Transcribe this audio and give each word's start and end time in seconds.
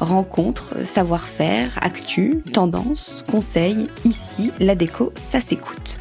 Rencontres, 0.00 0.84
savoir-faire, 0.84 1.70
actu, 1.80 2.42
tendance, 2.52 3.24
conseils, 3.30 3.88
ici, 4.04 4.52
la 4.60 4.74
déco, 4.74 5.12
ça 5.16 5.40
s'écoute. 5.40 5.98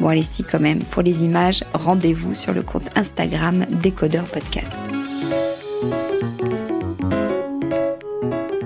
Bon 0.00 0.08
allez 0.08 0.22
si 0.22 0.42
quand 0.42 0.60
même, 0.60 0.78
pour 0.78 1.02
les 1.02 1.24
images, 1.24 1.62
rendez-vous 1.74 2.34
sur 2.34 2.54
le 2.54 2.62
compte 2.62 2.88
Instagram 2.96 3.66
Décodeur 3.82 4.24
Podcast. 4.24 4.78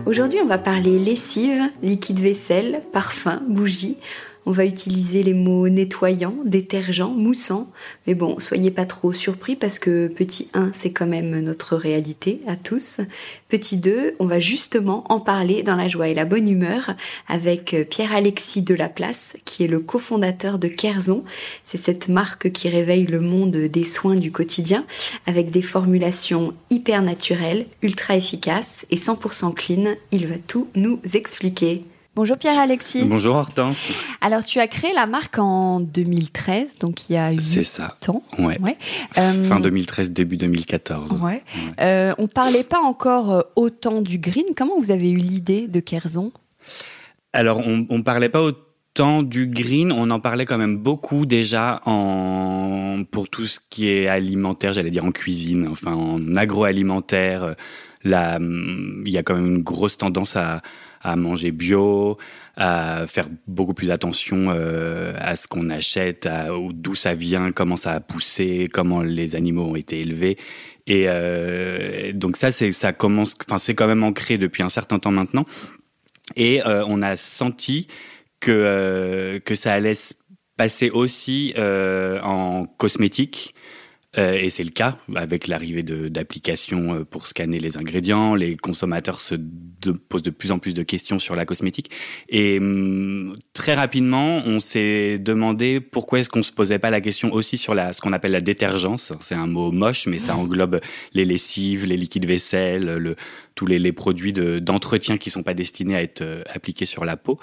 Aujourd'hui 0.06 0.38
on 0.40 0.46
va 0.46 0.58
parler 0.58 1.00
lessive, 1.00 1.62
liquide 1.82 2.20
vaisselle, 2.20 2.82
parfum, 2.92 3.42
bougie. 3.48 3.96
On 4.46 4.50
va 4.50 4.66
utiliser 4.66 5.22
les 5.22 5.32
mots 5.32 5.68
nettoyant, 5.68 6.34
détergent, 6.44 7.10
moussant. 7.16 7.70
Mais 8.06 8.14
bon, 8.14 8.38
soyez 8.40 8.70
pas 8.70 8.84
trop 8.84 9.12
surpris 9.12 9.56
parce 9.56 9.78
que 9.78 10.08
petit 10.08 10.48
1, 10.52 10.70
c'est 10.74 10.92
quand 10.92 11.06
même 11.06 11.40
notre 11.40 11.76
réalité 11.76 12.40
à 12.46 12.56
tous. 12.56 13.00
Petit 13.48 13.78
2, 13.78 14.16
on 14.18 14.26
va 14.26 14.40
justement 14.40 15.04
en 15.10 15.18
parler 15.18 15.62
dans 15.62 15.76
la 15.76 15.88
joie 15.88 16.08
et 16.08 16.14
la 16.14 16.26
bonne 16.26 16.48
humeur 16.48 16.94
avec 17.26 17.74
Pierre-Alexis 17.88 18.62
Delaplace, 18.62 19.36
qui 19.46 19.64
est 19.64 19.68
le 19.68 19.80
cofondateur 19.80 20.58
de 20.58 20.68
Kerzon. 20.68 21.24
C'est 21.62 21.78
cette 21.78 22.08
marque 22.08 22.52
qui 22.52 22.68
réveille 22.68 23.06
le 23.06 23.20
monde 23.20 23.56
des 23.56 23.84
soins 23.84 24.16
du 24.16 24.30
quotidien 24.30 24.84
avec 25.26 25.50
des 25.50 25.62
formulations 25.62 26.52
hyper 26.68 27.02
naturelles, 27.02 27.66
ultra 27.82 28.16
efficaces 28.16 28.84
et 28.90 28.96
100% 28.96 29.54
clean. 29.54 29.94
Il 30.12 30.26
va 30.26 30.36
tout 30.38 30.68
nous 30.74 31.00
expliquer. 31.14 31.84
Bonjour 32.16 32.36
Pierre-Alexis. 32.38 33.02
Bonjour 33.04 33.34
Hortense. 33.34 33.90
Alors 34.20 34.44
tu 34.44 34.60
as 34.60 34.68
créé 34.68 34.92
la 34.94 35.06
marque 35.06 35.36
en 35.38 35.80
2013, 35.80 36.76
donc 36.78 37.10
il 37.10 37.14
y 37.14 37.16
a 37.16 37.32
8 37.32 37.40
C'est 37.40 37.64
ça. 37.64 37.96
ans. 38.08 38.22
Ouais. 38.38 38.58
Fin 39.12 39.58
2013, 39.58 40.10
euh, 40.10 40.12
début 40.12 40.36
2014. 40.36 41.20
Ouais. 41.24 41.42
Euh, 41.80 42.12
on 42.18 42.28
parlait 42.28 42.62
pas 42.62 42.78
encore 42.80 43.32
euh, 43.32 43.42
autant 43.56 44.00
du 44.00 44.18
green. 44.18 44.44
Comment 44.56 44.78
vous 44.78 44.92
avez 44.92 45.10
eu 45.10 45.16
l'idée 45.16 45.66
de 45.66 45.80
Kerzon? 45.80 46.30
Alors 47.32 47.58
on, 47.58 47.84
on 47.90 48.02
parlait 48.04 48.28
pas 48.28 48.42
autant 48.42 48.60
du 48.94 49.46
green, 49.46 49.90
on 49.90 50.10
en 50.10 50.20
parlait 50.20 50.44
quand 50.46 50.58
même 50.58 50.76
beaucoup 50.76 51.26
déjà 51.26 51.80
en 51.84 53.02
pour 53.10 53.28
tout 53.28 53.46
ce 53.46 53.58
qui 53.68 53.88
est 53.88 54.06
alimentaire, 54.06 54.72
j'allais 54.72 54.90
dire 54.90 55.04
en 55.04 55.10
cuisine, 55.10 55.66
enfin 55.68 55.94
en 55.94 56.36
agroalimentaire. 56.36 57.56
Là, 58.04 58.38
il 58.40 59.10
y 59.10 59.18
a 59.18 59.22
quand 59.22 59.34
même 59.34 59.46
une 59.46 59.62
grosse 59.62 59.96
tendance 59.96 60.36
à 60.36 60.62
à 61.04 61.16
manger 61.16 61.52
bio, 61.52 62.16
à 62.56 63.06
faire 63.06 63.28
beaucoup 63.46 63.74
plus 63.74 63.90
attention 63.90 64.46
euh, 64.48 65.12
à 65.18 65.36
ce 65.36 65.46
qu'on 65.46 65.68
achète, 65.68 66.26
d'où 66.72 66.94
ça 66.94 67.14
vient, 67.14 67.52
comment 67.52 67.76
ça 67.76 67.92
a 67.92 68.00
poussé, 68.00 68.70
comment 68.72 69.02
les 69.02 69.36
animaux 69.36 69.64
ont 69.64 69.76
été 69.76 70.00
élevés. 70.00 70.38
Et 70.86 71.04
euh, 71.08 72.12
donc 72.14 72.38
ça, 72.38 72.52
c'est 72.52 72.72
ça 72.72 72.94
commence, 72.94 73.36
enfin 73.46 73.58
c'est 73.58 73.74
quand 73.74 73.86
même 73.86 74.02
ancré 74.02 74.38
depuis 74.38 74.62
un 74.62 74.70
certain 74.70 74.98
temps 74.98 75.10
maintenant. 75.10 75.44
Et 76.36 76.66
euh, 76.66 76.84
on 76.88 77.02
a 77.02 77.16
senti 77.16 77.86
que 78.44 79.38
que 79.44 79.54
ça 79.54 79.72
allait 79.72 79.94
se 79.94 80.14
passer 80.56 80.90
aussi 80.90 81.54
en 81.58 82.66
cosmétique 82.78 83.54
euh, 84.18 84.34
et 84.34 84.50
c'est 84.50 84.64
le 84.64 84.70
cas 84.70 84.98
avec 85.14 85.48
l'arrivée 85.48 85.82
d'applications 85.82 86.94
euh, 86.94 87.04
pour 87.04 87.26
scanner 87.26 87.58
les 87.58 87.76
ingrédients. 87.76 88.34
Les 88.34 88.56
consommateurs 88.56 89.20
se 89.20 89.34
posent 90.08 90.22
de 90.22 90.30
plus 90.30 90.52
en 90.52 90.58
plus 90.58 90.74
de 90.74 90.82
questions 90.82 91.18
sur 91.18 91.34
la 91.34 91.44
cosmétique. 91.44 91.90
Et 92.28 92.58
hum, 92.58 93.36
très 93.52 93.74
rapidement, 93.74 94.42
on 94.46 94.60
s'est 94.60 95.18
demandé 95.18 95.80
pourquoi 95.80 96.20
est-ce 96.20 96.28
qu'on 96.28 96.42
se 96.42 96.52
posait 96.52 96.78
pas 96.78 96.90
la 96.90 97.00
question 97.00 97.32
aussi 97.32 97.56
sur 97.56 97.74
la, 97.74 97.92
ce 97.92 98.00
qu'on 98.00 98.12
appelle 98.12 98.32
la 98.32 98.40
détergence. 98.40 99.12
C'est 99.20 99.34
un 99.34 99.46
mot 99.46 99.72
moche, 99.72 100.06
mais 100.06 100.18
ça 100.18 100.36
englobe 100.36 100.80
les 101.12 101.24
lessives, 101.24 101.84
les 101.84 101.96
liquides 101.96 102.26
vaisselle, 102.26 102.84
le, 102.84 103.16
tous 103.54 103.66
les, 103.66 103.92
produits 103.92 104.32
d'entretien 104.32 105.18
qui 105.18 105.30
sont 105.30 105.42
pas 105.42 105.54
destinés 105.54 105.96
à 105.96 106.02
être 106.02 106.22
euh, 106.22 106.42
appliqués 106.52 106.86
sur 106.86 107.04
la 107.04 107.16
peau. 107.16 107.38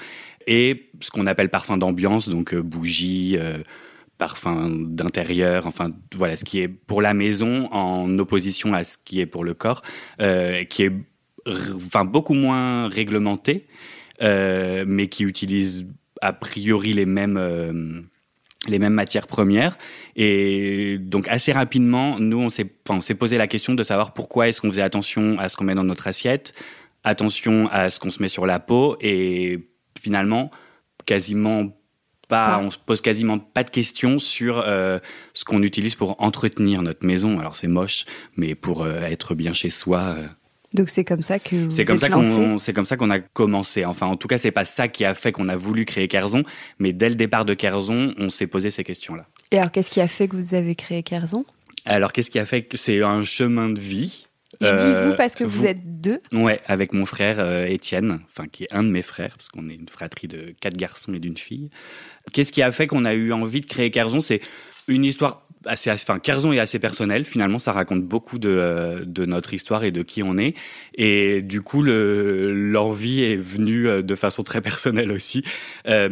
Et 0.47 0.90
ce 1.02 1.09
qu'on 1.12 1.28
appelle 1.28 1.50
parfum 1.50 1.78
d'ambiance, 1.78 2.29
donc 2.29 2.56
bougies, 2.56 3.38
parfum 4.22 4.69
d'intérieur, 4.69 5.66
enfin 5.66 5.90
voilà, 6.13 6.35
ce 6.35 6.46
qui 6.46 6.59
est 6.59 6.68
pour 6.68 7.02
la 7.02 7.16
maison 7.16 7.68
en 7.72 8.19
opposition 8.19 8.72
à 8.75 8.84
ce 8.84 8.97
qui 9.03 9.19
est 9.19 9.25
pour 9.25 9.44
le 9.44 9.56
corps, 9.56 9.81
euh, 10.22 10.63
qui 10.63 10.84
est 10.84 10.91
enfin 11.75 12.06
beaucoup 12.06 12.35
moins 12.35 12.88
réglementé, 12.88 13.66
euh, 14.22 14.84
mais 14.85 15.07
qui 15.07 15.24
utilise 15.24 15.88
a 16.22 16.34
priori 16.34 16.94
les 16.94 17.08
mêmes 17.08 17.35
euh, 17.35 18.00
les 18.68 18.78
mêmes 18.78 18.94
matières 18.94 19.25
premières. 19.25 19.75
Et 20.16 21.00
donc 21.00 21.28
assez 21.28 21.52
rapidement 21.52 22.20
nous 22.20 22.41
on 22.41 22.52
s'est 22.52 22.70
enfin, 22.88 22.99
on 22.99 23.02
s'est 23.02 23.16
posé 23.16 23.40
la 23.40 23.47
question 23.47 23.73
de 23.73 23.82
savoir 23.82 24.14
pourquoi 24.14 24.49
est-ce 24.49 24.61
qu'on 24.61 24.70
faisait 24.70 24.84
attention 24.84 25.40
à 25.40 25.49
ce 25.49 25.58
qu'on 25.58 25.64
met 25.64 25.73
dans 25.73 25.84
notre 25.84 26.05
assiette 26.05 26.53
attention 27.03 27.67
à 27.72 27.90
ce 27.90 27.99
qu'on 27.99 28.11
se 28.11 28.22
met 28.22 28.28
sur 28.28 28.46
la 28.46 28.59
peau 28.59 28.97
et 29.02 29.71
finalement 29.99 30.52
quasiment 31.05 31.72
on 32.32 32.72
se 32.72 32.78
pose 32.78 33.02
quasiment 33.02 33.40
pas 33.40 33.64
de 33.64 33.70
questions 33.70 34.20
sur 34.20 34.59
euh, 34.59 34.99
ce 35.34 35.43
qu'on 35.43 35.64
utilise 35.64 35.96
pour 35.96 36.22
entretenir 36.22 36.82
notre 36.82 37.05
maison. 37.05 37.40
Alors 37.40 37.55
c'est 37.55 37.67
moche, 37.67 38.05
mais 38.35 38.55
pour 38.55 38.84
euh, 38.84 39.02
être 39.02 39.35
bien 39.35 39.53
chez 39.53 39.70
soi. 39.70 40.16
Euh, 40.17 40.28
donc 40.73 40.90
c'est 40.90 41.03
comme 41.03 41.22
ça 41.22 41.40
que 41.40 41.70
c'est 41.70 41.84
comme, 41.84 41.99
ça 41.99 42.09
qu'on 42.09 42.58
c'est 42.58 42.72
comme 42.72 42.85
ça 42.85 42.96
qu'on 42.96 43.09
a 43.09 43.20
commencé. 43.20 43.84
Enfin, 43.84 44.08
en 44.08 44.16
tout 44.16 44.29
cas, 44.29 44.38
c'est 44.38 44.52
pas 44.52 44.66
ça 44.66 44.88
qui 44.88 45.03
a 45.03 45.14
fait 45.14 45.34
qu'on 45.34 45.49
a 45.49 45.58
voulu 45.58 45.84
créer 45.84 46.08
Kerzon, 46.08 46.43
mais 46.79 46.93
dès 46.93 47.09
le 47.09 47.16
départ 47.16 47.43
de 47.43 47.53
Kerzon, 47.53 48.14
on 48.17 48.29
s'est 48.29 48.47
posé 48.47 48.72
ces 48.72 48.85
questions-là. 48.85 49.26
Et 49.52 49.58
alors, 49.58 49.72
qu'est-ce 49.72 49.91
qui 49.91 49.99
a 49.99 50.08
fait 50.08 50.29
que 50.29 50.38
vous 50.38 50.55
avez 50.55 50.76
créé 50.76 51.03
Kerzon 51.03 51.46
Alors, 51.85 52.14
qu'est-ce 52.14 52.32
qui 52.32 52.40
a 52.40 52.46
fait 52.46 52.64
que 52.64 52.78
c'est 52.78 53.03
un 53.03 53.26
chemin 53.26 53.67
de 53.67 53.79
vie? 53.79 54.28
Je 54.61 54.75
dis 54.75 55.09
vous 55.09 55.16
parce 55.16 55.35
que 55.35 55.43
vous, 55.43 55.66
êtes 55.66 56.02
deux. 56.02 56.19
Ouais, 56.31 56.61
avec 56.67 56.93
mon 56.93 57.05
frère 57.05 57.66
Étienne, 57.66 58.19
enfin 58.28 58.47
qui 58.47 58.63
est 58.63 58.73
un 58.73 58.84
de 58.84 58.90
mes 58.90 59.02
frères, 59.02 59.35
parce 59.37 59.49
qu'on 59.49 59.69
est 59.69 59.75
une 59.75 59.90
fratrie 59.90 60.28
de 60.28 60.53
quatre 60.59 60.78
garçons 60.78 61.13
et 61.13 61.19
d'une 61.19 61.37
fille. 61.37 61.69
Qu'est-ce 62.34 62.52
qui 62.52 62.61
a 62.61 62.72
fait 62.72 62.87
qu'on 62.87 63.05
a 63.05 63.13
eu 63.13 63.34
envie 63.34 63.61
de 63.61 63.66
créer 63.66 63.91
Kerzon 63.91 64.22
C'est 64.22 64.41
une 64.87 65.05
histoire 65.05 65.47
assez, 65.66 65.91
enfin, 65.91 66.19
Kerzon 66.19 66.52
est 66.52 66.59
assez 66.59 66.79
personnel. 66.79 67.25
Finalement, 67.25 67.59
ça 67.59 67.72
raconte 67.72 68.03
beaucoup 68.03 68.40
de, 68.40 69.03
de 69.05 69.25
notre 69.25 69.53
histoire 69.53 69.84
et 69.84 69.91
de 69.91 70.02
qui 70.02 70.23
on 70.23 70.37
est. 70.37 70.55
Et 70.96 71.41
du 71.41 71.61
coup, 71.61 71.84
l'envie 71.84 73.23
est 73.23 73.37
venue 73.37 73.87
euh, 73.87 74.02
de 74.02 74.16
façon 74.16 74.43
très 74.43 74.61
personnelle 74.61 75.11
aussi. 75.11 75.43
Euh, 75.87 76.09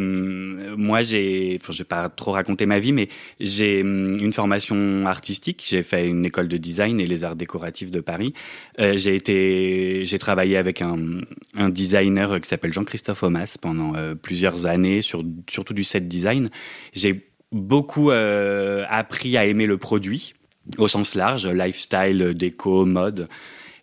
moi, 0.78 1.02
j'ai, 1.02 1.58
enfin, 1.62 1.74
je 1.74 1.80
vais 1.80 1.84
pas 1.84 2.10
trop 2.10 2.32
raconter 2.32 2.66
ma 2.66 2.80
vie, 2.80 2.94
mais 2.94 3.10
j'ai 3.40 3.82
hum, 3.82 4.20
une 4.20 4.34
formation 4.34 5.06
artistique. 5.06 5.66
J'ai 5.68 5.84
fait 5.84 6.08
une 6.08 6.26
école 6.26 6.48
de 6.48 6.58
design 6.58 7.00
et 7.00 7.08
les 7.08 7.24
arts 7.24 7.36
décoratifs 7.36 7.92
de 7.92 8.00
Paris. 8.00 8.34
Euh, 8.80 8.98
j'ai 8.98 9.16
été, 9.16 10.06
j'ai 10.06 10.20
travaillé 10.20 10.58
avec 10.58 10.82
un, 10.82 10.98
un 11.58 11.70
designer 11.70 12.40
qui 12.42 12.48
s'appelle 12.48 12.74
Jean-Christophe 12.74 13.24
Omas 13.24 13.58
pendant 13.60 13.96
euh, 13.96 14.16
plusieurs 14.16 14.66
années, 14.66 15.02
sur 15.02 15.24
surtout 15.50 15.74
du 15.74 15.84
set 15.84 16.08
design. 16.08 16.50
J'ai 16.94 17.29
beaucoup 17.52 18.12
euh, 18.12 18.86
appris 18.90 19.38
à 19.38 19.46
aimer 19.46 19.66
le 19.66 19.78
produit 19.78 20.34
au 20.78 20.88
sens 20.88 21.16
large, 21.16 21.48
lifestyle, 21.48 22.34
déco, 22.36 22.86
mode. 22.86 23.28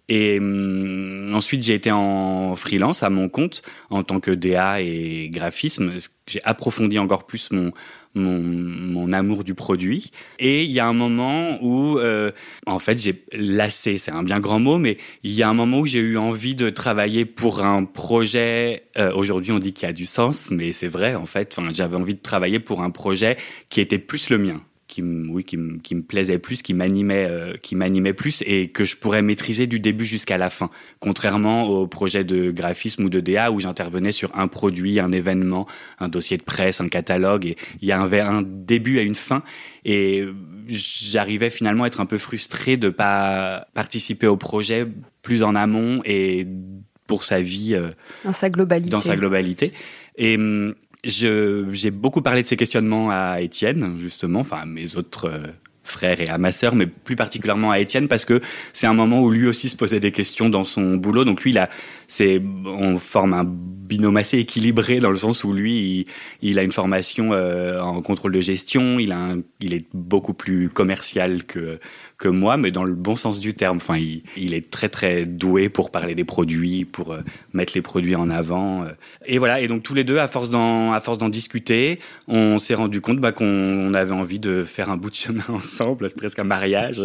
Et 0.08 0.38
hum, 0.38 1.32
ensuite, 1.34 1.62
j'ai 1.62 1.74
été 1.74 1.90
en 1.90 2.54
freelance 2.54 3.02
à 3.02 3.10
mon 3.10 3.28
compte 3.28 3.62
en 3.90 4.04
tant 4.04 4.20
que 4.20 4.30
DA 4.30 4.80
et 4.80 5.28
graphisme. 5.30 5.92
J'ai 6.28 6.40
approfondi 6.44 6.98
encore 6.98 7.26
plus 7.26 7.50
mon, 7.50 7.72
mon, 8.16 9.12
amour 9.12 9.44
du 9.44 9.54
produit. 9.54 10.10
Et 10.38 10.64
il 10.64 10.72
y 10.72 10.80
a 10.80 10.86
un 10.86 10.92
moment 10.92 11.58
où, 11.62 11.98
euh, 11.98 12.32
en 12.66 12.78
fait, 12.78 12.98
j'ai 12.98 13.22
lassé, 13.32 13.98
c'est 13.98 14.10
un 14.10 14.24
bien 14.24 14.40
grand 14.40 14.58
mot, 14.58 14.78
mais 14.78 14.96
il 15.22 15.32
y 15.32 15.42
a 15.42 15.48
un 15.48 15.54
moment 15.54 15.80
où 15.80 15.86
j'ai 15.86 16.00
eu 16.00 16.18
envie 16.18 16.54
de 16.54 16.70
travailler 16.70 17.24
pour 17.24 17.64
un 17.64 17.84
projet. 17.84 18.82
Euh, 18.98 19.12
Aujourd'hui, 19.14 19.52
on 19.52 19.58
dit 19.58 19.72
qu'il 19.72 19.86
y 19.86 19.90
a 19.90 19.94
du 19.94 20.06
sens, 20.06 20.50
mais 20.50 20.72
c'est 20.72 20.88
vrai, 20.88 21.14
en 21.14 21.26
fait. 21.26 21.56
J'avais 21.72 21.96
envie 21.96 22.14
de 22.14 22.20
travailler 22.20 22.58
pour 22.58 22.82
un 22.82 22.90
projet 22.90 23.36
qui 23.70 23.80
était 23.80 23.98
plus 23.98 24.30
le 24.30 24.38
mien 24.38 24.60
qui 24.88 25.02
me, 25.02 25.28
oui, 25.28 25.44
qui 25.44 25.56
me, 25.56 25.78
qui 25.78 25.94
me 25.94 26.02
plaisait 26.02 26.38
plus, 26.38 26.62
qui 26.62 26.74
m'animait, 26.74 27.26
euh, 27.28 27.56
qui 27.60 27.74
m'animait 27.74 28.12
plus 28.12 28.42
et 28.46 28.68
que 28.68 28.84
je 28.84 28.96
pourrais 28.96 29.22
maîtriser 29.22 29.66
du 29.66 29.80
début 29.80 30.04
jusqu'à 30.04 30.38
la 30.38 30.50
fin. 30.50 30.70
Contrairement 31.00 31.64
au 31.64 31.86
projet 31.86 32.24
de 32.24 32.50
graphisme 32.50 33.04
ou 33.04 33.08
de 33.08 33.20
DA 33.20 33.50
où 33.50 33.60
j'intervenais 33.60 34.12
sur 34.12 34.36
un 34.38 34.48
produit, 34.48 35.00
un 35.00 35.12
événement, 35.12 35.66
un 35.98 36.08
dossier 36.08 36.36
de 36.36 36.42
presse, 36.42 36.80
un 36.80 36.88
catalogue 36.88 37.46
et 37.46 37.56
il 37.82 37.88
y 37.88 37.92
a 37.92 38.00
un, 38.00 38.12
un 38.12 38.42
début 38.42 38.98
à 38.98 39.02
une 39.02 39.14
fin 39.14 39.42
et 39.84 40.24
j'arrivais 40.68 41.50
finalement 41.50 41.84
à 41.84 41.86
être 41.88 42.00
un 42.00 42.06
peu 42.06 42.18
frustré 42.18 42.76
de 42.76 42.88
pas 42.88 43.66
participer 43.74 44.26
au 44.26 44.36
projet 44.36 44.86
plus 45.22 45.42
en 45.42 45.54
amont 45.54 46.00
et 46.04 46.46
pour 47.06 47.24
sa 47.24 47.40
vie 47.40 47.74
euh, 47.74 47.90
dans 48.24 48.32
sa 48.32 48.50
globalité. 48.50 48.90
Dans 48.90 49.00
sa 49.00 49.16
globalité. 49.16 49.72
Et 50.16 50.36
hum, 50.36 50.74
j'ai 51.06 51.91
beaucoup 51.91 52.23
parlé 52.23 52.43
de 52.43 52.47
ces 52.47 52.56
questionnements 52.56 53.11
à 53.11 53.41
Étienne, 53.41 53.97
justement, 53.99 54.41
enfin 54.41 54.58
à 54.58 54.67
mes 54.67 54.97
autres 54.97 55.29
euh, 55.29 55.47
frères 55.87 56.20
et 56.20 56.29
à 56.29 56.38
ma 56.38 56.53
sœur, 56.53 56.75
mais 56.75 56.87
plus 56.87 57.17
particulièrement 57.17 57.70
à 57.70 57.79
Étienne 57.79 58.08
parce 58.08 58.25
que 58.25 58.41
c'est 58.73 58.87
un 58.87 58.94
moment 58.94 59.23
où 59.23 59.31
lui 59.31 59.47
aussi 59.47 59.69
se 59.69 59.76
posait 59.76 60.00
des 60.00 60.12
questions 60.12 60.49
dans 60.49 60.64
son 60.64 60.97
boulot. 60.97 61.25
Donc 61.25 61.43
lui, 61.43 61.55
c'est 62.08 62.43
on 62.64 62.99
forme 62.99 63.32
un 63.35 63.44
binôme 63.47 64.17
assez 64.17 64.38
équilibré 64.38 64.99
dans 64.99 65.11
le 65.11 65.17
sens 65.17 65.44
où 65.44 65.53
lui, 65.53 66.06
il, 66.43 66.58
a 66.58 66.62
une 66.62 66.73
formation 66.73 67.32
euh, 67.32 67.81
en 67.81 68.03
contrôle 68.03 68.32
de 68.32 68.41
gestion, 68.41 68.99
il 68.99 69.75
est 69.75 69.87
beaucoup 69.94 70.35
plus 70.35 70.69
commercial 70.69 71.44
que 71.44 71.79
que 72.18 72.28
moi, 72.28 72.56
mais 72.56 72.70
dans 72.70 72.84
le 72.84 72.94
bon 72.94 73.16
sens 73.16 73.40
du 73.40 73.54
terme. 73.54 73.76
Enfin, 73.76 73.98
il, 73.98 74.54
est 74.54 74.70
très 74.70 74.88
très 74.88 75.24
doué 75.24 75.68
pour 75.68 75.90
parler 75.90 76.14
des 76.14 76.24
produits, 76.24 76.84
pour 76.84 77.12
euh, 77.12 77.20
mettre 77.52 77.74
les 77.74 77.82
produits 77.82 78.16
en 78.16 78.30
avant. 78.30 78.84
Euh. 78.84 78.88
Et 79.26 79.38
voilà. 79.38 79.60
Et 79.60 79.68
donc 79.68 79.82
tous 79.82 79.94
les 79.94 80.04
deux, 80.04 80.18
à 80.18 80.28
force 80.28 80.48
d'en 80.48 80.92
à 80.92 81.00
force 81.00 81.18
d'en 81.18 81.28
discuter, 81.28 81.98
on 82.26 82.58
s'est 82.58 82.74
rendu 82.74 83.00
compte 83.00 83.18
bah, 83.18 83.32
qu'on 83.32 83.92
avait 83.92 84.14
envie 84.14 84.38
de 84.38 84.64
faire 84.64 84.90
un 84.90 84.96
bout 84.96 85.10
de 85.10 85.16
chemin 85.16 85.44
ensemble, 85.48 86.08
presque 86.16 86.38
un 86.38 86.44
mariage. 86.44 87.02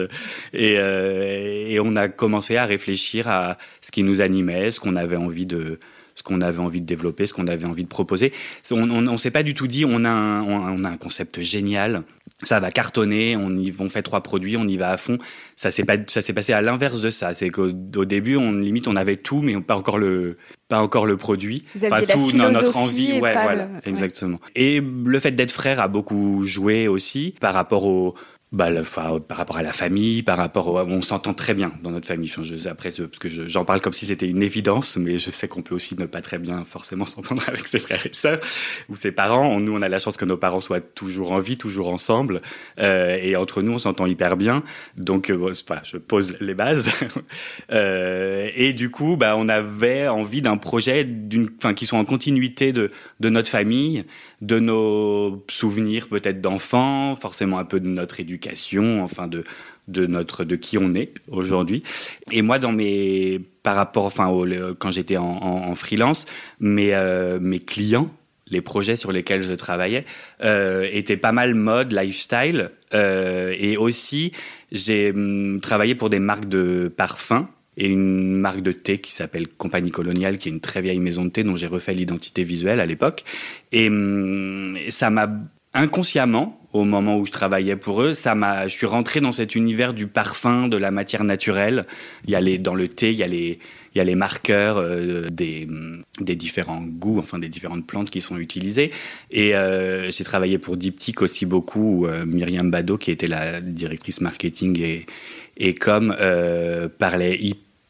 Et, 0.53 0.75
euh, 0.77 1.67
et 1.67 1.79
on 1.79 1.95
a 1.95 2.07
commencé 2.07 2.55
à 2.55 2.65
réfléchir 2.65 3.27
à 3.27 3.57
ce 3.81 3.91
qui 3.91 4.03
nous 4.03 4.21
animait, 4.21 4.71
ce 4.71 4.79
qu'on 4.79 4.95
avait 4.95 5.17
envie 5.17 5.45
de 5.45 5.79
ce 6.13 6.23
qu'on 6.23 6.41
avait 6.41 6.59
envie 6.59 6.81
de 6.81 6.85
développer, 6.85 7.25
ce 7.25 7.33
qu'on 7.33 7.47
avait 7.47 7.65
envie 7.65 7.83
de 7.83 7.89
proposer. 7.89 8.33
On 8.69 8.85
ne 8.85 9.17
s'est 9.17 9.31
pas 9.31 9.43
du 9.43 9.53
tout 9.53 9.67
dit 9.67 9.85
on 9.85 10.05
a 10.05 10.41
on 10.41 10.83
a 10.83 10.89
un 10.89 10.97
concept 10.97 11.41
génial, 11.41 12.03
ça 12.43 12.59
va 12.59 12.71
cartonner, 12.71 13.35
on 13.35 13.51
y 13.57 13.73
on 13.79 13.89
fait 13.89 14.01
trois 14.01 14.21
produits, 14.21 14.57
on 14.57 14.67
y 14.67 14.77
va 14.77 14.89
à 14.89 14.97
fond. 14.97 15.17
Ça 15.55 15.71
s'est 15.71 15.85
pas 15.85 15.95
ça 16.07 16.21
s'est 16.21 16.33
passé 16.33 16.53
à 16.53 16.61
l'inverse 16.61 17.01
de 17.01 17.09
ça, 17.09 17.33
c'est 17.33 17.49
qu'au 17.49 17.71
début 17.71 18.35
on 18.35 18.51
limite 18.53 18.88
on 18.88 18.95
avait 18.95 19.17
tout 19.17 19.41
mais 19.41 19.59
pas 19.61 19.75
encore 19.75 19.97
le 19.97 20.38
pas 20.67 20.81
encore 20.81 21.05
le 21.05 21.17
produit, 21.17 21.65
Vous 21.75 21.88
pas 21.89 22.01
tout 22.03 22.31
notre 22.31 22.77
envie, 22.77 23.19
ouais, 23.19 23.33
voilà, 23.33 23.67
exactement. 23.85 24.39
Et 24.55 24.81
le 24.81 25.19
fait 25.19 25.31
d'être 25.31 25.51
frère 25.51 25.81
a 25.81 25.89
beaucoup 25.89 26.45
joué 26.45 26.88
aussi 26.88 27.35
par 27.41 27.53
rapport 27.53 27.83
au 27.83 28.15
bah, 28.51 28.69
par 28.94 29.38
rapport 29.38 29.57
à 29.57 29.63
la 29.63 29.71
famille, 29.71 30.24
par 30.24 30.38
rapport 30.38 30.68
au, 30.68 30.77
on 30.80 31.01
s'entend 31.01 31.33
très 31.33 31.53
bien 31.53 31.71
dans 31.83 31.92
notre 31.92 32.07
famille. 32.07 32.30
Enfin, 32.30 32.44
je, 32.44 32.68
après, 32.68 32.89
parce 32.92 33.18
que 33.18 33.30
j'en 33.30 33.63
parle 33.63 33.80
comme 33.80 33.94
si 33.94 34.07
c'était 34.07 34.27
une 34.27 34.44
évidence, 34.44 34.98
mais 34.98 35.19
je 35.19 35.31
sais 35.31 35.48
qu'on 35.48 35.62
peut 35.62 35.74
aussi 35.74 35.98
ne 35.98 36.06
pas 36.06 36.21
très 36.21 36.38
bien 36.38 36.65
forcément 36.65 37.06
s'entendre 37.12 37.44
avec 37.48 37.68
ses 37.68 37.80
frères 37.80 38.06
et 38.06 38.13
sœurs 38.13 38.42
ou 38.89 38.98
ses 38.98 39.13
parents. 39.13 39.57
Nous, 39.62 39.74
on 39.74 39.81
a 39.81 39.88
la 39.88 40.00
chance 40.00 40.18
que 40.18 40.25
nos 40.25 40.36
parents 40.36 40.59
soient 40.59 40.81
toujours 40.81 41.31
en 41.31 41.39
vie, 41.39 41.57
toujours 41.57 41.88
ensemble, 41.88 42.42
euh, 42.80 43.18
et 43.21 43.38
entre 43.38 43.62
nous, 43.62 43.71
on 43.71 43.77
s'entend 43.77 44.06
hyper 44.06 44.36
bien. 44.36 44.63
Donc, 44.98 45.30
euh, 45.30 45.53
je 45.83 45.98
pose 45.98 46.36
les 46.42 46.53
bases. 46.53 46.89
euh, 47.71 48.50
et 48.53 48.74
du 48.74 48.92
coup, 48.92 49.15
bah, 49.15 49.36
on 49.38 49.48
avait 49.48 50.09
envie 50.09 50.42
d'un 50.42 50.57
projet, 50.57 51.06
d'une, 51.06 51.50
enfin, 51.57 51.74
qui 51.74 51.86
soit 51.86 52.00
en 52.00 52.06
continuité 52.06 52.74
de 52.74 52.92
de 53.21 53.30
notre 53.30 53.50
famille 53.50 54.03
de 54.41 54.59
nos 54.59 55.43
souvenirs 55.49 56.07
peut-être 56.07 56.41
d'enfants, 56.41 57.15
forcément 57.15 57.59
un 57.59 57.65
peu 57.65 57.79
de 57.79 57.88
notre 57.88 58.19
éducation, 58.19 59.03
enfin 59.03 59.27
de 59.27 59.43
de 59.88 60.05
notre 60.05 60.43
de 60.43 60.55
qui 60.55 60.77
on 60.77 60.93
est 60.93 61.15
aujourd'hui. 61.29 61.83
Et 62.31 62.41
moi, 62.41 62.59
dans 62.59 62.71
mes 62.71 63.41
par 63.63 63.75
rapport, 63.75 64.05
enfin, 64.05 64.31
quand 64.79 64.91
j'étais 64.91 65.17
en, 65.17 65.75
freelance, 65.75 66.25
mes 66.59 66.93
euh, 66.93 67.39
mes 67.39 67.59
clients, 67.59 68.11
les 68.47 68.61
projets 68.61 68.95
sur 68.95 69.11
lesquels 69.11 69.43
je 69.43 69.53
travaillais 69.53 70.05
euh, 70.43 70.88
étaient 70.91 71.17
pas 71.17 71.31
mal 71.31 71.55
mode, 71.55 71.91
lifestyle, 71.91 72.71
euh, 72.93 73.55
et 73.57 73.77
aussi 73.77 74.31
j'ai 74.71 75.11
hum, 75.11 75.59
travaillé 75.61 75.95
pour 75.95 76.09
des 76.09 76.19
marques 76.19 76.49
de 76.49 76.91
parfums 76.95 77.47
et 77.81 77.87
une 77.87 78.33
marque 78.35 78.61
de 78.61 78.71
thé 78.71 78.99
qui 78.99 79.11
s'appelle 79.11 79.47
Compagnie 79.47 79.89
Coloniale, 79.89 80.37
qui 80.37 80.49
est 80.49 80.51
une 80.51 80.59
très 80.59 80.83
vieille 80.83 80.99
maison 80.99 81.25
de 81.25 81.31
thé 81.31 81.43
dont 81.43 81.55
j'ai 81.55 81.65
refait 81.65 81.95
l'identité 81.95 82.43
visuelle 82.43 82.79
à 82.79 82.85
l'époque. 82.85 83.23
Et, 83.71 83.87
hum, 83.87 84.77
ça 84.89 85.09
m'a 85.09 85.27
inconsciemment, 85.73 86.59
au 86.73 86.83
moment 86.83 87.17
où 87.17 87.25
je 87.25 87.31
travaillais 87.31 87.75
pour 87.75 88.03
eux, 88.03 88.13
ça 88.13 88.35
m'a, 88.35 88.67
je 88.67 88.77
suis 88.77 88.85
rentré 88.85 89.19
dans 89.19 89.31
cet 89.31 89.55
univers 89.55 89.95
du 89.95 90.05
parfum, 90.05 90.67
de 90.67 90.77
la 90.77 90.91
matière 90.91 91.23
naturelle. 91.23 91.88
Il 92.25 92.31
y 92.31 92.35
a 92.35 92.39
les, 92.39 92.59
dans 92.59 92.75
le 92.75 92.88
thé, 92.88 93.11
il 93.11 93.17
y 93.17 93.23
a 93.23 93.27
les, 93.27 93.57
il 93.95 93.97
y 93.97 94.01
a 94.01 94.03
les 94.03 94.15
marqueurs 94.15 94.77
euh, 94.77 95.29
des, 95.31 95.65
hum, 95.67 96.03
des 96.19 96.35
différents 96.35 96.83
goûts, 96.83 97.17
enfin 97.17 97.39
des 97.39 97.50
différentes 97.50 97.88
plantes 97.88 98.11
qui 98.11 98.21
sont 98.21 98.38
utilisées. 98.38 98.91
Et 99.31 99.55
euh, 99.55 100.11
j'ai 100.11 100.23
travaillé 100.23 100.59
pour 100.59 100.77
Diptyque 100.77 101.23
aussi 101.23 101.47
beaucoup, 101.47 102.03
où 102.03 102.05
euh, 102.05 102.27
Myriam 102.27 102.69
Bado, 102.69 103.00
qui 103.00 103.09
était 103.09 103.27
la 103.27 103.59
directrice 103.59 104.21
marketing 104.21 104.79
et, 104.79 105.07
et 105.57 105.75
euh, 105.88 106.88
parlait 106.89 107.38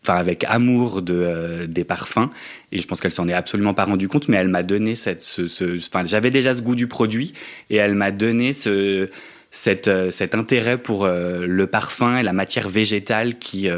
enfin 0.03 0.15
avec 0.15 0.43
amour 0.45 1.01
de 1.01 1.13
euh, 1.13 1.67
des 1.67 1.83
parfums. 1.83 2.29
Et 2.71 2.81
je 2.81 2.87
pense 2.87 3.01
qu'elle 3.01 3.11
s'en 3.11 3.27
est 3.27 3.33
absolument 3.33 3.73
pas 3.73 3.85
rendue 3.85 4.07
compte 4.07 4.27
mais 4.27 4.37
elle 4.37 4.47
m'a 4.47 4.63
donné 4.63 4.95
cette 4.95 5.21
ce, 5.21 5.47
ce 5.47 5.77
enfin 5.77 6.03
j'avais 6.05 6.31
déjà 6.31 6.55
ce 6.55 6.61
goût 6.61 6.75
du 6.75 6.87
produit 6.87 7.33
et 7.69 7.75
elle 7.75 7.95
m'a 7.95 8.11
donné 8.11 8.53
ce 8.53 9.09
cet, 9.51 9.87
euh, 9.87 10.11
cet 10.11 10.33
intérêt 10.33 10.77
pour 10.77 11.05
euh, 11.05 11.45
le 11.45 11.67
parfum 11.67 12.17
et 12.17 12.23
la 12.23 12.33
matière 12.33 12.69
végétale 12.69 13.37
qui 13.37 13.69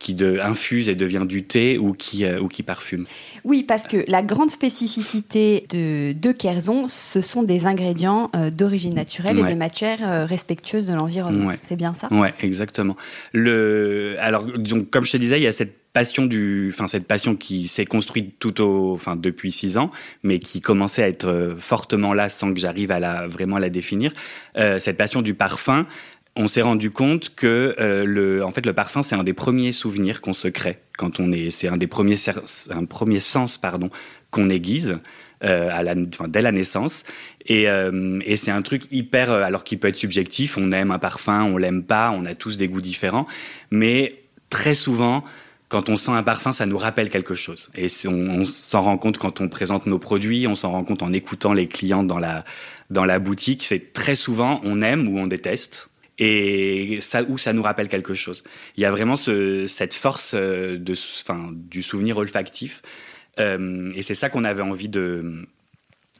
qui 0.00 0.14
de, 0.14 0.40
infuse 0.42 0.88
et 0.88 0.96
devient 0.96 1.22
du 1.24 1.44
thé 1.44 1.78
ou 1.78 1.92
qui, 1.92 2.26
ou 2.26 2.48
qui 2.48 2.64
parfume. 2.64 3.06
Oui, 3.44 3.62
parce 3.62 3.86
que 3.86 4.04
la 4.08 4.22
grande 4.22 4.50
spécificité 4.50 5.66
de, 5.70 6.12
de 6.12 6.32
Kerzon, 6.32 6.88
ce 6.88 7.20
sont 7.20 7.44
des 7.44 7.66
ingrédients 7.66 8.32
d'origine 8.52 8.94
naturelle 8.94 9.38
et 9.38 9.44
des 9.44 9.54
matières 9.54 10.26
respectueuses 10.28 10.86
de 10.86 10.94
l'environnement. 10.94 11.52
C'est 11.60 11.76
bien 11.76 11.94
ça? 11.94 12.08
Ouais, 12.10 12.34
exactement. 12.42 12.96
Le, 13.32 14.16
alors, 14.18 14.46
donc, 14.46 14.90
comme 14.90 15.04
je 15.04 15.12
te 15.12 15.16
disais, 15.16 15.38
il 15.38 15.44
y 15.44 15.46
a 15.46 15.52
cette 15.52 15.76
passion 15.92 16.26
du, 16.26 16.70
enfin 16.72 16.86
cette 16.86 17.06
passion 17.06 17.34
qui 17.34 17.66
s'est 17.66 17.84
construite 17.84 18.38
tout 18.38 18.60
au, 18.60 18.94
enfin 18.94 19.16
depuis 19.16 19.50
six 19.50 19.76
ans, 19.76 19.90
mais 20.22 20.38
qui 20.38 20.60
commençait 20.60 21.02
à 21.02 21.08
être 21.08 21.56
fortement 21.58 22.14
là 22.14 22.28
sans 22.28 22.54
que 22.54 22.60
j'arrive 22.60 22.92
à 22.92 23.00
la 23.00 23.26
vraiment 23.26 23.58
la 23.58 23.70
définir. 23.70 24.12
Euh, 24.56 24.78
cette 24.78 24.96
passion 24.96 25.20
du 25.20 25.34
parfum, 25.34 25.86
on 26.36 26.46
s'est 26.46 26.62
rendu 26.62 26.90
compte 26.90 27.34
que 27.34 27.74
euh, 27.78 28.04
le, 28.04 28.44
en 28.44 28.50
fait, 28.50 28.64
le 28.64 28.72
parfum, 28.72 29.02
c'est 29.02 29.16
un 29.16 29.24
des 29.24 29.32
premiers 29.34 29.72
souvenirs 29.72 30.20
qu'on 30.20 30.32
se 30.32 30.48
crée 30.48 30.78
quand 30.96 31.18
on 31.20 31.32
est, 31.32 31.50
c'est 31.50 31.68
un 31.68 31.76
des 31.76 31.86
premiers, 31.86 32.16
un 32.70 32.84
premier 32.84 33.20
sens, 33.20 33.58
pardon, 33.58 33.90
qu'on 34.30 34.50
aiguise. 34.50 34.98
Euh, 35.42 35.70
à 35.72 35.82
la, 35.82 35.94
dès 35.94 36.42
la 36.42 36.52
naissance. 36.52 37.02
Et, 37.46 37.66
euh, 37.66 38.20
et 38.26 38.36
c'est 38.36 38.50
un 38.50 38.60
truc 38.60 38.82
hyper, 38.90 39.30
alors 39.30 39.64
qui 39.64 39.78
peut 39.78 39.88
être 39.88 39.96
subjectif. 39.96 40.58
On 40.58 40.70
aime 40.70 40.90
un 40.90 40.98
parfum, 40.98 41.44
on 41.44 41.56
l'aime 41.56 41.82
pas, 41.82 42.10
on 42.14 42.26
a 42.26 42.34
tous 42.34 42.58
des 42.58 42.68
goûts 42.68 42.82
différents, 42.82 43.26
mais 43.70 44.20
très 44.50 44.74
souvent, 44.74 45.24
quand 45.70 45.88
on 45.88 45.96
sent 45.96 46.10
un 46.10 46.22
parfum, 46.22 46.52
ça 46.52 46.66
nous 46.66 46.76
rappelle 46.76 47.08
quelque 47.08 47.34
chose. 47.34 47.70
Et 47.74 47.86
on, 48.06 48.40
on 48.40 48.44
s'en 48.44 48.82
rend 48.82 48.98
compte 48.98 49.16
quand 49.16 49.40
on 49.40 49.48
présente 49.48 49.86
nos 49.86 49.98
produits, 49.98 50.46
on 50.46 50.54
s'en 50.54 50.72
rend 50.72 50.84
compte 50.84 51.02
en 51.02 51.10
écoutant 51.10 51.54
les 51.54 51.68
clients 51.68 52.02
dans 52.02 52.18
la 52.18 52.44
dans 52.90 53.06
la 53.06 53.18
boutique. 53.18 53.62
C'est 53.62 53.94
très 53.94 54.16
souvent 54.16 54.60
on 54.62 54.82
aime 54.82 55.08
ou 55.08 55.18
on 55.18 55.26
déteste. 55.26 55.88
Et 56.20 56.98
ça 57.00 57.22
où 57.24 57.38
ça 57.38 57.52
nous 57.52 57.62
rappelle 57.62 57.88
quelque 57.88 58.14
chose. 58.14 58.44
Il 58.76 58.82
y 58.82 58.84
a 58.84 58.90
vraiment 58.90 59.16
ce, 59.16 59.66
cette 59.66 59.94
force 59.94 60.32
euh, 60.34 60.78
du 60.78 61.82
souvenir 61.82 62.18
olfactif, 62.18 62.82
euh, 63.40 63.90
et 63.96 64.02
c'est 64.02 64.14
ça 64.14 64.28
qu'on 64.28 64.44
avait 64.44 64.62
envie 64.62 64.88
de 64.88 65.46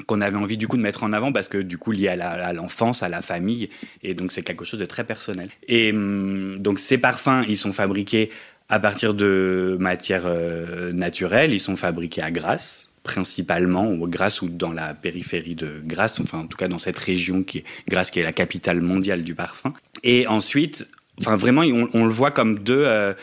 qu'on 0.06 0.22
avait 0.22 0.38
envie 0.38 0.56
du 0.56 0.66
coup 0.66 0.78
de 0.78 0.82
mettre 0.82 1.02
en 1.02 1.12
avant 1.12 1.30
parce 1.30 1.50
que 1.50 1.58
du 1.58 1.76
coup 1.76 1.92
lié 1.92 2.08
à 2.08 2.52
l'enfance, 2.54 3.02
à, 3.02 3.10
la 3.10 3.20
famille 3.20 3.68
et 4.02 4.14
donc 4.14 4.32
c'est 4.32 4.42
quelque 4.42 4.64
chose 4.64 4.80
de 4.80 4.86
très 4.86 5.04
personnel. 5.04 5.50
Et 5.68 5.92
hum, 5.92 6.58
donc 6.58 6.78
ces 6.78 6.96
parfums, 6.96 7.44
ils 7.46 7.58
sont 7.58 7.74
fabriqués 7.74 8.30
à 8.70 8.80
partir 8.80 9.12
de 9.12 9.76
matières 9.78 10.24
euh, 10.24 10.92
naturelles, 10.92 11.52
ils 11.52 11.60
sont 11.60 11.76
fabriqués 11.76 12.22
à 12.22 12.30
Grasse 12.30 12.89
principalement 13.02 13.90
ou 13.90 14.06
Grasse 14.06 14.42
ou 14.42 14.48
dans 14.48 14.72
la 14.72 14.94
périphérie 14.94 15.54
de 15.54 15.80
Grasse, 15.84 16.20
enfin 16.20 16.40
en 16.40 16.46
tout 16.46 16.56
cas 16.56 16.68
dans 16.68 16.78
cette 16.78 16.98
région 16.98 17.42
qui 17.42 17.58
est 17.58 17.64
Grasse 17.88 18.10
qui 18.10 18.20
est 18.20 18.24
la 18.24 18.32
capitale 18.32 18.80
mondiale 18.80 19.24
du 19.24 19.34
parfum. 19.34 19.72
Et 20.02 20.26
ensuite, 20.26 20.88
enfin 21.18 21.36
vraiment 21.36 21.62
on, 21.62 22.04
le 22.04 22.10
voit 22.10 22.30
comme 22.30 22.58
deux 22.58 22.84
euh, 22.84 23.14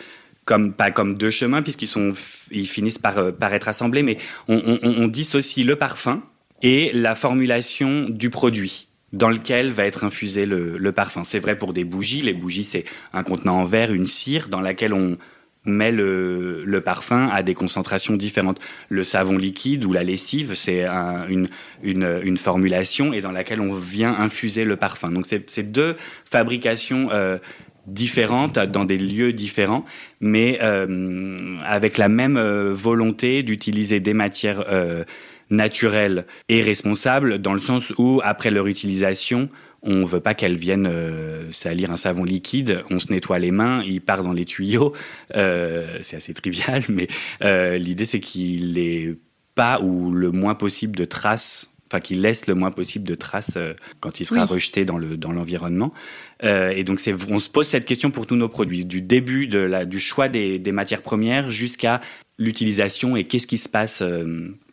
comme 0.46 0.74
pas 0.74 0.92
comme 0.92 1.16
deux 1.16 1.32
chemins 1.32 1.62
puisqu'ils 1.62 1.88
sont 1.88 2.14
ils 2.52 2.68
finissent 2.68 3.00
par 3.00 3.18
euh, 3.18 3.32
être 3.52 3.68
assemblés 3.68 4.04
mais 4.04 4.18
on 4.48 5.08
dissocie 5.08 5.66
le 5.66 5.76
parfum 5.76 6.24
et 6.64 6.92
la 6.94 7.16
formulation 7.16 8.08
du 8.10 8.30
produit 8.30 8.88
dans 9.14 9.30
lequel 9.30 9.72
va 9.72 9.86
être 9.86 10.04
infusé 10.04 10.46
le, 10.46 10.92
parfum. 10.92 11.24
C'est 11.24 11.40
vrai 11.40 11.58
pour 11.58 11.74
des 11.74 11.84
bougies. 11.84 12.22
Les 12.22 12.34
bougies, 12.34 12.64
c'est 12.64 12.86
un 13.14 13.24
contenant 13.24 13.60
en 13.60 13.64
verre, 13.64 13.94
une 13.94 14.06
cire 14.06 14.50
dans 14.50 14.62
laquelle 14.62 14.94
on 14.94 15.18
met 15.68 15.92
le, 15.92 16.82
parfum 16.84 17.30
à 17.32 17.44
des 17.44 17.54
concentrations 17.54 18.16
différentes. 18.16 18.60
Le 18.90 19.04
savon 19.04 19.38
liquide 19.38 19.86
ou 19.86 19.94
la 19.94 20.04
lessive, 20.04 20.54
c'est 20.56 20.86
une, 20.86 22.38
formulation 22.38 23.14
et 23.14 23.22
dans 23.22 23.32
laquelle 23.32 23.62
on 23.62 23.74
vient 23.74 24.16
infuser 24.18 24.66
le 24.66 24.76
parfum. 24.76 25.12
Donc 25.12 25.26
c'est 25.28 25.72
deux 25.72 25.96
fabrications 26.26 27.10
euh, 27.12 27.38
différentes 27.86 28.60
dans 28.60 28.86
des 28.86 28.98
lieux 28.98 29.34
différents, 29.34 29.86
mais 30.20 30.60
euh, 30.62 31.58
avec 31.66 31.98
la 31.98 32.10
même 32.10 32.38
euh, 32.38 32.74
volonté 32.74 33.44
d'utiliser 33.44 34.00
des 34.00 34.14
matières 34.14 34.64
naturelle 35.50 36.26
et 36.50 36.62
responsable 36.62 37.38
dans 37.38 37.54
le 37.54 37.60
sens 37.60 37.94
où, 37.98 38.22
après 38.24 38.52
leur 38.52 38.68
utilisation, 38.68 39.50
on 39.82 40.06
veut 40.06 40.20
pas 40.20 40.34
qu'elles 40.34 40.58
viennent 40.58 40.88
euh, 40.88 41.52
salir 41.52 41.92
un 41.92 41.98
savon 41.98 42.24
liquide. 42.24 42.84
On 42.90 43.00
se 43.00 43.12
nettoie 43.12 43.40
les 43.40 43.52
mains, 43.52 43.84
il 43.86 44.02
part 44.02 44.24
dans 44.24 44.34
les 44.34 44.46
tuyaux. 44.46 44.94
Euh, 45.36 45.98
c'est 46.02 46.16
assez 46.16 46.34
trivial, 46.34 46.84
mais 46.90 47.08
euh, 47.44 47.78
l'idée 47.78 48.06
c'est 48.06 48.20
qu'il 48.20 48.74
n'ait 48.74 49.16
pas 49.56 49.80
ou 49.82 50.12
le 50.12 50.32
moins 50.32 50.56
possible 50.56 50.96
de 50.96 51.06
traces 51.06 51.72
enfin 51.90 52.02
qu'il 52.02 52.22
laisse 52.22 52.48
le 52.48 52.54
moins 52.54 52.70
possible 52.70 53.08
de 53.08 53.16
traces 53.16 53.58
quand 54.02 54.20
il 54.20 54.26
sera 54.26 54.46
rejeté 54.46 54.84
dans 54.84 54.98
le 54.98 55.16
dans 55.16 55.32
l'environnement. 55.32 55.94
et 56.44 56.84
donc 56.84 57.00
on 57.30 57.40
se 57.40 57.50
pose 57.50 57.66
cette 57.66 57.86
question 57.86 58.12
pour 58.12 58.26
tous 58.26 58.36
nos 58.36 58.50
produits, 58.50 58.84
du 58.84 59.02
début 59.02 59.48
de 59.48 59.60
la 59.60 59.86
du 59.86 60.02
choix 60.02 60.28
des, 60.28 60.60
des 60.60 60.74
matières 60.74 61.02
premières 61.02 61.50
jusqu'à 61.50 62.02
l'utilisation 62.38 63.16
et 63.16 63.24
qu'est-ce 63.24 63.48
qui 63.48 63.58
se 63.58 63.70
passe 63.70 64.04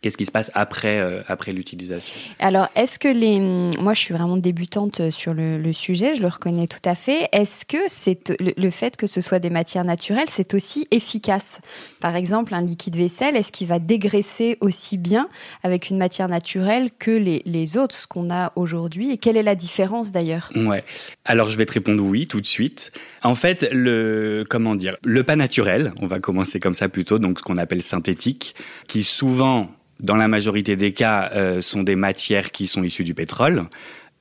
qu'est-ce 0.05 0.17
qui 0.17 0.27
se 0.27 0.31
passe 0.31 0.51
après 0.53 0.99
euh, 0.99 1.23
après 1.27 1.51
l'utilisation? 1.51 2.13
Alors 2.37 2.67
est-ce 2.75 2.99
que 2.99 3.07
les 3.07 3.39
moi 3.39 3.95
je 3.95 4.01
suis 4.01 4.13
vraiment 4.13 4.37
débutante 4.37 5.09
sur 5.09 5.33
le, 5.33 5.73
sujet 5.73 6.13
je 6.13 6.21
le 6.21 6.27
reconnais 6.27 6.67
tout 6.67 6.77
à 6.85 6.93
fait. 6.93 7.27
Est-ce 7.31 7.65
que 7.65 7.79
c'est 7.87 8.31
le, 8.39 8.69
fait 8.69 8.97
que 8.97 9.07
ce 9.07 9.19
soit 9.19 9.39
des 9.39 9.49
matières 9.49 9.83
naturelles 9.83 10.27
c'est 10.29 10.53
aussi 10.53 10.87
efficace? 10.91 11.59
Par 12.01 12.15
exemple 12.15 12.53
un 12.53 12.61
liquide 12.61 12.95
vaisselle 12.95 13.35
est-ce 13.35 13.51
qu'il 13.51 13.65
va 13.65 13.79
dégraisser 13.79 14.59
aussi 14.61 14.99
bien 14.99 15.27
avec 15.63 15.89
une 15.89 15.97
matière 15.97 16.29
naturelle 16.29 16.91
que 16.99 17.09
les, 17.09 17.41
les 17.47 17.75
autres 17.75 17.95
ce 17.95 18.05
qu'on 18.05 18.29
a 18.29 18.51
aujourd'hui? 18.55 19.09
Et 19.09 19.17
quelle 19.17 19.37
est 19.37 19.43
la 19.43 19.55
différence 19.55 20.11
d'ailleurs? 20.11 20.51
Ouais. 20.55 20.83
Alors 21.25 21.49
je 21.49 21.57
vais 21.57 21.65
te 21.65 21.73
répondre 21.73 22.03
oui 22.03 22.27
tout 22.27 22.41
de 22.41 22.45
suite. 22.45 22.91
En 23.23 23.33
fait 23.33 23.67
le 23.71 24.43
comment 24.47 24.75
dire? 24.75 24.97
Le 25.03 25.23
pas 25.23 25.35
naturel 25.35 25.93
on 25.99 26.05
va 26.05 26.19
commencer 26.19 26.59
comme 26.59 26.75
ça 26.75 26.89
plutôt 26.89 27.17
donc 27.17 27.39
ce 27.39 27.43
qu'on 27.43 27.57
appelle 27.57 27.81
synthétiques, 27.81 28.53
qui 28.87 29.01
souvent, 29.03 29.71
dans 29.99 30.15
la 30.15 30.27
majorité 30.27 30.75
des 30.75 30.93
cas, 30.93 31.31
euh, 31.35 31.61
sont 31.61 31.83
des 31.83 31.95
matières 31.95 32.51
qui 32.51 32.67
sont 32.67 32.83
issues 32.83 33.03
du 33.03 33.13
pétrole. 33.13 33.65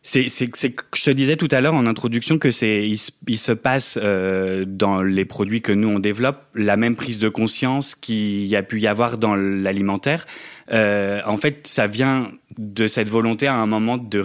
C'est, 0.03 0.29
c'est, 0.29 0.51
je 0.95 1.03
te 1.03 1.11
disais 1.11 1.37
tout 1.37 1.49
à 1.51 1.63
l'heure 1.63 1.73
en 1.73 1.87
introduction 1.87 2.37
que 2.37 2.51
c'est, 2.51 2.87
il, 2.87 3.39
se 3.39 3.53
passe 3.53 3.99
euh, 4.03 4.67
dans 4.67 5.03
les 5.03 5.25
produits 5.25 5.63
que 5.63 5.73
nous 5.73 5.89
on 5.89 5.99
développe 5.99 6.43
la 6.55 6.77
même 6.77 6.95
prise 6.95 7.19
de 7.19 7.31
conscience 7.31 7.95
qu'il 7.95 8.45
y 8.45 8.55
a 8.55 8.63
pu 8.63 8.81
y 8.81 8.87
avoir 8.87 9.17
dans 9.17 9.35
l'alimentaire. 9.35 10.27
Euh, 10.73 11.23
en 11.25 11.39
fait, 11.39 11.67
ça 11.67 11.87
vient 11.87 12.31
de 12.59 12.87
cette 12.87 13.09
volonté 13.09 13.47
à 13.47 13.55
un 13.55 13.67
moment 13.67 13.97
de 13.97 14.23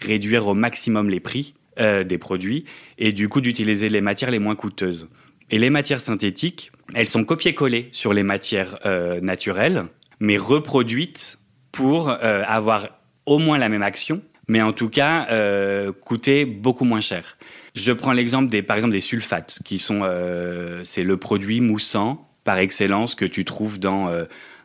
réduire 0.00 0.46
au 0.46 0.54
maximum 0.54 1.10
les 1.10 1.20
prix 1.20 1.54
des 1.78 2.18
produits 2.18 2.64
et 2.98 3.12
du 3.12 3.28
coup 3.28 3.40
d'utiliser 3.40 3.88
les 3.88 4.00
matières 4.00 4.32
les 4.32 4.40
moins 4.40 4.56
coûteuses. 4.56 5.08
Et 5.50 5.58
les 5.58 5.70
matières 5.70 6.00
synthétiques, 6.00 6.70
elles 6.94 7.08
sont 7.08 7.24
copiées-collées 7.24 7.88
sur 7.92 8.12
les 8.12 8.22
matières 8.22 8.78
euh, 8.84 9.20
naturelles, 9.20 9.84
mais 10.20 10.36
reproduites 10.36 11.38
pour 11.72 12.08
euh, 12.08 12.42
avoir 12.46 12.88
au 13.26 13.38
moins 13.38 13.58
la 13.58 13.68
même 13.68 13.82
action, 13.82 14.22
mais 14.48 14.62
en 14.62 14.72
tout 14.72 14.88
cas 14.88 15.26
euh, 15.30 15.92
coûter 15.92 16.44
beaucoup 16.44 16.84
moins 16.84 17.00
cher. 17.00 17.36
Je 17.74 17.92
prends 17.92 18.12
l'exemple 18.12 18.48
des, 18.48 18.62
par 18.62 18.76
exemple, 18.76 18.92
des 18.92 19.00
sulfates, 19.00 19.60
qui 19.64 19.78
sont, 19.78 20.00
euh, 20.02 20.80
c'est 20.84 21.04
le 21.04 21.16
produit 21.16 21.60
moussant 21.60 22.28
par 22.44 22.58
excellence 22.58 23.14
que 23.14 23.26
tu 23.26 23.44
trouves 23.44 23.78
dans 23.78 24.10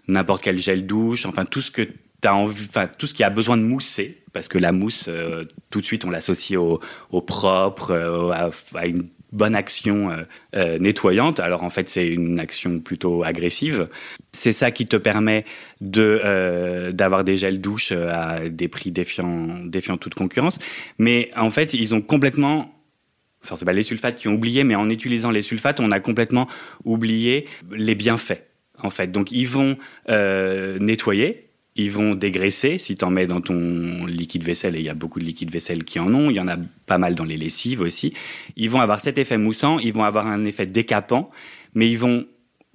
n'importe 0.07 0.41
quel 0.41 0.57
gel 0.57 0.85
douche, 0.85 1.25
enfin 1.25 1.43
tout 1.43 1.59
ce 1.59 1.69
que 1.69 1.81
as 2.23 2.33
envie, 2.33 2.65
enfin 2.69 2.87
tout 2.87 3.05
ce 3.05 3.13
qui 3.13 3.25
a 3.25 3.29
besoin 3.29 3.57
de 3.57 3.63
mousser, 3.63 4.23
parce 4.31 4.47
que 4.47 4.57
la 4.57 4.71
mousse, 4.71 5.09
tout 5.69 5.81
de 5.81 5.85
suite, 5.85 6.05
on 6.05 6.09
l'associe 6.09 6.57
au, 6.57 7.21
propre, 7.21 7.91
à 8.73 8.87
une 8.87 9.09
bonne 9.33 9.55
action 9.55 10.11
euh, 10.11 10.23
euh, 10.55 10.79
nettoyante. 10.79 11.39
Alors 11.41 11.63
en 11.63 11.69
fait, 11.69 11.89
c'est 11.89 12.07
une 12.07 12.39
action 12.39 12.79
plutôt 12.79 13.23
agressive. 13.23 13.89
C'est 14.31 14.53
ça 14.53 14.71
qui 14.71 14.85
te 14.85 14.95
permet 14.95 15.43
de 15.81 16.21
euh, 16.23 16.91
d'avoir 16.91 17.23
des 17.23 17.35
gels 17.35 17.59
douche 17.59 17.91
à 17.91 18.47
des 18.47 18.67
prix 18.69 18.91
défiant 18.91 19.59
défiant 19.65 19.97
toute 19.97 20.13
concurrence. 20.13 20.59
Mais 20.99 21.29
en 21.35 21.49
fait, 21.49 21.73
ils 21.73 21.93
ont 21.93 22.01
complètement 22.01 22.69
Enfin, 23.45 23.57
c'est 23.57 23.65
pas 23.65 23.73
les 23.73 23.83
sulfates 23.83 24.15
qui 24.15 24.29
ont 24.29 24.35
oublié, 24.35 24.63
mais 24.63 24.75
en 24.75 24.89
utilisant 24.89 25.29
les 25.29 25.41
sulfates, 25.41 25.81
on 25.81 25.91
a 25.91 25.99
complètement 25.99 26.47
oublié 26.85 27.45
les 27.73 27.93
bienfaits, 27.93 28.41
en 28.81 28.89
fait. 28.89 29.11
Donc, 29.11 29.33
ils 29.33 29.49
vont 29.49 29.75
nettoyer, 30.79 31.49
ils 31.75 31.91
vont 31.91 32.15
dégraisser 32.15 32.77
si 32.77 32.95
tu 32.95 33.03
en 33.05 33.09
mets 33.09 33.27
dans 33.27 33.41
ton 33.41 34.05
liquide 34.05 34.43
vaisselle, 34.43 34.75
et 34.75 34.79
il 34.79 34.85
y 34.85 34.89
a 34.89 34.93
beaucoup 34.93 35.19
de 35.19 35.25
liquides 35.25 35.51
vaisselle 35.51 35.83
qui 35.83 35.99
en 35.99 36.13
ont, 36.13 36.29
il 36.29 36.35
y 36.35 36.39
en 36.39 36.47
a 36.47 36.57
pas 36.85 36.97
mal 36.97 37.15
dans 37.15 37.25
les 37.25 37.37
lessives 37.37 37.81
aussi. 37.81 38.13
Ils 38.55 38.69
vont 38.69 38.81
avoir 38.81 38.99
cet 38.99 39.17
effet 39.17 39.37
moussant, 39.37 39.79
ils 39.79 39.93
vont 39.93 40.03
avoir 40.03 40.27
un 40.27 40.45
effet 40.45 40.65
décapant, 40.65 41.31
mais 41.73 41.89
ils 41.89 41.97
vont 41.97 42.25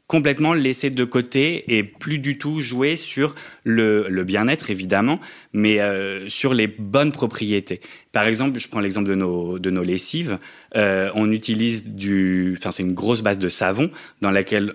complètement 0.08 0.54
laisser 0.54 0.88
de 0.88 1.04
côté 1.04 1.76
et 1.76 1.84
plus 1.84 2.18
du 2.18 2.38
tout 2.38 2.60
jouer 2.60 2.96
sur 2.96 3.34
le, 3.62 4.06
le 4.08 4.24
bien-être 4.24 4.70
évidemment, 4.70 5.20
mais 5.52 5.80
euh, 5.80 6.28
sur 6.30 6.54
les 6.54 6.66
bonnes 6.66 7.12
propriétés. 7.12 7.80
Par 8.10 8.26
exemple, 8.26 8.58
je 8.58 8.68
prends 8.68 8.80
l'exemple 8.80 9.08
de 9.08 9.14
nos, 9.14 9.58
de 9.58 9.70
nos 9.70 9.84
lessives. 9.84 10.38
Euh, 10.76 11.10
on 11.14 11.30
utilise 11.30 11.84
du, 11.84 12.54
enfin 12.58 12.70
c'est 12.70 12.82
une 12.82 12.94
grosse 12.94 13.20
base 13.20 13.38
de 13.38 13.50
savon 13.50 13.90
dans 14.22 14.30
laquelle 14.30 14.74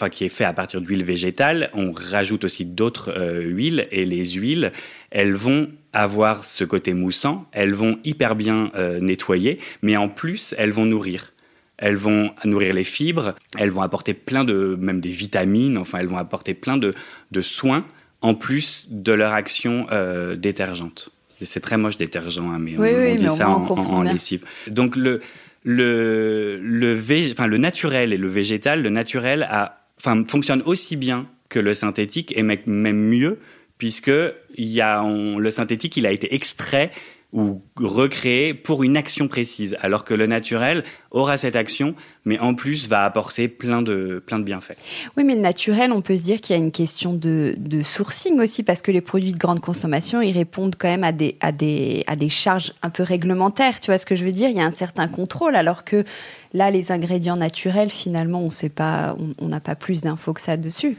enfin 0.00 0.08
qui 0.08 0.24
est 0.24 0.30
fait 0.30 0.44
à 0.44 0.52
partir 0.52 0.80
d'huile 0.80 1.04
végétale. 1.04 1.70
On 1.74 1.92
rajoute 1.92 2.44
aussi 2.44 2.64
d'autres 2.64 3.12
euh, 3.16 3.42
huiles 3.42 3.86
et 3.90 4.06
les 4.06 4.24
huiles, 4.24 4.72
elles 5.10 5.34
vont 5.34 5.68
avoir 5.92 6.44
ce 6.44 6.64
côté 6.64 6.94
moussant, 6.94 7.46
elles 7.52 7.74
vont 7.74 7.98
hyper 8.04 8.34
bien 8.34 8.70
euh, 8.76 8.98
nettoyer, 9.00 9.58
mais 9.82 9.96
en 9.96 10.08
plus 10.08 10.54
elles 10.56 10.70
vont 10.70 10.86
nourrir. 10.86 11.32
Elles 11.76 11.96
vont 11.96 12.30
nourrir 12.44 12.74
les 12.74 12.84
fibres, 12.84 13.34
elles 13.58 13.70
vont 13.70 13.82
apporter 13.82 14.14
plein 14.14 14.44
de, 14.44 14.76
même 14.80 15.00
des 15.00 15.10
vitamines, 15.10 15.78
enfin 15.78 15.98
elles 15.98 16.08
vont 16.08 16.18
apporter 16.18 16.54
plein 16.54 16.76
de, 16.76 16.94
de 17.30 17.40
soins 17.42 17.84
en 18.22 18.34
plus 18.34 18.86
de 18.90 19.12
leur 19.12 19.32
action 19.32 19.86
euh, 19.90 20.36
détergente. 20.36 21.10
C'est 21.42 21.60
très 21.60 21.78
moche 21.78 21.96
détergent, 21.96 22.38
hein, 22.38 22.58
mais 22.60 22.78
on, 22.78 23.16
dit 23.16 23.28
ça 23.28 23.48
en, 23.48 23.66
en, 23.66 24.02
lessive. 24.02 24.44
Donc 24.66 24.94
le, 24.94 25.20
le, 25.64 26.58
le, 26.60 26.98
enfin, 27.32 27.46
le 27.46 27.56
naturel 27.56 28.12
et 28.12 28.18
le 28.18 28.28
végétal, 28.28 28.82
le 28.82 28.90
naturel 28.90 29.46
a 29.50 29.79
enfin, 30.00 30.24
fonctionne 30.26 30.62
aussi 30.64 30.96
bien 30.96 31.26
que 31.50 31.58
le 31.58 31.74
synthétique 31.74 32.32
et 32.36 32.42
même 32.42 32.96
mieux, 32.96 33.38
puisque 33.76 34.10
il 34.54 34.68
y 34.68 34.80
a, 34.80 35.04
le 35.04 35.50
synthétique, 35.50 35.96
il 35.96 36.06
a 36.06 36.12
été 36.12 36.34
extrait 36.34 36.90
ou 37.32 37.62
recréé 37.76 38.54
pour 38.54 38.82
une 38.82 38.96
action 38.96 39.28
précise, 39.28 39.76
alors 39.82 40.04
que 40.04 40.14
le 40.14 40.26
naturel 40.26 40.82
aura 41.12 41.36
cette 41.36 41.54
action, 41.54 41.94
mais 42.24 42.38
en 42.40 42.54
plus 42.54 42.88
va 42.88 43.04
apporter 43.04 43.46
plein 43.46 43.82
de, 43.82 44.22
plein 44.24 44.38
de 44.40 44.44
bienfaits. 44.44 44.76
Oui, 45.16 45.22
mais 45.22 45.36
le 45.36 45.40
naturel, 45.40 45.92
on 45.92 46.02
peut 46.02 46.16
se 46.16 46.22
dire 46.22 46.40
qu'il 46.40 46.56
y 46.56 46.58
a 46.58 46.62
une 46.62 46.72
question 46.72 47.12
de, 47.12 47.54
de, 47.56 47.82
sourcing 47.82 48.40
aussi, 48.40 48.64
parce 48.64 48.82
que 48.82 48.90
les 48.90 49.00
produits 49.00 49.32
de 49.32 49.38
grande 49.38 49.60
consommation, 49.60 50.20
ils 50.20 50.36
répondent 50.36 50.74
quand 50.76 50.88
même 50.88 51.04
à 51.04 51.12
des, 51.12 51.36
à 51.40 51.52
des, 51.52 52.02
à 52.08 52.16
des 52.16 52.28
charges 52.28 52.72
un 52.82 52.90
peu 52.90 53.04
réglementaires, 53.04 53.78
tu 53.78 53.86
vois 53.86 53.98
ce 53.98 54.06
que 54.06 54.16
je 54.16 54.24
veux 54.24 54.32
dire? 54.32 54.48
Il 54.48 54.56
y 54.56 54.60
a 54.60 54.66
un 54.66 54.72
certain 54.72 55.06
contrôle, 55.06 55.54
alors 55.54 55.84
que 55.84 56.04
là, 56.52 56.70
les 56.70 56.90
ingrédients 56.90 57.36
naturels, 57.36 57.90
finalement, 57.90 58.42
on 58.42 58.50
sait 58.50 58.68
pas, 58.68 59.16
on 59.38 59.48
n'a 59.48 59.60
pas 59.60 59.76
plus 59.76 60.00
d'infos 60.00 60.32
que 60.32 60.40
ça 60.40 60.56
dessus. 60.56 60.96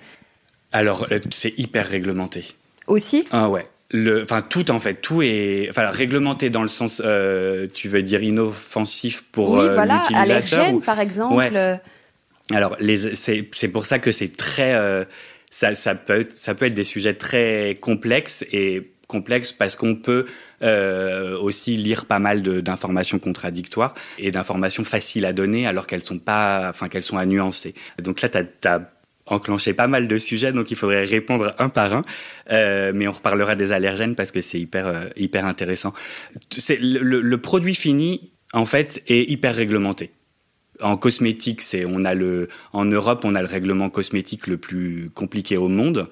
Alors, 0.71 1.07
euh, 1.11 1.19
c'est 1.31 1.57
hyper 1.59 1.87
réglementé. 1.87 2.45
Aussi? 2.87 3.27
Ah 3.31 3.49
ouais 3.49 3.67
le, 3.91 4.23
enfin 4.23 4.41
tout 4.41 4.71
en 4.71 4.79
fait, 4.79 4.95
tout 4.95 5.21
est, 5.21 5.67
enfin 5.69 5.89
réglementé 5.91 6.49
dans 6.49 6.63
le 6.63 6.69
sens, 6.69 7.01
euh, 7.03 7.67
tu 7.73 7.89
veux 7.89 8.01
dire 8.01 8.23
inoffensif 8.23 9.23
pour 9.31 9.51
oui, 9.51 9.61
euh, 9.61 9.73
voilà, 9.73 10.03
l'utilisateur. 10.09 10.73
ou- 10.73 10.79
par 10.79 10.99
exemple. 10.99 11.35
Ouais. 11.35 11.79
Alors 12.53 12.77
c'est, 13.15 13.67
pour 13.67 13.85
ça 13.85 13.99
que 13.99 14.11
c'est 14.11 14.35
très, 14.35 14.73
euh, 14.75 15.05
ça, 15.49 15.75
ça 15.75 15.95
peut, 15.95 16.21
être, 16.21 16.31
ça 16.31 16.55
peut 16.55 16.65
être 16.65 16.73
des 16.73 16.83
sujets 16.83 17.13
très 17.13 17.77
complexes 17.79 18.43
et 18.51 18.91
complexes 19.07 19.51
parce 19.51 19.75
qu'on 19.75 19.95
peut 19.95 20.25
euh, 20.63 21.37
aussi 21.37 21.75
lire 21.75 22.05
pas 22.05 22.19
mal 22.19 22.41
d'informations 22.41 23.19
contradictoires 23.19 23.93
et 24.17 24.31
d'informations 24.31 24.85
faciles 24.85 25.25
à 25.25 25.33
donner 25.33 25.67
alors 25.67 25.85
qu'elles 25.85 26.03
sont 26.03 26.19
pas, 26.19 26.67
enfin 26.69 26.87
qu'elles 26.87 27.03
sont 27.03 27.17
à 27.17 27.25
nuancer. 27.25 27.75
Donc 28.01 28.21
là, 28.21 28.29
t'as, 28.29 28.43
t'as 28.43 28.79
enclenché 29.31 29.73
pas 29.73 29.87
mal 29.87 30.07
de 30.07 30.17
sujets, 30.17 30.51
donc 30.51 30.69
il 30.71 30.77
faudrait 30.77 31.05
répondre 31.05 31.55
un 31.57 31.69
par 31.69 31.93
un. 31.93 32.03
Euh, 32.51 32.91
mais 32.93 33.07
on 33.07 33.11
reparlera 33.11 33.55
des 33.55 33.71
allergènes 33.71 34.15
parce 34.15 34.31
que 34.31 34.41
c'est 34.41 34.59
hyper, 34.59 34.87
euh, 34.87 35.03
hyper 35.15 35.45
intéressant. 35.45 35.93
Le, 36.69 37.35
produit 37.37 37.75
fini, 37.75 38.31
en 38.53 38.65
fait, 38.65 39.01
est 39.07 39.29
hyper 39.29 39.55
réglementé. 39.55 40.11
En 40.81 40.97
cosmétique, 40.97 41.61
c'est 41.61 41.85
on 41.85 42.03
a 42.03 42.13
le 42.13 42.49
en 42.73 42.85
Europe, 42.85 43.23
on 43.23 43.35
a 43.35 43.41
le 43.41 43.47
règlement 43.47 43.89
cosmétique 43.89 44.47
le 44.47 44.57
plus 44.57 45.09
compliqué 45.13 45.57
au 45.57 45.67
monde. 45.67 46.09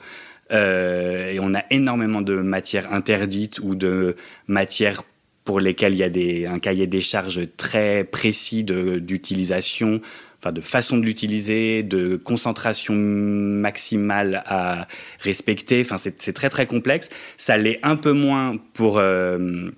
Euh, 0.52 1.32
et 1.32 1.40
on 1.40 1.54
a 1.54 1.64
énormément 1.70 2.22
de 2.22 2.36
matières 2.36 2.92
interdites 2.94 3.60
ou 3.60 3.76
de 3.76 4.16
matières 4.48 5.04
pour 5.44 5.60
lesquelles 5.60 5.94
il 5.94 6.00
y 6.00 6.04
a 6.04 6.10
des, 6.10 6.46
un 6.46 6.60
cahier 6.60 6.86
des 6.88 7.02
charges 7.02 7.42
très 7.58 8.04
précis 8.04 8.64
d'utilisation, 8.64 10.02
enfin 10.40 10.52
de 10.52 10.62
façon 10.62 10.98
de 10.98 11.06
l'utiliser, 11.06 11.84
de 11.84 12.16
concentration 12.16 12.94
maximale 12.96 14.42
à 14.46 14.88
respecter. 15.20 15.82
Enfin, 15.82 15.98
c'est 15.98 16.34
très 16.34 16.50
très 16.50 16.66
complexe. 16.66 17.10
Ça 17.38 17.58
l'est 17.58 17.80
un 17.84 17.96
peu 17.96 18.14
moins 18.14 18.58
pour 18.74 18.98
euh, 19.00 19.70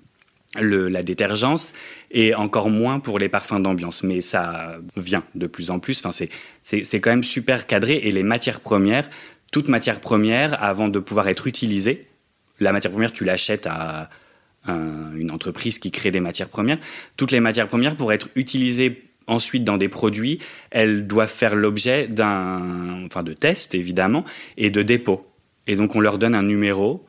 la 0.60 1.02
détergence 1.02 1.72
et 2.10 2.34
encore 2.34 2.70
moins 2.70 3.00
pour 3.00 3.18
les 3.18 3.28
parfums 3.28 3.60
d'ambiance. 3.60 4.02
Mais 4.02 4.20
ça 4.20 4.78
vient 4.96 5.24
de 5.34 5.46
plus 5.46 5.70
en 5.70 5.78
plus. 5.80 6.00
Enfin, 6.04 6.26
c'est 6.62 7.00
quand 7.00 7.10
même 7.10 7.24
super 7.24 7.66
cadré 7.66 7.94
et 7.96 8.12
les 8.12 8.22
matières 8.22 8.60
premières, 8.60 9.08
toute 9.50 9.68
matière 9.68 10.00
première, 10.00 10.62
avant 10.62 10.88
de 10.88 10.98
pouvoir 10.98 11.28
être 11.28 11.46
utilisée, 11.46 12.06
la 12.60 12.72
matière 12.72 12.92
première, 12.92 13.12
tu 13.12 13.24
l'achètes 13.24 13.66
à 13.66 14.08
un- 14.66 15.12
une 15.16 15.30
entreprise 15.32 15.78
qui 15.80 15.90
crée 15.90 16.12
des 16.12 16.20
matières 16.20 16.48
premières. 16.48 16.78
Toutes 17.16 17.32
les 17.32 17.40
matières 17.40 17.66
premières, 17.66 17.96
pour 17.96 18.12
être 18.12 18.28
utilisées 18.36 19.08
ensuite 19.26 19.64
dans 19.64 19.76
des 19.76 19.88
produits, 19.88 20.38
elles 20.70 21.06
doivent 21.06 21.30
faire 21.30 21.54
l'objet 21.54 22.06
d'un, 22.06 23.04
enfin, 23.06 23.22
de 23.22 23.32
tests 23.32 23.74
évidemment 23.74 24.24
et 24.56 24.70
de 24.70 24.82
dépôts. 24.82 25.26
Et 25.66 25.76
donc 25.76 25.94
on 25.96 26.00
leur 26.00 26.18
donne 26.18 26.34
un 26.34 26.42
numéro 26.42 27.06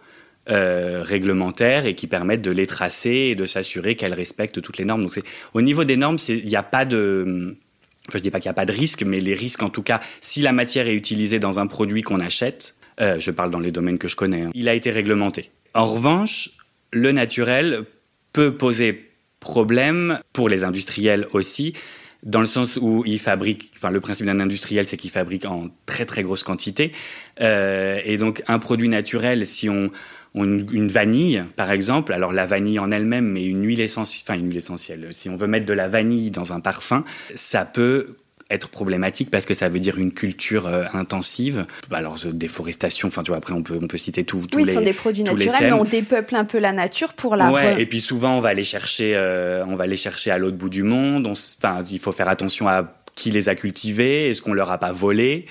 euh, 0.50 1.02
réglementaire 1.04 1.86
et 1.86 1.96
qui 1.96 2.08
permettent 2.08 2.42
de 2.42 2.52
les 2.52 2.68
tracer 2.68 3.30
et 3.32 3.36
de 3.36 3.46
s'assurer 3.46 3.96
qu'elles 3.96 4.14
respectent 4.14 4.62
toutes 4.62 4.78
les 4.78 4.86
normes. 4.86 5.04
Donc 5.04 5.20
au 5.54 5.62
niveau 5.62 5.84
des 5.84 5.98
normes, 5.98 6.18
il 6.28 6.46
n'y 6.46 6.56
a 6.56 6.64
pas 6.64 6.86
de 6.86 7.56
je 8.12 8.18
dis 8.20 8.32
pas 8.32 8.40
qu'il 8.40 8.50
n'y 8.50 8.52
a 8.52 8.56
pas 8.56 8.66
de 8.66 8.74
risque, 8.74 9.04
mais 9.04 9.20
les 9.20 9.34
risques, 9.34 9.64
en 9.64 9.70
tout 9.70 9.82
cas, 9.82 10.02
si 10.20 10.42
la 10.42 10.52
matière 10.52 10.88
est 10.88 10.96
utilisée 10.96 11.40
dans 11.40 11.60
un 11.60 11.68
produit 11.68 12.02
qu'on 12.02 12.20
achète, 12.20 12.76
euh, 13.00 13.20
je 13.20 13.32
parle 13.32 13.50
dans 13.50 13.60
les 13.60 13.72
domaines 13.72 13.98
que 13.98 14.08
je 14.08 14.16
connais, 14.16 14.42
hein, 14.42 14.52
il 14.54 14.68
a 14.70 14.74
été 14.74 14.92
réglementé. 14.92 15.52
En 15.74 15.86
revanche, 15.86 16.52
le 16.92 17.12
naturel 17.12 17.84
peut 18.34 18.56
poser 18.56 19.10
problème 19.40 20.20
pour 20.32 20.50
les 20.50 20.64
industriels 20.64 21.28
aussi, 21.34 21.74
dans 22.24 22.40
le 22.40 22.46
sens 22.48 22.78
où 22.82 23.04
ils 23.06 23.20
fabriquent, 23.20 23.72
enfin 23.76 23.90
le 23.92 24.00
principe 24.00 24.26
d'un 24.26 24.40
industriel, 24.40 24.88
c'est 24.88 24.98
qu'il 24.98 25.12
fabrique 25.12 25.46
en 25.46 25.70
très 25.86 26.06
très 26.06 26.24
grosse 26.24 26.44
quantité, 26.44 26.92
Euh, 27.42 28.00
et 28.06 28.18
donc 28.18 28.44
un 28.48 28.60
produit 28.60 28.90
naturel, 28.90 29.48
si 29.48 29.68
on, 29.70 29.90
on- 30.36 30.46
une 30.72 30.88
vanille, 30.88 31.44
par 31.56 31.72
exemple, 31.72 32.14
alors 32.14 32.32
la 32.32 32.46
vanille 32.46 32.78
en 32.80 32.92
elle-même, 32.92 33.28
mais 33.28 33.44
une 33.46 33.66
huile 33.66 33.82
essentielle, 33.82 34.24
enfin 34.28 34.40
une 34.40 34.48
huile 34.48 34.58
essentielle, 34.58 35.08
si 35.12 35.30
on 35.30 35.36
veut 35.36 35.48
mettre 35.48 35.66
de 35.66 35.74
la 35.74 35.88
vanille 35.88 36.30
dans 36.30 36.54
un 36.54 36.60
parfum, 36.60 37.04
ça 37.36 37.66
peut 37.66 38.16
être 38.50 38.70
problématique 38.70 39.30
parce 39.32 39.46
que 39.46 39.54
ça 39.54 39.70
veut 39.70 39.80
dire 39.80 39.98
une 39.98 40.12
culture 40.12 40.68
euh, 40.68 40.84
intensive. 40.94 41.66
Alors 41.92 42.18
euh, 42.26 42.32
déforestation, 42.32 43.08
enfin 43.08 43.24
tu 43.24 43.32
vois 43.32 43.38
après 43.38 43.54
on 43.54 43.64
peut 43.64 43.78
on 43.82 43.88
peut 43.88 43.98
citer 43.98 44.24
tout, 44.24 44.46
tous 44.50 44.58
Oui, 44.58 44.64
les 44.64 44.72
ce 44.72 44.78
sont 44.78 44.84
des 44.84 44.94
produits 44.94 45.24
naturels, 45.24 45.56
mais 45.62 45.72
on 45.74 45.86
dépeuple 45.86 46.36
un 46.36 46.46
peu 46.46 46.60
la 46.60 46.72
nature 46.72 47.14
pour 47.14 47.36
la. 47.36 47.52
Ouais, 47.52 47.82
et 47.82 47.86
puis 47.86 48.02
souvent 48.02 48.38
on 48.38 48.42
va 48.42 48.54
les 48.54 48.64
chercher, 48.64 49.14
euh, 49.16 49.66
on 49.66 49.76
va 49.76 49.88
les 49.88 49.96
chercher 49.96 50.32
à 50.32 50.38
l'autre 50.38 50.58
bout 50.58 50.70
du 50.70 50.84
monde. 50.84 51.28
Enfin, 51.28 51.84
il 51.90 52.00
faut 52.00 52.12
faire 52.12 52.30
attention 52.30 52.68
à 52.68 52.94
qui 53.16 53.32
les 53.32 53.50
a 53.50 53.56
cultivés, 53.56 54.30
est-ce 54.30 54.42
qu'on 54.42 54.54
leur 54.54 54.72
a 54.72 54.78
pas 54.78 54.92
volé? 54.92 55.46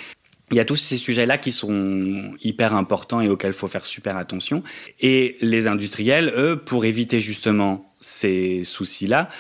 Il 0.51 0.57
y 0.57 0.61
a 0.61 0.67
tous 0.67 0.77
ces 0.77 0.99
sujets-là 0.99 1.39
qui 1.39 1.51
sont 1.51 2.35
hyper 2.43 2.75
importants 2.75 3.23
et 3.23 3.29
auxquels 3.29 3.53
il 3.53 3.57
faut 3.57 3.69
faire 3.69 3.87
super 3.87 4.19
attention. 4.19 4.63
Et 5.01 5.39
les 5.41 5.67
industriels, 5.67 6.31
eux, 6.37 6.57
pour 6.57 6.85
éviter 6.85 7.21
justement 7.21 7.95
ces 8.01 8.63
soucis-là, 8.63 9.31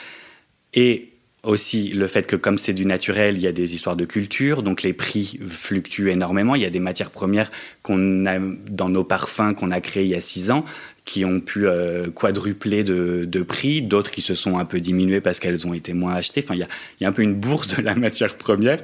et 0.72 1.11
aussi 1.44 1.88
le 1.88 2.06
fait 2.06 2.26
que 2.26 2.36
comme 2.36 2.56
c'est 2.56 2.72
du 2.72 2.86
naturel, 2.86 3.36
il 3.36 3.42
y 3.42 3.48
a 3.48 3.52
des 3.52 3.74
histoires 3.74 3.96
de 3.96 4.04
culture, 4.04 4.62
donc 4.62 4.82
les 4.82 4.92
prix 4.92 5.38
fluctuent 5.48 6.10
énormément. 6.10 6.54
Il 6.54 6.62
y 6.62 6.66
a 6.66 6.70
des 6.70 6.80
matières 6.80 7.10
premières 7.10 7.50
qu'on 7.82 8.26
a 8.26 8.38
dans 8.38 8.88
nos 8.88 9.02
parfums 9.02 9.54
qu'on 9.56 9.70
a 9.70 9.80
créés 9.80 10.04
il 10.04 10.10
y 10.10 10.14
a 10.14 10.20
six 10.20 10.50
ans 10.50 10.64
qui 11.04 11.24
ont 11.24 11.40
pu 11.40 11.66
euh, 11.66 12.10
quadrupler 12.10 12.84
de, 12.84 13.24
de 13.24 13.42
prix, 13.42 13.82
d'autres 13.82 14.12
qui 14.12 14.20
se 14.20 14.34
sont 14.34 14.58
un 14.58 14.64
peu 14.64 14.78
diminuées 14.78 15.20
parce 15.20 15.40
qu'elles 15.40 15.66
ont 15.66 15.74
été 15.74 15.94
moins 15.94 16.14
achetées. 16.14 16.42
Enfin, 16.44 16.54
il 16.54 16.60
y 16.60 16.62
a, 16.62 16.68
il 17.00 17.02
y 17.02 17.06
a 17.06 17.08
un 17.08 17.12
peu 17.12 17.22
une 17.22 17.34
bourse 17.34 17.76
de 17.76 17.82
la 17.82 17.94
matière 17.96 18.36
première. 18.36 18.80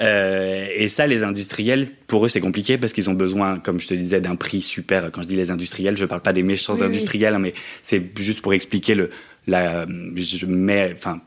Euh, 0.00 0.66
et 0.74 0.88
ça, 0.88 1.06
les 1.06 1.24
industriels, 1.24 1.88
pour 2.06 2.24
eux, 2.24 2.28
c'est 2.28 2.40
compliqué 2.40 2.78
parce 2.78 2.94
qu'ils 2.94 3.10
ont 3.10 3.14
besoin, 3.14 3.58
comme 3.58 3.80
je 3.80 3.88
te 3.88 3.92
disais, 3.92 4.22
d'un 4.22 4.36
prix 4.36 4.62
super. 4.62 5.10
Quand 5.12 5.20
je 5.20 5.26
dis 5.26 5.36
les 5.36 5.50
industriels, 5.50 5.98
je 5.98 6.06
parle 6.06 6.22
pas 6.22 6.32
des 6.32 6.42
méchants 6.42 6.74
Oui, 6.74 6.84
industriels, 6.84 7.34
hein, 7.34 7.38
mais 7.38 7.52
c'est 7.82 8.02
juste 8.18 8.40
pour 8.40 8.54
expliquer 8.54 8.94
le, 8.94 9.10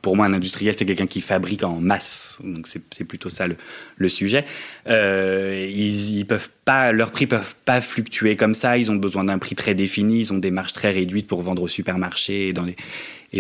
pour 0.02 0.16
moi, 0.16 0.26
un 0.26 0.34
industriel, 0.34 0.76
c'est 0.78 0.86
quelqu'un 0.86 1.08
qui 1.08 1.22
fabrique 1.22 1.64
en 1.64 1.80
masse. 1.82 2.40
Donc, 2.44 2.68
c'est 2.68 3.04
plutôt 3.04 3.30
ça 3.30 3.48
le, 3.48 4.10
sujet. 4.10 4.46
Euh, 4.88 5.66
ils, 5.70 6.18
ils 6.20 6.26
peuvent 6.26 6.50
pas, 6.66 6.92
leurs 6.92 7.12
prix 7.12 7.28
peuvent 7.28 7.56
pas 7.66 7.82
fluctuer 7.82 8.36
comme 8.36 8.54
ça. 8.54 8.78
Ils 8.78 8.92
ont 8.92 8.96
besoin 8.96 9.24
d'un 9.24 9.38
prix 9.38 9.56
très 9.56 9.76
défini. 9.76 10.20
Ils 10.20 10.34
ont 10.34 10.38
des 10.38 10.52
marges 10.52 10.74
très 10.74 10.92
réduites 10.92 11.28
pour 11.28 11.42
vendre 11.42 11.64
au 11.64 11.68
supermarché 11.68 12.50
et 12.50 12.54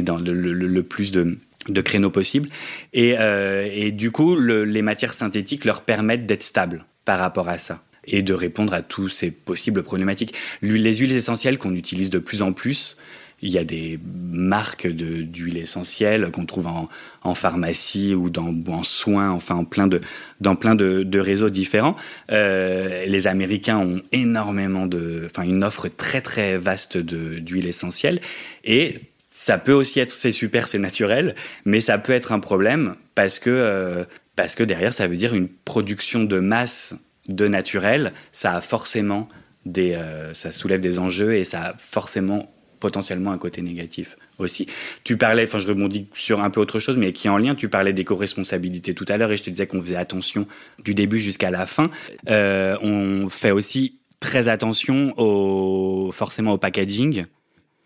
dans 0.02 0.17
le, 0.17 0.82
plus 0.82 1.12
de, 1.12 1.38
créneaux 1.82 2.12
possibles. 2.12 2.50
Et, 2.94 3.15
euh, 3.20 3.91
du 3.91 4.12
coup, 4.12 4.36
le- 4.36 4.65
les 4.65 4.82
matières 4.82 5.13
synthétiques 5.13 5.65
leur 5.65 5.82
permettent 5.82 6.26
d'être 6.26 6.44
stables 6.44 6.86
par 7.06 7.20
rapport 7.20 7.50
à 7.50 7.58
ça 7.58 7.84
et 8.06 8.22
de 8.22 8.34
répondre 8.34 8.74
à 8.74 8.82
tous 8.82 9.10
ces 9.10 9.32
possibles 9.32 9.84
problématiques. 9.84 10.34
Les 10.62 10.96
huiles 10.96 11.13
essentielles 11.13 11.58
qu'on 11.58 11.76
utilise 11.76 12.10
de 12.10 12.20
plus 12.20 12.41
en 12.41 12.52
plus, 12.52 12.98
il 13.42 13.50
y 13.50 13.58
a 13.58 13.64
des 13.64 14.00
marques 14.32 14.88
d'huiles 14.88 15.58
essentielles 15.58 16.30
qu'on 16.32 16.46
trouve 16.46 16.68
en, 16.68 17.36
pharmacie 17.36 18.14
ou 18.14 18.30
dans, 18.30 18.56
en 18.68 18.84
soins, 18.84 19.32
enfin 19.32 19.56
en 19.56 19.66
plein 19.66 19.88
de, 19.88 20.00
dans 20.40 20.56
plein 20.56 20.76
de, 20.76 21.20
réseaux 21.20 21.50
différents. 21.50 21.96
Euh, 22.32 23.06
les 23.06 23.28
Américains 23.28 23.80
ont 23.80 24.02
énormément 24.12 24.86
de, 24.88 25.24
enfin 25.26 25.44
une 25.44 25.64
offre 25.64 25.88
très 25.88 26.22
très 26.22 26.58
vaste 26.58 26.98
d'huiles 26.98 27.68
essentielles 27.68 28.22
et 28.64 28.96
ça 29.30 29.58
peut 29.58 29.74
aussi 29.74 30.00
être, 30.00 30.12
c'est 30.12 30.32
super, 30.32 30.68
c'est 30.68 30.78
naturel, 30.78 31.36
mais 31.66 31.82
ça 31.82 31.98
peut 31.98 32.14
être 32.14 32.32
un 32.32 32.40
problème 32.40 32.96
parce 33.16 33.40
que, 33.40 33.50
euh, 33.50 34.04
parce 34.36 34.56
que 34.56 34.64
derrière, 34.64 34.94
ça 34.94 35.08
veut 35.08 35.16
dire 35.16 35.34
une 35.34 35.48
production 35.48 36.24
de 36.24 36.40
masse 36.40 36.96
de 37.28 37.48
naturel. 37.48 38.14
Ça 38.32 38.54
a 38.54 38.62
forcément 38.62 39.28
des, 39.66 39.94
euh, 39.94 40.34
ça 40.34 40.52
soulève 40.52 40.82
des 40.82 41.00
enjeux 41.00 41.34
et 41.34 41.44
ça 41.44 41.62
a 41.62 41.76
forcément 41.78 42.52
potentiellement 42.82 43.32
un 43.32 43.38
côté 43.38 43.62
négatif 43.62 44.17
aussi. 44.39 44.65
Tu 45.06 45.15
parlais, 45.15 45.46
enfin 45.46 45.60
je 45.60 45.67
rebondis 45.67 46.08
sur 46.13 46.41
un 46.41 46.50
peu 46.50 46.60
autre 46.60 46.80
chose, 46.80 46.98
mais 46.98 47.13
qui 47.13 47.28
est 47.28 47.30
en 47.30 47.38
lien, 47.38 47.56
tu 47.56 47.70
parlais 47.70 47.94
d'éco-responsabilité 47.94 48.94
tout 48.94 49.06
à 49.08 49.15
l'heure 49.15 49.32
et 49.32 49.38
je 49.38 49.44
te 49.44 49.50
disais 49.50 49.67
qu'on 49.67 49.82
faisait 49.82 49.96
attention 49.96 50.46
du 50.84 50.94
début 50.94 51.20
jusqu'à 51.20 51.52
la 51.52 51.65
fin. 51.65 51.89
Euh, 52.30 52.78
on 52.82 53.30
fait 53.30 53.52
aussi 53.52 54.00
très 54.20 54.50
attention 54.50 55.13
au, 55.17 56.12
forcément 56.12 56.52
au 56.52 56.58
packaging. 56.58 57.26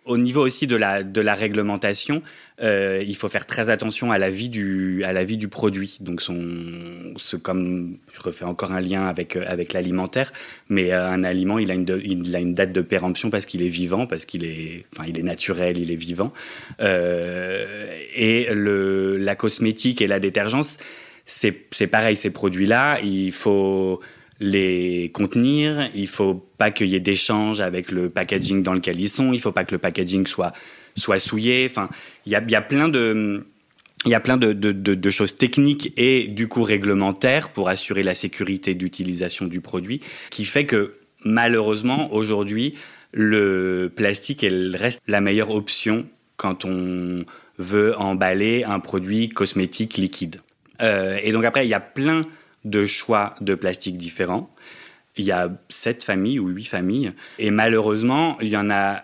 Au 0.05 0.17
niveau 0.17 0.45
aussi 0.45 0.67
de 0.67 0.75
la, 0.75 1.01
de 1.01 1.19
la 1.19 1.33
réglementation, 1.33 2.21
euh, 2.61 3.03
il 3.05 3.15
faut 3.15 3.27
faire 3.27 3.47
très 3.47 3.71
attention 3.71 4.11
à 4.11 4.19
la 4.19 4.29
vie 4.29 4.49
du, 4.49 5.03
à 5.03 5.13
la 5.13 5.23
vie 5.23 5.35
du 5.37 5.47
produit. 5.47 5.97
Donc, 5.99 6.21
son, 6.21 7.13
ce, 7.17 7.35
comme 7.35 7.97
je 8.13 8.21
refais 8.21 8.45
encore 8.45 8.71
un 8.71 8.81
lien 8.81 9.07
avec, 9.07 9.35
euh, 9.35 9.43
avec 9.47 9.73
l'alimentaire, 9.73 10.31
mais 10.69 10.93
euh, 10.93 11.09
un 11.09 11.23
aliment, 11.23 11.57
il 11.57 11.71
a 11.71 11.73
une, 11.73 11.87
il 12.03 12.35
a 12.35 12.39
une 12.39 12.53
date 12.53 12.71
de 12.71 12.81
péremption 12.81 13.31
parce 13.31 13.47
qu'il 13.47 13.63
est 13.63 13.67
vivant, 13.67 14.05
parce 14.05 14.25
qu'il 14.25 14.45
est, 14.45 14.85
enfin, 14.93 15.05
il 15.07 15.17
est 15.17 15.23
naturel, 15.23 15.79
il 15.79 15.91
est 15.91 15.95
vivant. 15.95 16.31
Euh, 16.81 17.87
et 18.13 18.53
le, 18.53 19.17
la 19.17 19.35
cosmétique 19.35 20.03
et 20.03 20.07
la 20.07 20.19
détergence, 20.19 20.77
c'est 21.25 21.65
c'est 21.71 21.87
pareil, 21.87 22.15
ces 22.15 22.29
produits-là, 22.29 22.99
il 23.01 23.31
faut 23.31 24.01
les 24.39 25.11
contenir, 25.13 25.89
il 25.95 26.07
faut 26.07 26.35
pas 26.57 26.71
qu'il 26.71 26.87
y 26.87 26.95
ait 26.95 26.99
d'échange 26.99 27.61
avec 27.61 27.91
le 27.91 28.09
packaging 28.09 28.63
dans 28.63 28.73
lequel 28.73 28.99
ils 28.99 29.09
sont, 29.09 29.33
il 29.33 29.39
faut 29.39 29.51
pas 29.51 29.63
que 29.63 29.73
le 29.73 29.79
packaging 29.79 30.27
soit, 30.27 30.51
soit 30.95 31.19
souillé. 31.19 31.67
Enfin, 31.69 31.89
il 32.25 32.31
y 32.31 32.35
a, 32.35 32.61
plein 32.61 32.89
de... 32.89 33.45
Il 34.05 34.11
y 34.11 34.15
a 34.15 34.19
plein 34.19 34.37
de, 34.37 34.53
de 34.53 35.09
choses 35.09 35.35
techniques 35.35 35.91
et 35.97 36.27
du 36.27 36.47
coup 36.47 36.61
réglementaires 36.61 37.49
pour 37.49 37.69
assurer 37.69 38.03
la 38.03 38.13
sécurité 38.13 38.75
d'utilisation 38.75 39.47
du 39.47 39.61
produit 39.61 39.99
qui 40.29 40.45
fait 40.45 40.67
que 40.67 40.97
malheureusement 41.23 42.13
aujourd'hui 42.13 42.75
le 43.13 43.91
plastique 43.95 44.43
elle 44.43 44.75
reste 44.75 45.01
la 45.07 45.21
meilleure 45.21 45.49
option 45.49 46.05
quand 46.37 46.65
on 46.65 47.23
veut 47.57 47.97
emballer 47.97 48.63
un 48.63 48.79
produit 48.79 49.29
cosmétique 49.29 49.97
liquide. 49.97 50.41
Euh, 50.81 51.17
et 51.23 51.31
donc 51.31 51.45
après, 51.45 51.65
il 51.65 51.69
y 51.69 51.73
a 51.73 51.79
plein 51.79 52.25
de 52.65 52.85
choix 52.85 53.35
de 53.41 53.55
plastique 53.55 53.97
différents. 53.97 54.53
Il 55.17 55.25
y 55.25 55.31
a 55.31 55.49
sept 55.69 56.03
familles 56.03 56.39
ou 56.39 56.49
huit 56.49 56.65
familles. 56.65 57.13
Et 57.39 57.51
malheureusement, 57.51 58.37
il 58.41 58.49
y 58.49 58.57
en 58.57 58.69
a 58.69 59.03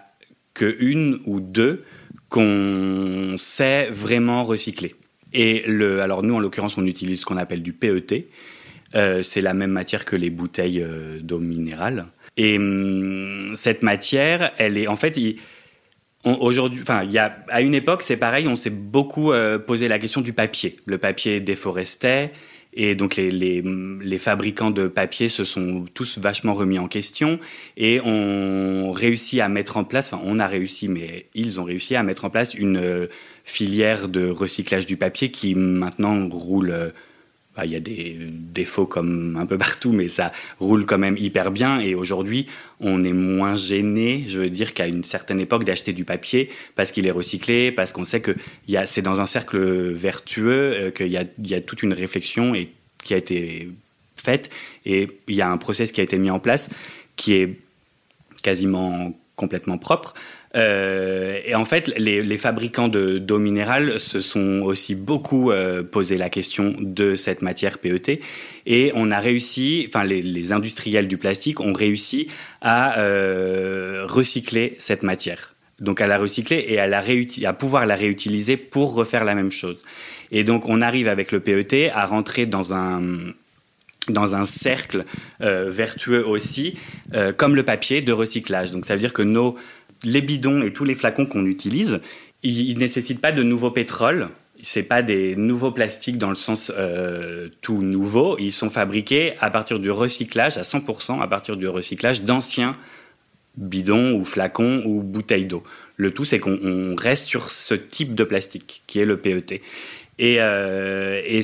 que 0.54 0.76
une 0.80 1.20
ou 1.26 1.40
deux 1.40 1.86
qu'on 2.28 3.36
sait 3.38 3.90
vraiment 3.92 4.44
recycler. 4.44 4.96
Et 5.34 5.64
le, 5.68 6.02
alors 6.02 6.24
nous, 6.24 6.36
en 6.36 6.40
l'occurrence, 6.40 6.78
on 6.78 6.86
utilise 6.86 7.22
ce 7.22 7.26
qu'on 7.26 7.38
appelle 7.38 7.62
du 7.62 7.74
PET. 7.74 8.30
Euh, 8.96 9.24
c'est 9.24 9.42
la 9.42 9.54
même 9.54 9.72
matière 9.72 10.04
que 10.04 10.16
les 10.16 10.30
bouteilles 10.30 10.82
euh, 10.82 11.20
d'eau 11.22 11.40
minérale. 11.40 12.08
Et 12.38 12.58
hum, 12.58 13.54
cette 13.56 13.84
matière, 13.84 14.52
elle 14.58 14.78
est 14.78 14.88
en 14.88 14.98
fait, 14.98 15.18
aujourd'hui, 16.26 16.82
enfin, 16.82 17.04
il 17.04 17.12
y 17.12 17.18
a 17.18 17.38
à 17.50 17.62
une 17.62 17.74
époque, 17.74 18.04
c'est 18.04 18.18
pareil, 18.18 18.48
on 18.48 18.56
s'est 18.56 18.70
beaucoup 18.70 19.32
euh, 19.32 19.60
posé 19.60 19.88
la 19.88 20.00
question 20.00 20.22
du 20.22 20.34
papier. 20.34 20.78
Le 20.86 20.98
papier 20.98 21.40
déforestait. 21.40 22.34
Et 22.74 22.96
donc 22.96 23.18
les, 23.18 23.30
les, 23.32 24.18
fabricants 24.18 24.72
de 24.72 24.88
papier 24.88 25.28
se 25.28 25.44
sont 25.44 25.86
tous 25.94 26.20
vachement 26.20 26.54
remis 26.54 26.80
en 26.80 26.88
question 26.88 27.38
et 27.76 28.00
ont 28.00 28.94
réussi 28.94 29.42
à 29.42 29.50
mettre 29.50 29.76
en 29.76 29.84
place, 29.84 30.12
enfin 30.12 30.24
on 30.26 30.40
a 30.40 30.48
réussi, 30.48 30.88
mais 30.88 31.26
ils 31.34 31.60
ont 31.60 31.66
réussi 31.66 31.98
à 31.98 32.04
mettre 32.04 32.24
en 32.24 32.30
place 32.30 32.54
une 32.54 32.78
euh, 32.78 33.08
filière 33.44 34.08
de 34.08 34.30
recyclage 34.30 34.86
du 34.86 34.96
papier 34.96 35.32
qui 35.32 35.54
maintenant 35.54 36.30
roule 36.30 36.94
bah, 37.56 37.66
il 37.66 37.72
y 37.72 37.76
a 37.76 37.80
des 37.80 38.18
défauts 38.20 38.86
comme 38.86 39.36
un 39.38 39.46
peu 39.46 39.58
partout, 39.58 39.92
mais 39.92 40.08
ça 40.08 40.32
roule 40.60 40.86
quand 40.86 40.98
même 40.98 41.18
hyper 41.18 41.52
bien. 41.52 41.80
Et 41.80 41.96
aujourd'hui, 41.96 42.48
on 42.80 43.04
est 43.04 43.14
moins 43.14 43.56
gêné, 43.56 44.24
je 44.28 44.40
veux 44.40 44.50
dire, 44.50 44.74
qu'à 44.74 44.88
une 44.88 45.04
certaine 45.04 45.40
époque 45.40 45.66
d'acheter 45.66 45.92
du 45.92 46.06
papier 46.06 46.50
parce 46.76 46.92
qu'il 46.92 47.06
est 47.06 47.12
recyclé, 47.12 47.72
parce 47.72 47.92
qu'on 47.92 48.06
sait 48.06 48.22
que 48.22 48.36
c'est 48.86 49.02
dans 49.02 49.20
un 49.20 49.26
cercle 49.26 49.60
vertueux, 49.92 50.74
euh, 50.74 50.92
qu'il 50.92 51.08
y 51.08 51.18
a, 51.18 51.24
y 51.44 51.54
a 51.54 51.62
toute 51.62 51.84
une 51.84 51.94
réflexion 51.94 52.56
et, 52.56 52.70
qui 53.04 53.14
a 53.14 53.18
été 53.18 53.70
faite. 54.16 54.50
Et 54.86 55.10
il 55.28 55.36
y 55.36 55.42
a 55.42 55.50
un 55.50 55.58
process 55.58 55.92
qui 55.92 56.00
a 56.00 56.04
été 56.04 56.18
mis 56.18 56.30
en 56.30 56.40
place 56.40 56.70
qui 57.16 57.34
est 57.34 57.60
quasiment 58.42 59.14
complètement 59.42 59.80
propre. 59.80 60.14
Euh, 60.56 61.40
et 61.46 61.56
en 61.56 61.66
fait, 61.66 61.88
les, 61.98 62.38
fabricants 62.38 62.88
d'eau 62.88 63.40
minérale 63.40 64.00
se 64.00 64.20
sont 64.20 64.62
aussi 64.64 64.94
beaucoup 64.96 65.52
euh, 65.52 65.82
posé 65.84 66.18
la 66.18 66.30
question 66.30 66.76
de 66.80 67.16
cette 67.16 67.42
matière 67.42 67.80
PET. 67.80 68.22
Et 68.66 68.92
on 68.96 69.10
a 69.10 69.20
réussi, 69.20 69.86
enfin 69.88 70.04
les, 70.04 70.22
les 70.22 70.52
industriels 70.52 71.08
du 71.08 71.18
plastique 71.18 71.60
ont 71.60 71.74
réussi 71.74 72.28
à 72.62 73.00
euh, 73.00 74.06
recycler 74.08 74.76
cette 74.78 75.04
matière. 75.04 75.56
Donc 75.80 76.00
à 76.00 76.08
la 76.08 76.20
recycler 76.20 76.64
et 76.68 76.80
à, 76.80 76.86
la 76.86 77.02
à 77.46 77.54
pouvoir 77.54 77.86
la 77.88 77.96
réutiliser 77.96 78.56
pour 78.56 78.94
refaire 78.94 79.24
la 79.24 79.34
même 79.34 79.52
chose. 79.52 79.80
Et 80.30 80.44
donc 80.44 80.70
on 80.70 80.82
arrive 80.82 81.08
avec 81.08 81.32
le 81.32 81.40
PET 81.40 81.90
à 81.94 82.06
rentrer 82.06 82.46
dans 82.46 82.74
un 82.74 83.02
dans 84.10 84.36
un 84.36 84.46
cercle 84.46 85.06
euh, 85.42 85.70
vertueux 85.70 86.26
aussi, 86.26 86.76
euh, 87.14 87.32
comme 87.34 87.56
le 87.56 87.64
papier 87.64 88.02
de 88.02 88.12
recyclage. 88.12 88.72
Donc 88.72 88.86
ça 88.86 88.96
veut 88.96 89.00
dire 89.00 89.14
que 89.14 89.22
nos 89.22 89.58
les 90.04 90.22
bidons 90.22 90.64
et 90.64 90.74
tous 90.74 90.84
les 90.84 90.96
flacons 90.96 91.28
qu'on 91.28 91.46
utilise, 91.46 92.02
ils, 92.44 92.74
ne 92.74 92.80
nécessitent 92.80 93.22
pas 93.22 93.32
de 93.32 93.44
nouveau 93.44 93.70
pétrole. 93.70 94.30
C'est 94.64 94.84
pas 94.84 95.02
des 95.02 95.36
nouveaux 95.36 95.72
plastiques 95.72 96.18
dans 96.18 96.30
le 96.30 96.36
sens 96.36 96.72
euh, 96.76 97.50
tout 97.62 97.82
nouveau. 97.82 98.38
Ils 98.40 98.52
sont 98.52 98.70
fabriqués 98.70 99.34
à 99.40 99.50
partir 99.50 99.80
du 99.80 99.92
recyclage, 99.92 100.58
à 100.58 100.62
100% 100.62 101.22
à 101.22 101.28
partir 101.28 101.58
du 101.58 101.68
recyclage 101.68 102.24
d'anciens 102.24 102.76
bidons 103.58 104.14
ou 104.14 104.24
flacons 104.24 104.82
ou 104.86 105.02
bouteilles 105.02 105.46
d'eau. 105.46 105.64
Le 105.98 106.12
tout, 106.12 106.24
c'est 106.24 106.40
qu'on 106.40 106.96
reste 106.96 107.26
sur 107.26 107.50
ce 107.50 107.74
type 107.74 108.16
de 108.16 108.24
plastique 108.24 108.84
qui 108.88 109.00
est 109.00 109.06
le 109.06 109.18
PET. 109.18 109.62
Et, 110.20 110.38
euh, 110.40 111.42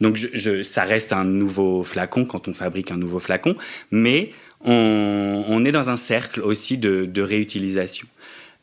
donc 0.00 0.18
ça 0.62 0.84
reste 0.84 1.12
un 1.12 1.24
nouveau 1.24 1.82
flacon 1.82 2.24
quand 2.24 2.48
on 2.48 2.54
fabrique 2.54 2.90
un 2.90 2.96
nouveau 2.96 3.18
flacon, 3.18 3.56
mais 3.90 4.30
on, 4.64 5.64
est 5.64 5.72
dans 5.72 5.90
un 5.90 5.96
cercle 5.96 6.40
aussi 6.40 6.78
de, 6.78 7.20
réutilisation. 7.20 8.06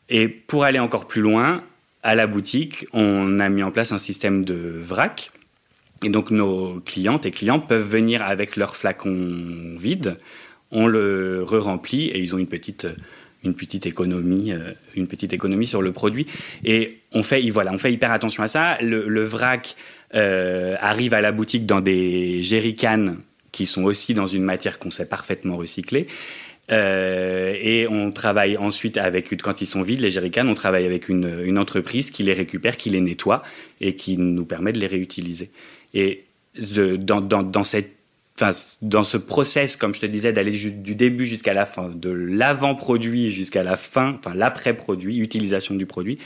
Et 0.08 0.28
pour 0.28 0.64
aller 0.64 0.78
encore 0.78 1.06
plus 1.06 1.22
loin, 1.22 1.62
à 2.02 2.14
la 2.14 2.26
boutique, 2.26 2.86
on 2.92 3.40
a 3.40 3.48
mis 3.48 3.62
en 3.62 3.72
place 3.72 3.92
un 3.92 3.98
système 3.98 4.44
de 4.44 4.54
vrac. 4.54 5.32
Et 6.04 6.08
donc 6.08 6.30
nos 6.30 6.80
clientes 6.80 7.26
et 7.26 7.30
clients 7.30 7.58
peuvent 7.58 7.88
venir 7.88 8.22
avec 8.22 8.56
leur 8.56 8.76
flacon 8.76 9.74
vide, 9.76 10.18
on 10.70 10.86
le 10.86 11.42
re-remplit 11.42 12.08
et 12.08 12.18
ils 12.18 12.34
ont 12.34 12.38
une 12.38 12.46
petite 12.46 12.86
une 13.46 13.54
petite 13.54 13.86
économie, 13.86 14.52
euh, 14.52 14.72
une 14.94 15.06
petite 15.06 15.32
économie 15.32 15.66
sur 15.66 15.82
le 15.82 15.92
produit. 15.92 16.26
Et 16.64 16.98
on 17.12 17.22
fait, 17.22 17.48
voilà, 17.50 17.72
on 17.72 17.78
fait 17.78 17.92
hyper 17.92 18.12
attention 18.12 18.42
à 18.42 18.48
ça. 18.48 18.78
Le, 18.82 19.24
vrac 19.24 19.76
euh, 20.14 20.76
arrive 20.80 21.14
à 21.14 21.20
la 21.20 21.32
boutique 21.32 21.66
dans 21.66 21.80
des 21.80 22.42
jerrycans 22.42 23.16
qui 23.52 23.66
sont 23.66 23.84
aussi 23.84 24.12
dans 24.12 24.26
une 24.26 24.42
matière 24.42 24.78
qu'on 24.78 24.90
sait 24.90 25.08
parfaitement 25.08 25.56
recycler. 25.56 26.06
Euh, 26.72 27.54
et 27.60 27.86
on 27.86 28.10
travaille 28.10 28.56
ensuite 28.56 28.96
avec, 28.96 29.40
quand 29.40 29.60
ils 29.60 29.66
sont 29.66 29.82
vides, 29.82 30.00
les 30.00 30.10
jerrycans, 30.10 30.46
on 30.48 30.54
travaille 30.54 30.84
avec 30.84 31.08
une, 31.08 31.58
entreprise 31.58 32.10
qui 32.10 32.24
les 32.24 32.34
récupère, 32.34 32.76
qui 32.76 32.90
les 32.90 33.00
nettoie 33.00 33.42
et 33.80 33.94
qui 33.94 34.18
nous 34.18 34.44
permet 34.44 34.72
de 34.72 34.78
les 34.78 34.88
réutiliser. 34.88 35.50
Et 35.94 36.24
dans, 36.98 37.20
dans, 37.20 37.42
dans 37.42 37.64
cette 37.64 37.95
Dans 38.82 39.02
ce 39.02 39.16
process, 39.16 39.76
comme 39.76 39.94
je 39.94 40.00
te 40.00 40.06
disais, 40.06 40.32
d'aller 40.32 40.50
du 40.50 40.94
début 40.94 41.24
jusqu'à 41.24 41.54
la 41.54 41.64
fin, 41.64 41.88
de 41.88 42.10
l'avant-produit 42.10 43.30
jusqu'à 43.30 43.62
la 43.62 43.76
fin, 43.76 44.18
enfin 44.18 44.34
l'après-produit, 44.34 45.18
utilisation 45.18 45.74
du 45.74 45.86
produit, 45.86 46.18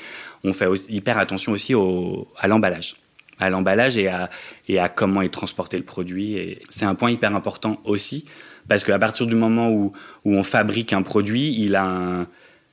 on 0.42 0.52
fait 0.52 0.66
hyper 0.88 1.18
attention 1.18 1.52
aussi 1.52 1.74
au, 1.74 2.28
à 2.36 2.48
l'emballage 2.48 2.96
à 3.40 3.50
l'emballage 3.50 3.96
et 3.96 4.08
à, 4.08 4.88
comment 4.88 5.22
est 5.22 5.32
transporté 5.32 5.76
le 5.78 5.82
produit. 5.82 6.58
C'est 6.68 6.84
un 6.84 6.94
point 6.94 7.10
hyper 7.10 7.34
important 7.34 7.80
aussi, 7.84 8.26
parce 8.68 8.84
qu'à 8.84 8.98
partir 8.98 9.26
du 9.26 9.34
moment 9.34 9.70
où, 9.70 9.92
on 10.24 10.42
fabrique 10.42 10.92
un 10.92 11.02
produit, 11.02 11.70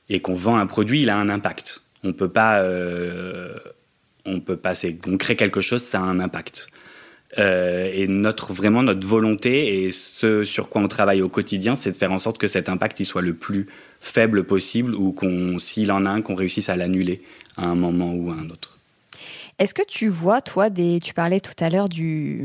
et 0.09 0.19
qu'on 0.19 0.35
vend 0.35 0.57
un 0.57 0.67
produit, 0.67 1.03
il 1.03 1.09
a 1.09 1.17
un 1.17 1.29
impact. 1.29 1.81
On 2.03 2.13
peut 2.13 2.29
pas, 2.29 2.59
euh, 2.59 3.57
on 4.25 4.39
peut 4.39 4.57
pas, 4.57 4.73
on 5.07 5.17
crée 5.17 5.35
quelque 5.35 5.61
chose, 5.61 5.83
ça 5.83 5.99
a 5.99 6.03
un 6.03 6.19
impact. 6.19 6.67
Euh, 7.37 7.89
et 7.93 8.07
notre 8.07 8.53
vraiment 8.53 8.83
notre 8.83 9.05
volonté 9.05 9.83
et 9.83 9.91
ce 9.91 10.45
sur 10.45 10.69
quoi 10.69 10.81
on 10.81 10.87
travaille 10.87 11.21
au 11.21 11.27
quotidien, 11.27 11.75
c'est 11.75 11.91
de 11.91 11.97
faire 11.97 12.13
en 12.13 12.19
sorte 12.19 12.37
que 12.37 12.47
cet 12.47 12.69
impact 12.69 13.03
soit 13.03 13.21
le 13.21 13.33
plus 13.33 13.65
faible 13.99 14.45
possible 14.45 14.95
ou 14.95 15.11
qu'on 15.11 15.57
s'il 15.57 15.91
en 15.91 16.05
a 16.05 16.09
un 16.09 16.21
qu'on 16.21 16.35
réussisse 16.35 16.69
à 16.69 16.77
l'annuler 16.77 17.21
à 17.57 17.65
un 17.65 17.75
moment 17.75 18.13
ou 18.13 18.31
à 18.31 18.35
un 18.35 18.49
autre. 18.49 18.76
Est-ce 19.59 19.73
que 19.73 19.81
tu 19.87 20.07
vois, 20.07 20.41
toi, 20.41 20.69
des, 20.69 20.99
tu 20.99 21.15
parlais 21.15 21.39
tout 21.39 21.55
à 21.59 21.69
l'heure 21.69 21.89
du, 21.89 22.39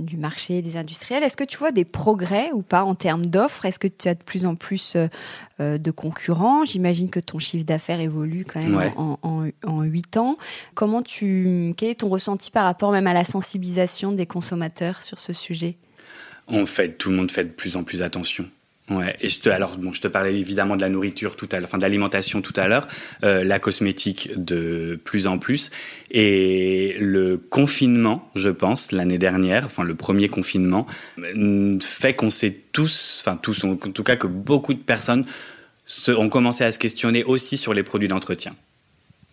du 0.00 0.18
marché 0.18 0.60
des 0.60 0.76
industriels, 0.76 1.22
est-ce 1.22 1.36
que 1.36 1.44
tu 1.44 1.56
vois 1.56 1.72
des 1.72 1.86
progrès 1.86 2.50
ou 2.52 2.60
pas 2.60 2.82
en 2.82 2.94
termes 2.94 3.24
d'offres? 3.24 3.64
Est-ce 3.64 3.78
que 3.78 3.88
tu 3.88 4.08
as 4.08 4.14
de 4.14 4.22
plus 4.22 4.44
en 4.44 4.56
plus 4.56 4.96
euh, 5.58 5.78
de 5.78 5.90
concurrents? 5.90 6.66
J'imagine 6.66 7.08
que 7.08 7.20
ton 7.20 7.38
chiffre 7.38 7.64
d'affaires 7.64 8.00
évolue 8.00 8.44
quand 8.44 8.60
même 8.60 8.92
en, 8.96 9.18
en, 9.22 9.48
en 9.66 9.82
8 9.82 10.18
ans. 10.18 10.36
Comment 10.74 11.00
tu, 11.00 11.72
quel 11.78 11.88
est 11.88 12.00
ton 12.00 12.10
ressenti 12.10 12.50
par 12.50 12.64
rapport 12.64 12.92
même 12.92 13.06
à 13.06 13.14
la 13.14 13.24
sensibilisation 13.24 14.12
des 14.12 14.26
consommateurs 14.26 15.02
sur 15.02 15.18
ce 15.18 15.32
sujet? 15.32 15.78
En 16.46 16.66
fait, 16.66 16.98
tout 16.98 17.10
le 17.10 17.16
monde 17.16 17.30
fait 17.30 17.44
de 17.44 17.50
plus 17.50 17.76
en 17.76 17.84
plus 17.84 18.02
attention. 18.02 18.46
Ouais, 18.90 19.16
et 19.20 19.28
je 19.28 19.38
te, 19.38 19.48
alors 19.48 19.76
bon, 19.76 19.92
je 19.92 20.00
te 20.00 20.08
parlais 20.08 20.34
évidemment 20.34 20.74
de 20.74 20.80
la 20.80 20.88
nourriture 20.88 21.36
tout 21.36 21.48
à 21.52 21.58
l'heure, 21.60 21.68
enfin 21.68 21.78
de 21.78 21.82
l'alimentation 21.82 22.42
tout 22.42 22.52
à 22.56 22.66
l'heure, 22.66 22.88
euh, 23.22 23.44
la 23.44 23.60
cosmétique 23.60 24.30
de 24.36 24.98
plus 25.04 25.28
en 25.28 25.38
plus, 25.38 25.70
et 26.10 26.96
le 26.98 27.38
confinement, 27.38 28.28
je 28.34 28.48
pense, 28.48 28.90
l'année 28.90 29.18
dernière, 29.18 29.64
enfin 29.66 29.84
le 29.84 29.94
premier 29.94 30.28
confinement, 30.28 30.88
fait 31.80 32.14
qu'on 32.14 32.30
s'est 32.30 32.56
tous, 32.72 33.22
enfin 33.24 33.36
tous, 33.36 33.62
en 33.62 33.76
tout 33.76 34.02
cas 34.02 34.16
que 34.16 34.26
beaucoup 34.26 34.74
de 34.74 34.80
personnes 34.80 35.24
ont 36.08 36.28
commencé 36.28 36.64
à 36.64 36.72
se 36.72 36.80
questionner 36.80 37.22
aussi 37.22 37.56
sur 37.56 37.74
les 37.74 37.84
produits 37.84 38.08
d'entretien 38.08 38.56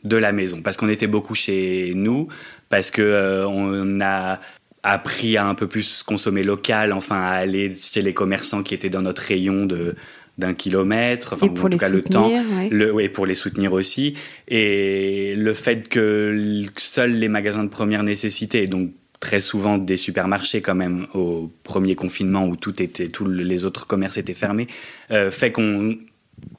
de 0.03 0.17
la 0.17 0.33
maison, 0.33 0.61
parce 0.61 0.77
qu'on 0.77 0.89
était 0.89 1.07
beaucoup 1.07 1.33
chez 1.33 1.93
nous, 1.95 2.27
parce 2.69 2.91
que 2.91 3.01
euh, 3.01 3.47
on 3.47 4.01
a 4.01 4.39
appris 4.83 5.37
à 5.37 5.47
un 5.47 5.55
peu 5.55 5.67
plus 5.67 6.03
consommer 6.03 6.43
local, 6.43 6.93
enfin 6.93 7.21
à 7.21 7.31
aller 7.31 7.75
chez 7.75 8.01
les 8.01 8.13
commerçants 8.13 8.63
qui 8.63 8.73
étaient 8.73 8.89
dans 8.89 9.01
notre 9.01 9.23
rayon 9.23 9.65
de 9.65 9.95
d'un 10.37 10.53
kilomètre, 10.53 11.33
enfin, 11.33 11.47
en 11.47 11.53
tout 11.53 11.67
cas 11.77 11.89
le 11.89 12.03
temps, 12.03 12.31
le, 12.69 13.01
et 13.01 13.09
pour 13.09 13.25
les 13.25 13.33
soutenir 13.33 13.73
aussi. 13.73 14.13
Et 14.47 15.33
le 15.35 15.53
fait 15.53 15.87
que 15.87 16.63
seuls 16.77 17.13
les 17.13 17.27
magasins 17.27 17.63
de 17.63 17.69
première 17.69 18.03
nécessité, 18.03 18.63
et 18.63 18.67
donc 18.67 18.91
très 19.19 19.39
souvent 19.39 19.79
des 19.79 19.97
supermarchés 19.97 20.61
quand 20.61 20.75
même 20.75 21.07
au 21.15 21.51
premier 21.63 21.95
confinement 21.95 22.45
où 22.45 22.55
tout 22.55 22.81
était, 22.81 23.09
tous 23.09 23.25
les 23.25 23.65
autres 23.65 23.87
commerces 23.87 24.17
étaient 24.17 24.35
fermés, 24.35 24.67
euh, 25.09 25.31
fait 25.31 25.51
qu'on 25.51 25.97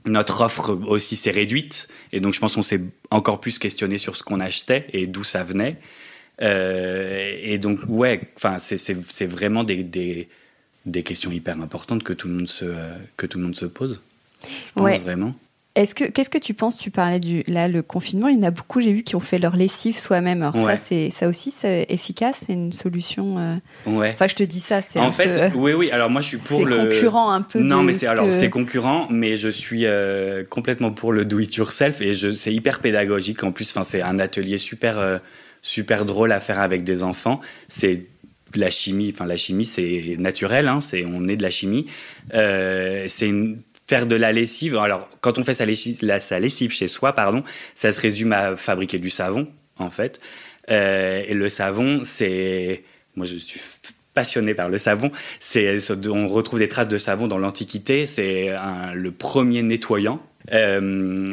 notre 0.07 0.41
offre 0.41 0.77
aussi 0.87 1.15
s'est 1.15 1.31
réduite. 1.31 1.87
Et 2.13 2.19
donc 2.19 2.35
je 2.35 2.41
pense 2.41 2.55
qu'on 2.55 2.63
s'est 2.63 2.83
encore 3.11 3.41
plus 3.41 3.61
questionné 3.61 3.97
sur 3.97 4.17
ce 4.17 4.25
qu'on 4.25 4.41
achetait 4.41 4.87
et 4.93 5.07
d'où 5.07 5.23
ça 5.23 5.45
venait. 5.45 5.77
Euh, 6.43 7.37
et 7.43 7.59
donc, 7.59 7.81
ouais, 7.89 8.21
enfin, 8.37 8.59
c'est 8.59 9.27
vraiment 9.27 9.65
des, 9.65 9.83
des, 9.83 10.29
des, 10.87 11.03
questions 11.03 11.31
hyper 11.31 11.61
importantes 11.61 12.03
que 12.03 12.13
tout 12.13 12.29
le 12.29 12.35
monde 12.35 12.49
se, 12.49 12.67
que 13.17 13.27
tout 13.27 13.39
le 13.39 13.45
monde 13.45 13.57
se 13.57 13.67
pose. 13.67 14.01
Je 14.43 14.73
pense 14.73 15.01
vraiment. 15.01 15.35
Est-ce 15.79 15.95
que 15.95 16.05
qu'est-ce 16.05 16.31
que 16.31 16.39
tu 16.39 16.55
penses 16.55 16.79
Tu 16.79 16.91
parlais 16.91 17.21
du 17.21 17.45
là 17.47 17.69
le 17.69 17.83
confinement, 17.83 18.27
il 18.27 18.37
y 18.37 18.39
en 18.41 18.49
a 18.49 18.51
beaucoup 18.51 18.81
j'ai 18.81 18.93
vu 18.93 19.05
qui 19.05 19.15
ont 19.15 19.21
fait 19.21 19.39
leur 19.39 19.55
lessive 19.55 19.97
soi-même. 19.97 20.43
Alors 20.43 20.59
ça 20.59 20.77
c'est 20.77 21.11
ça 21.11 21.29
aussi 21.29 21.53
c'est 21.53 21.87
efficace, 21.89 22.43
c'est 22.47 22.55
une 22.55 22.73
solution. 22.73 23.39
Euh, 23.39 23.55
ouais. 23.87 24.11
Enfin 24.13 24.27
je 24.27 24.35
te 24.35 24.43
dis 24.43 24.59
ça, 24.59 24.83
c'est 24.83 24.99
en 24.99 25.13
fait 25.13 25.29
euh, 25.29 25.51
oui 25.55 25.75
oui. 25.75 25.93
Alors 25.93 26.11
moi 26.11 26.21
je 26.21 26.27
suis 26.27 26.39
pour 26.39 26.67
le 26.67 26.79
concurrent 26.79 27.31
un 27.31 27.43
peu. 27.43 27.61
Non 27.61 27.85
mais 27.85 27.95
c'est 27.95 28.09
alors 28.09 28.33
c'est 28.33 28.51
concurrent, 28.51 29.07
mais 29.09 29.37
je 29.37 29.49
suis 29.49 29.87
euh, 29.87 30.43
complètement 30.43 30.91
pour 30.91 31.13
le 31.13 31.25
do 31.25 31.39
it 31.39 31.55
yourself 31.55 32.01
et 32.01 32.13
je 32.13 32.33
c'est 32.33 32.53
hyper 32.53 32.81
pédagogique 32.81 33.45
en 33.45 33.53
plus. 33.53 33.71
Enfin 33.71 33.85
c'est 33.85 34.03
un 34.03 34.19
atelier 34.19 34.59
super 34.59 35.21
super 35.63 36.05
drôle 36.05 36.33
à 36.33 36.41
faire 36.41 36.61
avec 36.61 36.85
des 36.85 37.03
enfants. 37.03 37.41
C'est 37.69 38.07
la 38.55 38.71
chimie, 38.71 39.13
enfin 39.15 39.27
la 39.27 39.37
chimie 39.37 39.67
c'est 39.67 40.17
naturel, 40.19 40.69
hein, 40.69 40.81
c'est 40.81 41.05
on 41.05 41.29
est 41.29 41.37
de 41.37 41.43
la 41.43 41.51
chimie. 41.51 41.87
c'est 42.33 43.29
une 43.29 43.59
faire 43.89 44.07
de 44.07 44.17
la 44.17 44.33
lessive. 44.33 44.77
Alors, 44.77 45.09
quand 45.21 45.39
on 45.39 45.45
fait 45.45 45.55
sa 45.55 45.65
lessive, 45.65 45.99
sa 46.21 46.39
lessive 46.39 46.71
chez 46.71 46.89
soi, 46.89 47.15
pardon, 47.15 47.43
ça 47.75 47.91
se 47.93 48.01
résume 48.01 48.33
à 48.33 48.55
fabriquer 48.55 48.99
du 48.99 49.11
savon, 49.11 49.49
en 49.79 49.91
fait. 49.91 50.21
Euh, 50.71 51.23
et 51.27 51.35
le 51.35 51.49
savon, 51.49 52.03
c'est, 52.05 52.85
moi, 53.17 53.25
je 53.25 53.37
suis 53.37 53.61
passionné 54.13 54.55
par 54.55 54.69
le 54.69 54.77
savon. 54.77 55.11
C'est, 55.41 55.79
on 56.09 56.29
retrouve 56.29 56.59
des 56.59 56.69
traces 56.69 56.89
de 56.89 56.99
savon 56.99 57.29
dans 57.29 57.39
l'Antiquité. 57.39 58.05
C'est 58.05 58.53
le 58.95 59.11
premier 59.11 59.63
nettoyant. 59.63 60.21
Euh, 60.53 60.81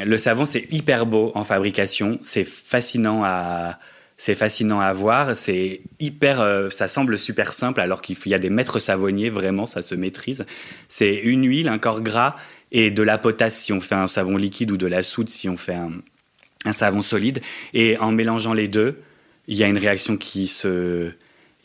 le 0.06 0.18
savon, 0.18 0.46
c'est 0.46 0.68
hyper 0.72 1.06
beau 1.06 1.32
en 1.36 1.44
fabrication. 1.44 2.20
C'est 2.24 2.46
fascinant 2.46 3.24
à, 3.26 3.80
c'est 4.18 4.36
fascinant 4.36 4.80
à 4.80 4.94
voir. 4.94 5.36
C'est 5.36 5.82
hyper, 6.00 6.42
euh, 6.42 6.70
ça 6.70 6.88
semble 6.88 7.18
super 7.18 7.54
simple 7.54 7.82
alors 7.82 8.02
qu'il 8.02 8.18
y 8.26 8.34
a 8.34 8.40
des 8.40 8.50
maîtres 8.50 8.80
savonniers, 8.80 9.30
vraiment, 9.30 9.66
ça 9.66 9.82
se 9.82 9.96
maîtrise. 9.96 10.46
C'est 10.88 11.16
une 11.16 11.46
huile, 11.48 11.68
un 11.68 11.78
corps 11.78 12.02
gras 12.02 12.36
et 12.72 12.92
de 12.92 13.04
la 13.04 13.18
potasse 13.18 13.56
si 13.56 13.74
on 13.74 13.82
fait 13.82 13.96
un 13.96 14.08
savon 14.08 14.38
liquide 14.38 14.72
ou 14.72 14.78
de 14.78 14.88
la 14.88 15.04
soude 15.04 15.30
si 15.30 15.50
on 15.50 15.58
fait 15.58 15.76
un, 15.76 16.72
savon 16.72 17.02
solide. 17.02 17.42
Et 17.74 17.98
en 17.98 18.12
mélangeant 18.12 18.54
les 18.54 18.68
deux, 18.68 19.02
il 19.48 19.58
y 19.58 19.64
a 19.64 19.68
une 19.68 19.78
réaction 19.78 20.18
qui 20.18 20.48
se, 20.48 21.12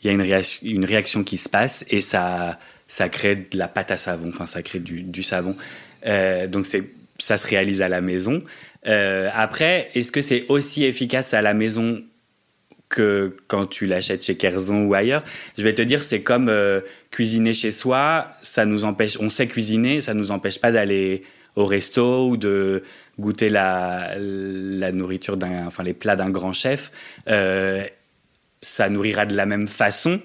y 0.03 0.09
a 0.09 0.11
une 0.11 0.21
réaction, 0.21 0.59
une 0.63 0.85
réaction 0.85 1.23
qui 1.23 1.37
se 1.37 1.49
passe 1.49 1.83
et 1.89 2.01
ça, 2.01 2.59
ça 2.87 3.09
crée 3.09 3.35
de 3.35 3.57
la 3.57 3.67
pâte 3.67 3.91
à 3.91 3.97
savon. 3.97 4.29
Enfin, 4.29 4.45
ça 4.45 4.61
crée 4.61 4.79
du, 4.79 5.01
du 5.01 5.23
savon. 5.23 5.55
Euh, 6.05 6.47
donc 6.47 6.65
c'est, 6.65 6.89
ça 7.17 7.37
se 7.37 7.47
réalise 7.47 7.81
à 7.81 7.89
la 7.89 8.01
maison. 8.01 8.43
Euh, 8.87 9.29
après, 9.33 9.89
est-ce 9.95 10.11
que 10.11 10.21
c'est 10.21 10.45
aussi 10.49 10.83
efficace 10.83 11.33
à 11.33 11.41
la 11.41 11.53
maison 11.53 12.01
que 12.91 13.35
quand 13.47 13.65
tu 13.65 13.87
l'achètes 13.87 14.23
chez 14.23 14.35
Kerzon 14.35 14.85
ou 14.85 14.93
ailleurs. 14.93 15.23
Je 15.57 15.63
vais 15.63 15.73
te 15.73 15.81
dire, 15.81 16.03
c'est 16.03 16.21
comme 16.21 16.49
euh, 16.49 16.81
cuisiner 17.09 17.53
chez 17.53 17.71
soi. 17.71 18.29
Ça 18.43 18.65
nous 18.65 18.83
empêche, 18.83 19.17
on 19.19 19.29
sait 19.29 19.47
cuisiner, 19.47 20.01
ça 20.01 20.13
nous 20.13 20.31
empêche 20.31 20.59
pas 20.59 20.71
d'aller 20.71 21.23
au 21.55 21.65
resto 21.65 22.29
ou 22.29 22.37
de 22.37 22.83
goûter 23.19 23.49
la, 23.49 24.15
nourriture 24.93 25.37
d'un, 25.37 25.65
enfin 25.65 25.83
les 25.83 25.93
plats 25.93 26.15
d'un 26.15 26.29
grand 26.29 26.53
chef. 26.53 26.91
Euh, 27.27 27.83
ça 28.61 28.89
nourrira 28.89 29.25
de 29.25 29.35
la 29.35 29.45
même 29.45 29.67
façon, 29.67 30.21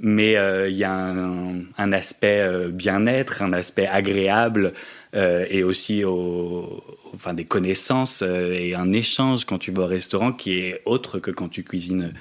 mais 0.00 0.36
euh, 0.36 0.68
il 0.68 0.76
y 0.76 0.84
a 0.84 0.92
un, 0.92 1.92
aspect 1.92 2.48
bien-être, 2.70 3.42
un 3.42 3.52
aspect 3.52 3.86
agréable 3.86 4.72
euh, 5.16 5.46
et 5.48 5.62
aussi 5.62 6.04
au, 6.04 6.84
enfin 7.14 7.32
des 7.32 7.46
connaissances 7.46 8.22
euh, 8.22 8.52
et 8.52 8.74
un 8.74 8.92
échange 8.92 9.46
quand 9.46 9.56
tu 9.56 9.72
vas 9.72 9.84
au 9.84 9.86
restaurant 9.86 10.30
qui 10.30 10.58
est 10.58 10.82
autre 10.84 11.18
que 11.20 11.30
quand 11.30 11.48
tu 11.48 11.62
cuisines 11.62 12.12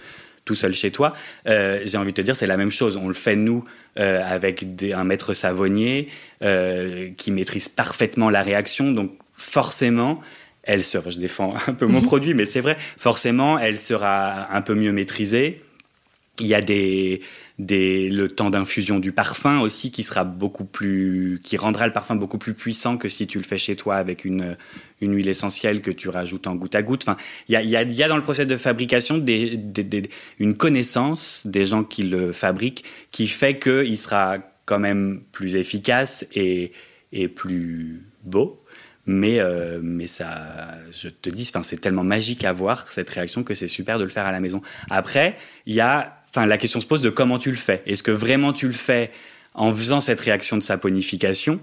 tout 0.45 0.55
seul 0.55 0.73
chez 0.73 0.91
toi. 0.91 1.13
Euh, 1.47 1.81
j'ai 1.83 1.97
envie 1.97 2.11
de 2.11 2.15
te 2.15 2.21
dire, 2.21 2.35
c'est 2.35 2.47
la 2.47 2.55
même 2.55 2.71
chose. 2.71 2.95
On 2.97 3.07
le 3.07 3.13
fait 3.13 3.35
nous 3.35 3.65
avec 3.97 4.75
des, 4.75 4.93
un 4.93 5.05
maître 5.05 5.33
savonnier 5.33 6.09
qui 6.41 7.31
maîtrise 7.31 7.69
parfaitement 7.69 8.29
la 8.29 8.43
réaction, 8.43 8.91
donc 8.91 9.11
forcément. 9.33 10.21
Elle 10.63 10.83
sera, 10.83 11.09
je 11.09 11.19
défends 11.19 11.55
un 11.67 11.73
peu 11.73 11.85
mon 11.85 12.01
produit, 12.01 12.33
mais 12.33 12.45
c'est 12.45 12.61
vrai, 12.61 12.77
forcément, 12.97 13.57
elle 13.57 13.79
sera 13.79 14.53
un 14.53 14.61
peu 14.61 14.75
mieux 14.75 14.91
maîtrisée. 14.91 15.61
Il 16.39 16.47
y 16.47 16.53
a 16.53 16.61
des, 16.61 17.21
le 17.57 18.27
temps 18.27 18.49
d'infusion 18.49 18.99
du 18.99 19.11
parfum 19.11 19.61
aussi 19.61 19.91
qui 19.91 20.03
sera 20.03 20.25
beaucoup 20.25 20.65
plus, 20.65 21.39
qui 21.43 21.55
rendra 21.57 21.87
le 21.87 21.93
parfum 21.93 22.15
beaucoup 22.15 22.37
plus 22.37 22.53
puissant 22.53 22.97
que 22.97 23.07
si 23.07 23.27
tu 23.27 23.37
le 23.37 23.43
fais 23.43 23.57
chez 23.57 23.75
toi 23.75 23.95
avec 23.95 24.25
une, 24.25 24.57
une 24.99 25.15
huile 25.15 25.29
essentielle 25.29 25.81
que 25.81 25.91
tu 25.91 26.09
rajoutes 26.09 26.47
en 26.47 26.55
goutte 26.55 26.75
à 26.75 26.81
goutte. 26.81 27.03
Enfin, 27.07 27.17
il 27.47 27.55
y 27.55 27.75
a, 27.75 28.07
dans 28.07 28.17
le 28.17 28.23
processus 28.23 28.49
de 28.49 28.57
fabrication 28.57 29.23
une 30.39 30.57
connaissance 30.57 31.41
des 31.45 31.65
gens 31.65 31.83
qui 31.83 32.03
le 32.03 32.33
fabriquent 32.33 32.83
qui 33.11 33.27
fait 33.27 33.57
qu'il 33.57 33.97
sera 33.97 34.37
quand 34.65 34.79
même 34.79 35.21
plus 35.31 35.55
efficace 35.55 36.25
et, 36.33 36.73
et 37.13 37.27
plus 37.27 38.03
beau. 38.23 38.61
Mais, 39.07 39.39
euh, 39.39 39.79
mais 39.83 40.07
ça, 40.07 40.71
je 40.91 41.09
te 41.09 41.29
dis, 41.29 41.49
c'est 41.61 41.79
tellement 41.79 42.03
magique 42.03 42.43
à 42.43 42.51
voir 42.51 42.87
cette 42.87 43.09
réaction 43.11 43.43
que 43.43 43.53
c'est 43.53 43.67
super 43.67 43.99
de 43.99 44.03
le 44.03 44.09
faire 44.09 44.25
à 44.25 44.31
la 44.31 44.39
maison. 44.39 44.63
Après, 44.89 45.37
il 45.67 45.75
y 45.75 45.79
a 45.79 46.24
enfin, 46.35 46.45
la 46.45 46.57
question 46.57 46.81
se 46.81 46.85
pose 46.85 47.01
de 47.01 47.09
comment 47.09 47.37
tu 47.37 47.49
le 47.49 47.57
fais. 47.57 47.81
Est-ce 47.85 48.03
que 48.03 48.11
vraiment 48.11 48.51
tu 48.51 48.67
le 48.67 48.73
fais 48.73 49.11
en 49.53 49.73
faisant 49.73 50.01
cette 50.01 50.19
réaction 50.19 50.57
de 50.57 50.63
saponification? 50.63 51.59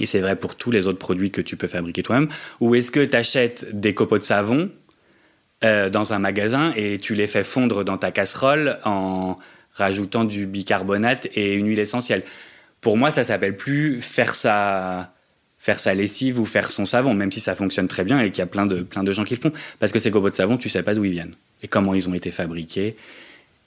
Et 0.00 0.06
c'est 0.06 0.20
vrai 0.20 0.36
pour 0.36 0.54
tous 0.54 0.70
les 0.70 0.86
autres 0.86 0.98
produits 0.98 1.30
que 1.30 1.40
tu 1.40 1.56
peux 1.56 1.66
fabriquer 1.66 2.02
toi-même, 2.02 2.28
ou 2.60 2.74
est-ce 2.74 2.90
que 2.90 3.04
tu 3.04 3.16
achètes 3.16 3.66
des 3.72 3.94
copeaux 3.94 4.18
de 4.18 4.22
savon 4.22 4.70
euh, 5.64 5.88
dans 5.88 6.12
un 6.12 6.18
magasin 6.18 6.72
et 6.76 6.98
tu 6.98 7.14
les 7.14 7.26
fais 7.26 7.42
fondre 7.42 7.84
dans 7.84 7.96
ta 7.96 8.10
casserole 8.10 8.78
en 8.84 9.38
rajoutant 9.72 10.24
du 10.24 10.46
bicarbonate 10.46 11.26
et 11.34 11.54
une 11.54 11.68
huile 11.68 11.80
essentielle? 11.80 12.22
Pour 12.80 12.96
moi, 12.96 13.10
ça 13.10 13.24
s'appelle 13.24 13.56
plus 13.56 14.00
faire 14.02 14.34
sa, 14.34 15.12
faire 15.58 15.80
sa 15.80 15.94
lessive 15.94 16.38
ou 16.38 16.44
faire 16.44 16.70
son 16.70 16.84
savon, 16.84 17.14
même 17.14 17.32
si 17.32 17.40
ça 17.40 17.56
fonctionne 17.56 17.88
très 17.88 18.04
bien 18.04 18.20
et 18.20 18.30
qu'il 18.30 18.38
y 18.38 18.42
a 18.42 18.46
plein 18.46 18.66
de, 18.66 18.82
plein 18.82 19.02
de 19.02 19.12
gens 19.12 19.24
qui 19.24 19.34
le 19.34 19.40
font. 19.40 19.52
Parce 19.80 19.90
que 19.90 19.98
ces 19.98 20.10
copeaux 20.10 20.30
de 20.30 20.34
savon, 20.36 20.58
tu 20.58 20.68
sais 20.68 20.82
pas 20.82 20.94
d'où 20.94 21.04
ils 21.04 21.12
viennent 21.12 21.34
et 21.62 21.66
comment 21.66 21.94
ils 21.94 22.08
ont 22.08 22.14
été 22.14 22.30
fabriqués. 22.30 22.96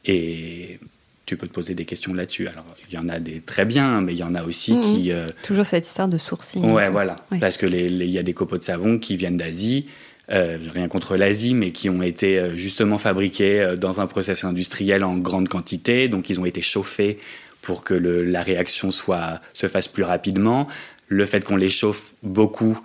Et 0.05 0.79
tu 1.25 1.37
peux 1.37 1.47
te 1.47 1.53
poser 1.53 1.75
des 1.75 1.85
questions 1.85 2.13
là-dessus. 2.13 2.47
Alors, 2.47 2.65
il 2.89 2.93
y 2.93 2.97
en 2.97 3.07
a 3.09 3.19
des 3.19 3.39
très 3.39 3.65
bien, 3.65 4.01
mais 4.01 4.13
il 4.13 4.19
y 4.19 4.23
en 4.23 4.33
a 4.33 4.43
aussi 4.43 4.73
mmh, 4.73 4.81
qui. 4.81 5.11
Euh... 5.11 5.29
Toujours 5.43 5.65
cette 5.65 5.87
histoire 5.87 6.07
de 6.07 6.17
sourcing. 6.17 6.63
Ouais, 6.71 6.89
voilà. 6.89 7.23
Ouais. 7.31 7.39
Parce 7.39 7.61
les, 7.61 7.89
y 7.89 8.19
a 8.19 8.23
des 8.23 8.33
copeaux 8.33 8.57
de 8.57 8.63
savon 8.63 8.99
qui 8.99 9.17
viennent 9.17 9.37
d'Asie. 9.37 9.87
Euh, 10.29 10.57
rien 10.73 10.87
contre 10.87 11.17
l'Asie, 11.17 11.53
mais 11.53 11.71
qui 11.71 11.89
ont 11.89 12.01
été 12.01 12.39
euh, 12.39 12.55
justement 12.55 12.97
fabriqués 12.97 13.59
euh, 13.59 13.75
dans 13.75 13.99
un 13.99 14.07
process 14.07 14.43
industriel 14.43 15.03
en 15.03 15.17
grande 15.17 15.49
quantité. 15.49 16.07
Donc, 16.07 16.29
ils 16.29 16.39
ont 16.39 16.45
été 16.45 16.61
chauffés 16.61 17.19
pour 17.61 17.83
que 17.83 17.93
le, 17.93 18.23
la 18.23 18.41
réaction 18.41 18.91
soit, 18.91 19.41
se 19.53 19.67
fasse 19.67 19.87
plus 19.87 20.03
rapidement. 20.03 20.67
Le 21.07 21.25
fait 21.25 21.43
qu'on 21.43 21.57
les 21.57 21.69
chauffe 21.69 22.13
beaucoup 22.23 22.79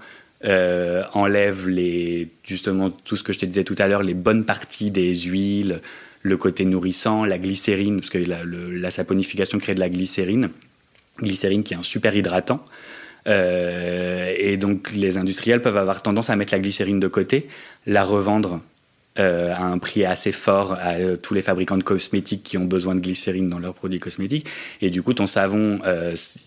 euh, 0.45 1.03
enlève 1.15 1.69
les, 1.69 2.29
justement 2.45 2.91
tout 2.91 3.17
ce 3.17 3.23
que 3.23 3.33
je 3.33 3.39
te 3.39 3.47
disais 3.47 3.65
tout 3.65 3.77
à 3.79 3.89
l'heure, 3.89 4.03
les 4.03 4.15
bonnes 4.15 4.45
parties 4.45 4.91
des 4.91 5.15
huiles, 5.15 5.81
le 6.27 6.37
côté 6.37 6.65
nourrissant, 6.65 7.25
la 7.25 7.39
glycérine, 7.39 8.01
parce 8.01 8.11
que 8.11 8.19
la, 8.19 8.91
saponification 8.91 9.59
crée 9.59 9.75
de 9.75 9.81
la 9.81 9.89
glycérine, 9.89 10.51
glycérine 11.21 11.63
qui 11.63 11.75
est 11.75 11.77
un 11.77 11.83
super 11.83 12.15
hydratant. 12.15 12.63
Euh, 13.29 14.33
et 14.39 14.57
donc 14.57 14.93
les 14.93 15.17
industriels 15.17 15.61
peuvent 15.61 15.77
avoir 15.77 16.03
tendance 16.03 16.31
à 16.31 16.37
mettre 16.37 16.53
la 16.53 16.61
glycérine 16.61 17.01
de 17.01 17.09
côté, 17.09 17.49
la 17.87 18.05
revendre 18.05 18.61
euh, 19.19 19.53
à 19.53 19.65
un 19.65 19.79
prix 19.79 20.05
assez 20.05 20.31
fort 20.31 20.75
à 20.75 20.95
euh, 20.95 21.17
tous 21.17 21.35
les 21.35 21.43
fabricants 21.43 21.77
de 21.77 21.83
cosmétiques 21.83 22.45
qui 22.45 22.57
ont 22.57 22.67
besoin 22.67 22.95
de 22.95 23.01
glycérine 23.01 23.49
dans 23.49 23.59
leurs 23.59 23.75
produits 23.75 23.99
cosmétiques. 23.99 24.47
Et 24.81 24.91
du 24.91 25.03
coup, 25.03 25.15
ton 25.15 25.27
savon, 25.27 25.81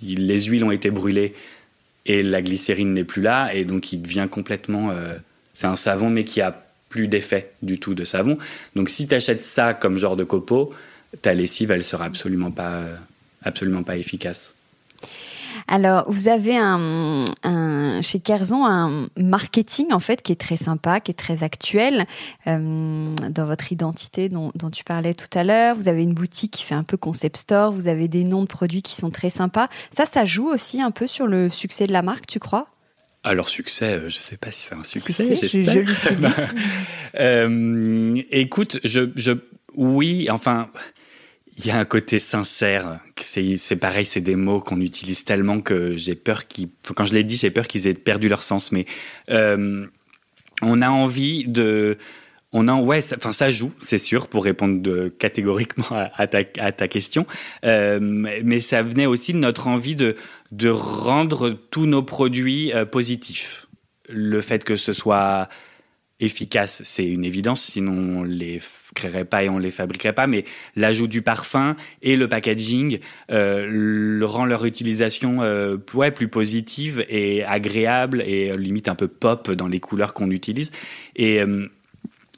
les 0.01 0.41
huiles 0.41 0.63
ont 0.63 0.71
été 0.71 0.91
brûlées 0.91 1.33
et 2.05 2.23
la 2.23 2.41
glycérine 2.41 2.93
n'est 2.93 3.03
plus 3.03 3.21
là, 3.21 3.53
et 3.53 3.65
donc 3.65 3.91
il 3.91 4.01
devient 4.01 4.27
complètement. 4.29 4.91
C'est 5.53 5.67
un 5.67 5.75
savon, 5.75 6.09
mais 6.09 6.23
qui 6.23 6.41
a 6.41 6.68
plus 6.89 7.07
d'effet 7.07 7.53
du 7.61 7.79
tout 7.79 7.95
de 7.95 8.03
savon. 8.03 8.37
Donc 8.75 8.89
si 8.89 9.07
tu 9.07 9.15
achètes 9.15 9.43
ça 9.43 9.73
comme 9.73 9.97
genre 9.97 10.15
de 10.15 10.23
copeaux, 10.23 10.73
ta 11.21 11.33
lessive, 11.33 11.71
elle 11.71 11.83
sera 11.83 12.05
absolument 12.05 12.51
pas, 12.51 12.81
absolument 13.43 13.83
pas 13.83 13.97
efficace. 13.97 14.55
Alors, 15.67 16.05
vous 16.07 16.27
avez 16.27 16.57
un, 16.57 17.25
chez 18.01 18.19
Kerzon 18.19 18.65
un 18.65 19.07
marketing 19.17 19.91
en 19.91 19.99
fait 19.99 20.21
qui 20.21 20.31
est 20.31 20.39
très 20.39 20.57
sympa, 20.57 20.99
qui 20.99 21.11
est 21.11 21.15
très 21.15 21.43
actuel 21.43 22.05
euh, 22.47 23.13
dans 23.29 23.45
votre 23.45 23.71
identité 23.71 24.29
dont, 24.29 24.51
dont, 24.55 24.69
tu 24.69 24.83
parlais 24.83 25.13
tout 25.13 25.29
à 25.37 25.43
l'heure. 25.43 25.75
Vous 25.75 25.87
avez 25.87 26.03
une 26.03 26.13
boutique 26.13 26.51
qui 26.51 26.63
fait 26.63 26.75
un 26.75 26.83
peu 26.83 26.97
concept 26.97 27.37
store. 27.37 27.71
Vous 27.71 27.87
avez 27.87 28.07
des 28.07 28.23
noms 28.23 28.41
de 28.41 28.47
produits 28.47 28.81
qui 28.81 28.95
sont 28.95 29.09
très 29.11 29.29
sympas. 29.29 29.67
Ça, 29.91 30.05
ça 30.05 30.25
joue 30.25 30.47
aussi 30.47 30.81
un 30.81 30.91
peu 30.91 31.07
sur 31.07 31.27
le 31.27 31.49
succès 31.49 31.87
de 31.87 31.93
la 31.93 32.01
marque, 32.01 32.25
tu 32.25 32.39
crois? 32.39 32.67
Alors 33.23 33.49
succès, 33.49 33.95
euh, 33.95 34.09
je 34.09 34.17
ne 34.17 34.21
sais 34.21 34.37
pas 34.37 34.51
si 34.51 34.67
c'est 34.67 34.75
un 34.75 34.83
succès. 34.83 35.35
Si, 35.35 35.47
je, 35.47 35.71
je 35.71 35.79
l'utilise. 35.79 36.29
euh, 37.19 38.21
écoute, 38.31 38.79
je, 38.83 39.09
je, 39.15 39.31
oui, 39.75 40.29
enfin, 40.31 40.69
il 41.57 41.65
y 41.65 41.71
a 41.71 41.77
un 41.77 41.85
côté 41.85 42.19
sincère. 42.19 42.99
C'est 43.19 43.75
pareil, 43.75 44.05
c'est 44.05 44.21
des 44.21 44.35
mots 44.35 44.61
qu'on 44.61 44.79
utilise 44.79 45.25
tellement 45.25 45.59
que 45.59 45.95
j'ai 45.97 46.15
peur 46.15 46.47
qu'ils. 46.47 46.69
Quand 46.95 47.05
je 47.05 47.13
l'ai 47.13 47.23
dit, 47.23 47.35
j'ai 47.35 47.51
peur 47.51 47.67
qu'ils 47.67 47.87
aient 47.87 47.93
perdu 47.93 48.29
leur 48.29 48.43
sens. 48.43 48.71
Mais 48.71 48.85
euh, 49.29 49.85
on 50.61 50.81
a 50.81 50.89
envie 50.89 51.45
de. 51.47 51.97
On 52.51 52.67
a, 52.67 52.75
ouais, 52.75 53.01
enfin 53.15 53.31
ça, 53.31 53.51
joue, 53.51 53.71
c'est 53.79 53.99
sûr, 53.99 54.27
pour 54.27 54.43
répondre 54.43 54.81
de, 54.81 55.09
catégoriquement 55.09 55.85
à, 55.91 56.27
ta, 56.27 56.87
question. 56.87 57.27
Euh, 57.63 57.99
mais 58.01 58.59
ça 58.59 58.81
venait 58.81 59.05
aussi 59.05 59.33
de 59.33 59.37
notre 59.37 59.67
envie 59.67 59.95
de, 59.95 60.15
de 60.51 60.69
rendre 60.69 61.51
tous 61.69 61.85
nos 61.85 62.01
produits 62.01 62.73
euh, 62.73 62.85
positifs. 62.85 63.67
Le 64.07 64.41
fait 64.41 64.63
que 64.63 64.75
ce 64.75 64.93
soit 64.93 65.47
efficace, 66.21 66.81
c'est 66.83 67.07
une 67.07 67.23
évidence, 67.23 67.63
sinon 67.63 68.19
on 68.19 68.23
les 68.23 68.59
créerait 68.93 69.23
pas 69.23 69.43
et 69.43 69.49
on 69.49 69.59
les 69.59 69.69
fabriquerait 69.69 70.13
pas. 70.13 70.25
Mais 70.25 70.43
l'ajout 70.75 71.07
du 71.07 71.21
parfum 71.21 71.77
et 72.01 72.15
le 72.15 72.27
packaging 72.27 72.97
euh, 73.31 74.19
rend 74.23 74.45
leur 74.45 74.65
utilisation 74.65 75.39
ouais, 75.93 76.11
plus 76.11 76.27
positive 76.27 77.05
et 77.09 77.45
agréable 77.45 78.23
et 78.23 78.57
limite 78.57 78.87
un 78.89 78.95
peu 78.95 79.07
pop 79.07 79.51
dans 79.51 79.67
les 79.67 79.79
couleurs 79.79 80.15
qu'on 80.15 80.31
utilise. 80.31 80.71
Et 81.15 81.41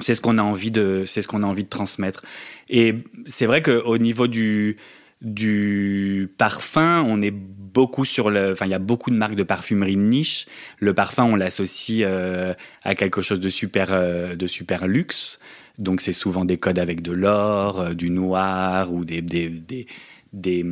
c'est 0.03 0.15
ce 0.15 0.21
qu'on 0.21 0.37
a 0.37 0.43
envie 0.43 0.71
de, 0.71 1.03
c'est 1.05 1.21
ce 1.21 1.27
qu'on 1.27 1.43
a 1.43 1.45
envie 1.45 1.63
de 1.63 1.69
transmettre. 1.69 2.23
Et 2.69 2.95
c'est 3.27 3.45
vrai 3.45 3.61
qu'au 3.61 3.97
niveau 3.97 4.27
du 4.27 4.77
du 5.21 6.33
parfum, 6.37 7.03
on 7.07 7.21
est 7.21 7.31
beaucoup 7.31 8.05
sur 8.05 8.29
le, 8.29 8.51
enfin 8.51 8.65
il 8.65 8.71
y 8.71 8.75
a 8.75 8.79
beaucoup 8.79 9.11
de 9.11 9.15
marques 9.15 9.35
de 9.35 9.43
parfumerie 9.43 9.95
de 9.95 10.01
niche. 10.01 10.47
Le 10.79 10.93
parfum, 10.93 11.25
on 11.25 11.35
l'associe 11.35 12.03
euh, 12.03 12.53
à 12.83 12.95
quelque 12.95 13.21
chose 13.21 13.39
de 13.39 13.49
super, 13.49 13.89
euh, 13.91 14.35
de 14.35 14.47
super 14.47 14.87
luxe. 14.87 15.39
Donc 15.77 16.01
c'est 16.01 16.13
souvent 16.13 16.43
des 16.43 16.57
codes 16.57 16.79
avec 16.79 17.01
de 17.01 17.11
l'or, 17.11 17.81
euh, 17.81 17.93
du 17.93 18.09
noir 18.09 18.91
ou 18.93 19.05
des 19.05 19.21
des, 19.21 19.49
des 19.49 19.87
des, 20.33 20.65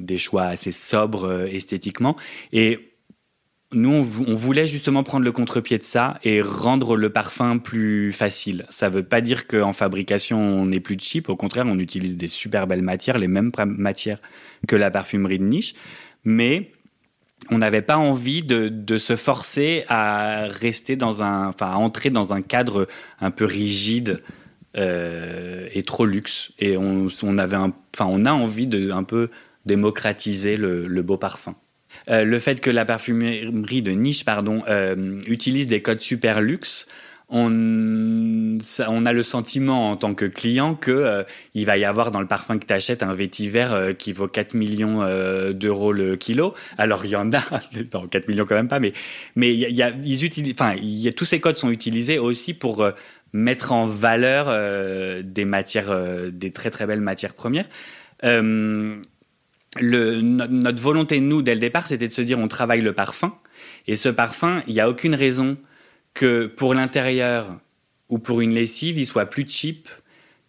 des 0.00 0.18
choix 0.18 0.44
assez 0.44 0.72
sobres 0.72 1.46
esthétiquement. 1.46 2.16
Et 2.52 2.95
nous, 3.72 3.90
on, 4.26 4.34
voulait 4.34 4.66
justement 4.66 5.02
prendre 5.02 5.24
le 5.24 5.32
contre-pied 5.32 5.78
de 5.78 5.82
ça 5.82 6.18
et 6.22 6.40
rendre 6.40 6.96
le 6.96 7.10
parfum 7.10 7.58
plus 7.58 8.12
facile. 8.12 8.64
Ça 8.70 8.88
ne 8.88 8.94
veut 8.94 9.02
pas 9.02 9.20
dire 9.20 9.48
qu'en 9.48 9.72
fabrication, 9.72 10.38
on 10.38 10.66
n'est 10.66 10.80
plus 10.80 10.96
cheap. 11.00 11.28
Au 11.28 11.34
contraire, 11.34 11.64
on 11.66 11.78
utilise 11.78 12.16
des 12.16 12.28
super 12.28 12.68
belles 12.68 12.82
matières, 12.82 13.18
les 13.18 13.26
mêmes 13.26 13.50
matières 13.66 14.20
que 14.68 14.76
la 14.76 14.92
parfumerie 14.92 15.40
de 15.40 15.44
niche. 15.44 15.74
Mais 16.24 16.70
on 17.50 17.58
n'avait 17.58 17.82
pas 17.82 17.96
envie 17.96 18.44
de, 18.44 18.98
se 18.98 19.16
forcer 19.16 19.84
à 19.88 20.46
rester 20.48 20.94
dans 20.94 21.24
un, 21.24 21.48
enfin, 21.48 21.70
à 21.72 21.76
entrer 21.76 22.10
dans 22.10 22.32
un 22.32 22.42
cadre 22.42 22.86
un 23.20 23.32
peu 23.32 23.46
rigide 23.46 24.22
euh, 24.76 25.68
et 25.72 25.82
trop 25.82 26.06
luxe. 26.06 26.52
Et 26.60 26.76
on, 26.76 27.08
avait 27.38 27.56
enfin, 27.56 28.08
on 28.08 28.24
a 28.26 28.32
envie 28.32 28.68
de 28.68 28.92
un 28.92 29.02
peu 29.02 29.28
démocratiser 29.64 30.56
le 30.56 31.02
beau 31.02 31.16
parfum. 31.16 31.56
Euh, 32.08 32.24
le 32.24 32.38
fait 32.38 32.60
que 32.60 32.70
la 32.70 32.84
parfumerie 32.84 33.82
de 33.82 33.90
niche 33.92 34.24
pardon, 34.24 34.62
euh, 34.68 35.18
utilise 35.26 35.66
des 35.66 35.82
codes 35.82 36.00
super 36.00 36.40
luxe, 36.40 36.86
on, 37.28 37.50
on, 38.88 39.04
a 39.04 39.12
le 39.12 39.22
sentiment 39.24 39.90
en 39.90 39.96
tant 39.96 40.14
que 40.14 40.26
client 40.26 40.76
que 40.76 40.92
euh, 40.92 41.24
il 41.54 41.66
va 41.66 41.76
y 41.76 41.84
avoir 41.84 42.12
dans 42.12 42.20
le 42.20 42.28
parfum 42.28 42.56
que 42.56 42.66
tu 42.66 42.72
achètes 42.72 43.02
un 43.02 43.14
vétiver 43.14 43.94
qui 43.98 44.12
vaut 44.12 44.28
4 44.28 44.54
millions 44.54 45.00
d'euros 45.52 45.92
le 45.92 46.14
kilo. 46.14 46.54
Alors 46.78 47.04
il 47.04 47.10
y 47.10 47.16
en 47.16 47.32
a, 47.32 47.42
non, 47.94 48.06
4 48.06 48.28
millions 48.28 48.46
quand 48.46 48.54
même 48.54 48.68
pas, 48.68 48.78
mais 48.78 48.92
mais 49.34 49.52
y 49.52 49.82
a, 49.82 49.90
ils 50.04 50.24
utilisent, 50.24 50.54
enfin 50.56 50.76
tous 51.16 51.24
ces 51.24 51.40
codes 51.40 51.56
sont 51.56 51.70
utilisés 51.70 52.20
aussi 52.20 52.54
pour 52.54 52.88
mettre 53.32 53.72
en 53.72 53.86
valeur 53.86 54.46
des 55.24 55.44
matières, 55.44 56.30
des 56.30 56.52
très 56.52 56.70
très 56.70 56.86
belles 56.86 57.00
matières 57.00 57.34
premières 57.34 57.66
notre 59.80 60.82
volonté, 60.82 61.20
nous, 61.20 61.42
dès 61.42 61.54
le 61.54 61.60
départ, 61.60 61.86
c'était 61.86 62.08
de 62.08 62.12
se 62.12 62.22
dire 62.22 62.38
on 62.38 62.48
travaille 62.48 62.80
le 62.80 62.92
parfum. 62.92 63.34
Et 63.86 63.96
ce 63.96 64.08
parfum, 64.08 64.62
il 64.66 64.74
n'y 64.74 64.80
a 64.80 64.88
aucune 64.88 65.14
raison 65.14 65.56
que 66.14 66.46
pour 66.46 66.74
l'intérieur 66.74 67.58
ou 68.08 68.18
pour 68.18 68.40
une 68.40 68.54
lessive, 68.54 68.98
il 68.98 69.06
soit 69.06 69.26
plus 69.26 69.48
cheap 69.48 69.88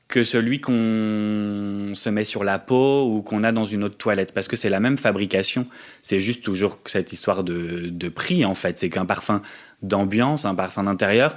que 0.07 0.23
celui 0.23 0.61
qu'on 0.61 1.91
se 1.93 2.09
met 2.09 2.23
sur 2.23 2.45
la 2.45 2.59
peau 2.59 3.05
ou 3.11 3.21
qu'on 3.21 3.43
a 3.43 3.51
dans 3.51 3.65
une 3.65 3.83
autre 3.83 3.97
toilette. 3.97 4.31
Parce 4.33 4.47
que 4.47 4.55
c'est 4.55 4.69
la 4.69 4.79
même 4.79 4.97
fabrication. 4.97 5.67
C'est 6.01 6.21
juste 6.21 6.43
toujours 6.43 6.79
cette 6.85 7.11
histoire 7.11 7.43
de 7.43 8.09
prix, 8.09 8.45
en 8.45 8.55
fait. 8.55 8.79
C'est 8.79 8.89
qu'un 8.89 9.05
parfum 9.05 9.41
d'ambiance, 9.81 10.45
un 10.45 10.55
parfum 10.55 10.83
d'intérieur, 10.83 11.35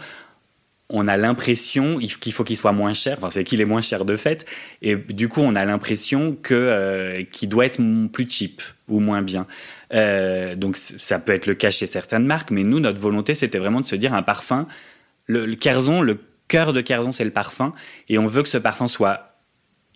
on 0.90 1.06
a 1.06 1.16
l'impression 1.16 1.98
qu'il 1.98 2.32
faut 2.32 2.44
qu'il 2.44 2.56
soit 2.56 2.72
moins 2.72 2.92
cher, 2.92 3.16
enfin 3.18 3.30
c'est 3.30 3.44
qu'il 3.44 3.60
est 3.60 3.64
moins 3.64 3.80
cher 3.80 4.04
de 4.04 4.16
fait, 4.16 4.44
et 4.82 4.96
du 4.96 5.28
coup 5.28 5.40
on 5.40 5.54
a 5.54 5.64
l'impression 5.64 6.36
que 6.42 6.54
euh, 6.54 7.22
qu'il 7.22 7.48
doit 7.48 7.66
être 7.66 7.80
plus 8.12 8.28
cheap 8.28 8.60
ou 8.88 8.98
moins 8.98 9.22
bien. 9.22 9.46
Euh, 9.94 10.56
donc 10.56 10.76
ça 10.76 11.18
peut 11.18 11.32
être 11.32 11.46
le 11.46 11.54
cas 11.54 11.70
chez 11.70 11.86
certaines 11.86 12.26
marques, 12.26 12.50
mais 12.50 12.64
nous 12.64 12.80
notre 12.80 13.00
volonté 13.00 13.34
c'était 13.34 13.58
vraiment 13.58 13.80
de 13.80 13.86
se 13.86 13.96
dire 13.96 14.14
un 14.14 14.22
parfum, 14.22 14.66
le, 15.26 15.54
Kerzon, 15.54 16.02
le 16.02 16.18
cœur 16.48 16.72
de 16.72 16.80
Kerzon 16.80 17.12
c'est 17.12 17.24
le 17.24 17.30
parfum, 17.30 17.72
et 18.08 18.18
on 18.18 18.26
veut 18.26 18.42
que 18.42 18.48
ce 18.48 18.58
parfum 18.58 18.88
soit 18.88 19.36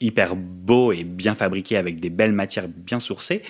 hyper 0.00 0.36
beau 0.36 0.92
et 0.92 1.02
bien 1.02 1.34
fabriqué 1.34 1.76
avec 1.76 1.98
des 1.98 2.10
belles 2.10 2.32
matières 2.32 2.68
bien 2.68 3.00
sourcées. 3.00 3.42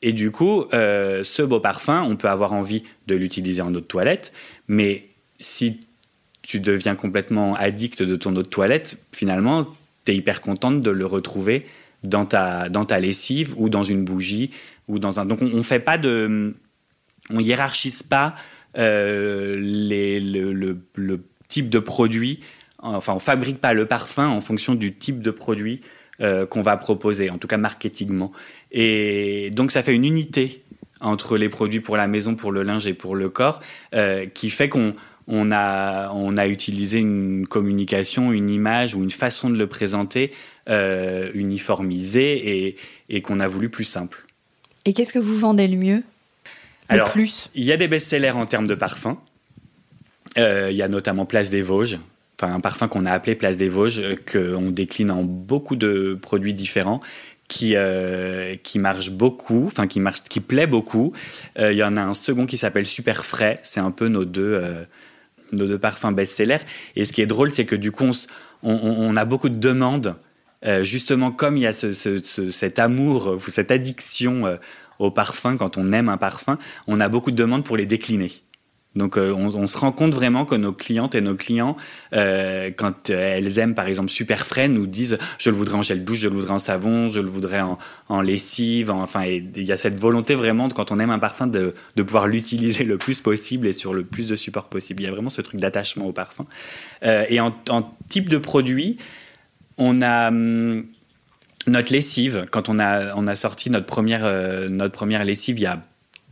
Et 0.00 0.12
du 0.12 0.30
coup, 0.30 0.64
euh, 0.74 1.24
ce 1.24 1.42
beau 1.42 1.58
parfum, 1.58 2.02
on 2.02 2.14
peut 2.14 2.28
avoir 2.28 2.52
envie 2.52 2.84
de 3.08 3.16
l'utiliser 3.16 3.62
en 3.62 3.74
eau 3.74 3.80
de 3.80 3.84
toilette, 3.84 4.32
mais 4.68 5.08
si 5.40 5.80
tu 6.48 6.60
deviens 6.60 6.94
complètement 6.94 7.54
addict 7.56 8.02
de 8.02 8.16
ton 8.16 8.34
eau 8.34 8.42
de 8.42 8.48
toilette, 8.48 8.98
finalement, 9.14 9.68
tu 10.06 10.12
es 10.12 10.16
hyper 10.16 10.40
contente 10.40 10.80
de 10.80 10.90
le 10.90 11.04
retrouver 11.04 11.66
dans 12.04 12.24
ta, 12.24 12.70
dans 12.70 12.86
ta 12.86 12.98
lessive 13.00 13.54
ou 13.58 13.68
dans 13.68 13.82
une 13.82 14.02
bougie 14.02 14.50
ou 14.88 14.98
dans 14.98 15.20
un. 15.20 15.26
Donc, 15.26 15.42
on, 15.42 15.48
ne 15.48 15.62
fait 15.62 15.78
pas 15.78 15.98
de. 15.98 16.56
On 17.28 17.38
hiérarchise 17.38 18.02
pas 18.02 18.34
euh, 18.78 19.58
les, 19.60 20.20
le, 20.20 20.80
le, 20.94 21.24
type 21.48 21.68
de 21.68 21.78
produit. 21.78 22.40
Enfin, 22.78 23.12
on 23.12 23.18
fabrique 23.18 23.60
pas 23.60 23.74
le 23.74 23.84
parfum 23.84 24.28
en 24.28 24.40
fonction 24.40 24.74
du 24.74 24.94
type 24.94 25.20
de 25.20 25.30
produit 25.30 25.82
euh, 26.22 26.46
qu'on 26.46 26.62
va 26.62 26.78
proposer, 26.78 27.28
en 27.28 27.36
tout 27.36 27.48
cas 27.48 27.58
marketingement. 27.58 28.32
Et 28.72 29.50
donc, 29.52 29.70
ça 29.70 29.82
fait 29.82 29.94
une 29.94 30.06
unité 30.06 30.62
entre 31.00 31.36
les 31.36 31.50
produits 31.50 31.80
pour 31.80 31.98
la 31.98 32.06
maison, 32.06 32.34
pour 32.34 32.52
le 32.52 32.62
linge 32.62 32.86
et 32.86 32.94
pour 32.94 33.16
le 33.16 33.28
corps, 33.28 33.60
euh, 33.94 34.24
qui 34.26 34.48
fait 34.48 34.70
qu'on 34.70 34.94
on 35.28 35.50
a, 35.52 36.10
on 36.12 36.36
a 36.38 36.48
utilisé 36.48 36.98
une 36.98 37.46
communication, 37.46 38.32
une 38.32 38.48
image 38.48 38.94
ou 38.94 39.02
une 39.02 39.10
façon 39.10 39.50
de 39.50 39.58
le 39.58 39.66
présenter 39.66 40.32
euh, 40.70 41.30
uniformisée 41.34 42.66
et, 42.66 42.76
et 43.10 43.20
qu'on 43.20 43.38
a 43.38 43.46
voulu 43.46 43.68
plus 43.68 43.84
simple. 43.84 44.26
Et 44.86 44.94
qu'est-ce 44.94 45.12
que 45.12 45.18
vous 45.18 45.36
vendez 45.36 45.68
le 45.68 45.76
mieux? 45.76 46.02
Alors, 46.88 47.10
plus? 47.10 47.50
il 47.54 47.64
y 47.64 47.72
a 47.72 47.76
des 47.76 47.88
best-sellers 47.88 48.30
en 48.30 48.46
termes 48.46 48.66
de 48.66 48.74
parfums. 48.74 49.18
Euh, 50.38 50.68
il 50.70 50.76
y 50.76 50.82
a 50.82 50.88
notamment 50.88 51.26
Place 51.26 51.50
des 51.50 51.62
Vosges, 51.62 51.98
enfin 52.40 52.54
un 52.54 52.60
parfum 52.60 52.88
qu'on 52.88 53.04
a 53.04 53.12
appelé 53.12 53.34
Place 53.34 53.58
des 53.58 53.68
Vosges, 53.68 54.00
euh, 54.00 54.16
qu'on 54.30 54.70
décline 54.70 55.10
en 55.10 55.24
beaucoup 55.24 55.76
de 55.76 56.18
produits 56.20 56.54
différents 56.54 57.00
qui 57.48 57.74
qui 58.62 58.78
marche 58.78 59.10
beaucoup, 59.10 59.64
enfin 59.64 59.86
qui 59.86 60.00
marche, 60.00 60.22
qui 60.22 60.40
plaît 60.40 60.66
beaucoup. 60.66 61.14
Il 61.58 61.72
y 61.72 61.82
en 61.82 61.96
a 61.96 62.02
un 62.02 62.12
second 62.12 62.44
qui 62.44 62.58
s'appelle 62.58 62.84
Super 62.84 63.24
Frais. 63.24 63.58
C'est 63.62 63.80
un 63.80 63.90
peu 63.90 64.08
nos 64.08 64.26
deux 64.26 64.60
nos 65.52 65.66
deux 65.66 65.78
parfums 65.78 66.12
best-sellers. 66.12 66.60
Et 66.96 67.04
ce 67.04 67.12
qui 67.12 67.22
est 67.22 67.26
drôle, 67.26 67.50
c'est 67.52 67.64
que 67.64 67.76
du 67.76 67.92
coup, 67.92 68.10
on, 68.62 69.16
a 69.16 69.24
beaucoup 69.24 69.48
de 69.48 69.58
demandes, 69.58 70.16
euh, 70.64 70.84
justement 70.84 71.30
comme 71.30 71.56
il 71.56 71.62
y 71.62 71.66
a 71.66 71.72
cet 71.72 72.78
amour 72.78 73.36
ou 73.36 73.50
cette 73.50 73.70
addiction 73.70 74.46
euh, 74.46 74.56
au 74.98 75.10
parfum, 75.10 75.56
quand 75.56 75.76
on 75.76 75.92
aime 75.92 76.08
un 76.08 76.16
parfum, 76.16 76.58
on 76.86 77.00
a 77.00 77.08
beaucoup 77.08 77.30
de 77.30 77.36
demandes 77.36 77.64
pour 77.64 77.76
les 77.76 77.86
décliner. 77.86 78.32
Donc 78.98 79.16
euh, 79.16 79.32
on, 79.32 79.66
se 79.66 79.78
rend 79.78 79.92
compte 79.92 80.12
vraiment 80.12 80.44
que 80.44 80.56
nos 80.56 80.72
clientes 80.72 81.14
et 81.14 81.20
nos 81.20 81.36
clients, 81.36 81.76
euh, 82.12 82.70
quand 82.76 83.10
elles 83.10 83.58
aiment 83.58 83.74
par 83.74 83.86
exemple 83.86 84.10
super 84.10 84.44
frais, 84.44 84.68
nous 84.68 84.86
disent 84.86 85.18
je 85.38 85.50
le 85.50 85.56
voudrais 85.56 85.76
en 85.76 85.82
gel 85.82 86.04
douche, 86.04 86.18
je 86.18 86.28
le 86.28 86.34
voudrais 86.34 86.52
en 86.52 86.58
savon, 86.58 87.08
je 87.08 87.20
le 87.20 87.28
voudrais 87.28 87.60
en, 87.60 88.20
lessive. 88.20 88.90
enfin, 88.90 89.24
il 89.24 89.62
y 89.62 89.72
a 89.72 89.76
cette 89.76 90.00
volonté 90.00 90.34
vraiment 90.34 90.68
quand 90.68 90.90
on 90.90 90.98
aime 90.98 91.10
un 91.10 91.18
parfum 91.18 91.46
de, 91.46 91.74
pouvoir 91.96 92.26
l'utiliser 92.26 92.84
le 92.84 92.98
plus 92.98 93.20
possible 93.20 93.66
et 93.66 93.72
sur 93.72 93.94
le 93.94 94.04
plus 94.04 94.26
de 94.26 94.36
supports 94.36 94.68
possible. 94.68 95.02
Il 95.02 95.04
y 95.04 95.08
a 95.08 95.12
vraiment 95.12 95.30
ce 95.30 95.40
truc 95.40 95.60
d'attachement 95.60 96.06
au 96.06 96.12
parfum. 96.12 96.46
Euh, 97.04 97.24
et 97.28 97.40
en, 97.40 97.52
type 98.08 98.28
de 98.28 98.38
produit, 98.38 98.98
on 99.76 100.02
a 100.02 100.28
hum, 100.28 100.86
notre 101.68 101.92
lessive. 101.92 102.46
Quand 102.50 102.68
on 102.68 102.78
a 102.80 103.14
on 103.14 103.28
a 103.28 103.36
sorti 103.36 103.70
notre 103.70 103.86
première 103.86 104.24
notre 104.68 104.92
première 104.92 105.24
lessive 105.24 105.58
il 105.58 105.62
y 105.62 105.66
a 105.66 105.82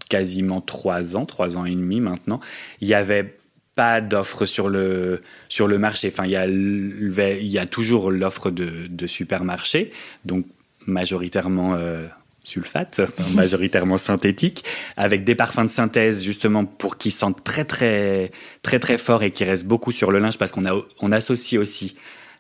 quasiment 0.09 0.61
trois 0.61 1.17
ans, 1.17 1.27
trois 1.27 1.57
ans 1.57 1.65
et 1.65 1.75
demi 1.75 2.01
maintenant, 2.01 2.41
il 2.81 2.89
y 2.89 2.95
avait 2.95 3.39
pas 3.75 4.01
d'offre 4.01 4.47
sur 4.47 4.69
le 4.69 5.23
sur 5.49 5.69
le 5.69 5.79
marché. 5.79 6.11
Enfin, 6.13 6.25
il 6.25 6.31
y 6.31 6.37
a 6.37 6.47
il 6.47 7.47
y 7.47 7.59
a 7.59 7.67
toujours 7.67 8.11
l'offre 8.11 8.51
de, 8.51 8.87
de 8.89 9.07
supermarché, 9.07 9.91
donc 10.25 10.47
majoritairement 10.87 11.75
euh, 11.75 12.07
sulfate, 12.43 13.03
majoritairement 13.35 13.99
synthétique, 13.99 14.65
avec 14.97 15.25
des 15.25 15.35
parfums 15.35 15.65
de 15.65 15.69
synthèse 15.69 16.25
justement 16.25 16.65
pour 16.65 16.97
qu'ils 16.97 17.13
sentent 17.13 17.45
très 17.45 17.65
très 17.65 18.31
très 18.63 18.79
très 18.79 18.99
fort 18.99 19.23
et 19.23 19.31
qui 19.31 19.45
restent 19.45 19.67
beaucoup 19.67 19.93
sur 19.93 20.11
le 20.11 20.19
linge 20.19 20.39
parce 20.39 20.53
qu'on 20.53 20.65
a 20.65 20.75
on 21.01 21.13
associe 21.13 21.61
aussi 21.61 21.97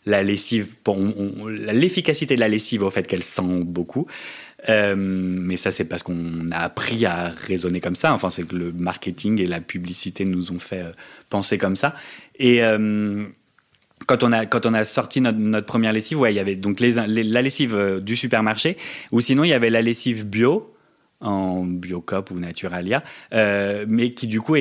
la 0.06 0.22
lessive, 0.22 0.76
l'efficacité 1.48 2.36
de 2.36 2.40
la 2.40 2.48
lessive 2.48 2.84
au 2.84 2.90
fait 2.90 3.06
qu'elle 3.06 3.24
sent 3.24 3.64
beaucoup. 3.64 4.06
Euh, 4.68 4.94
mais 4.96 5.56
ça, 5.56 5.72
c'est 5.72 5.84
parce 5.84 6.02
qu'on 6.02 6.50
a 6.50 6.58
appris 6.58 7.06
à 7.06 7.28
raisonner 7.28 7.80
comme 7.80 7.96
ça. 7.96 8.12
Enfin, 8.12 8.30
c'est 8.30 8.46
que 8.46 8.56
le 8.56 8.72
marketing 8.72 9.40
et 9.40 9.46
la 9.46 9.60
publicité 9.60 10.24
nous 10.24 10.52
ont 10.52 10.58
fait 10.58 10.82
euh, 10.82 10.92
penser 11.30 11.58
comme 11.58 11.76
ça. 11.76 11.94
Et, 12.38 12.62
euh, 12.62 13.26
quand 14.06 14.22
on 14.22 14.30
a 14.30 14.44
quand 14.44 14.66
on 14.66 14.74
a 14.74 14.84
sorti 14.84 15.20
notre, 15.20 15.66
première 15.66 15.92
lessive, 15.92 16.18
ouais, 16.20 16.32
il 16.32 16.36
y 16.36 16.40
avait 16.40 16.54
donc 16.54 16.80
la 16.80 17.42
lessive 17.42 18.00
du 18.02 18.14
supermarché, 18.14 18.76
ou 19.10 19.20
sinon 19.20 19.42
il 19.42 19.48
y 19.48 19.54
avait 19.54 19.70
la 19.70 19.80
lessive 19.80 20.26
bio 20.26 20.74
en 21.20 21.64
Biocop 21.64 22.30
ou 22.30 22.38
Naturalia, 22.38 23.02
mais 23.32 24.12
qui 24.12 24.26
du 24.26 24.42
coup 24.42 24.54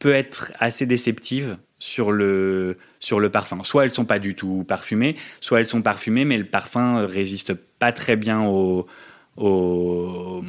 peut 0.00 0.12
être 0.12 0.52
assez 0.58 0.84
déceptive 0.84 1.58
sur 1.78 2.10
le 2.10 2.76
sur 2.98 3.20
le 3.20 3.30
parfum. 3.30 3.62
Soit 3.62 3.84
elles 3.84 3.92
sont 3.92 4.04
pas 4.04 4.18
du 4.18 4.34
tout 4.34 4.64
parfumées, 4.66 5.14
soit 5.40 5.60
elles 5.60 5.66
sont 5.66 5.80
parfumées, 5.80 6.24
mais 6.24 6.36
le 6.36 6.44
parfum 6.44 7.06
résiste 7.06 7.54
pas 7.54 7.92
très 7.92 8.16
bien 8.16 8.42
au 8.42 8.88
au, 9.36 10.42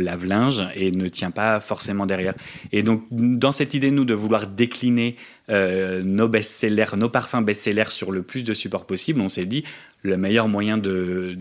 lave-linge 0.00 0.64
et 0.74 0.90
ne 0.90 1.08
tient 1.08 1.30
pas 1.30 1.60
forcément 1.60 2.06
derrière. 2.06 2.34
Et 2.72 2.82
donc, 2.82 3.04
dans 3.10 3.52
cette 3.52 3.74
idée, 3.74 3.90
nous, 3.90 4.04
de 4.04 4.14
vouloir 4.14 4.46
décliner 4.46 5.16
euh, 5.48 6.02
nos 6.02 6.28
best-sellers, 6.28 6.96
nos 6.96 7.08
parfums 7.08 7.42
best-sellers 7.42 7.90
sur 7.90 8.10
le 8.10 8.22
plus 8.22 8.42
de 8.42 8.52
supports 8.52 8.84
possible, 8.84 9.20
on 9.20 9.28
s'est 9.28 9.44
dit, 9.44 9.62
le 10.02 10.16
meilleur 10.16 10.48
moyen 10.48 10.76
de 10.76 11.38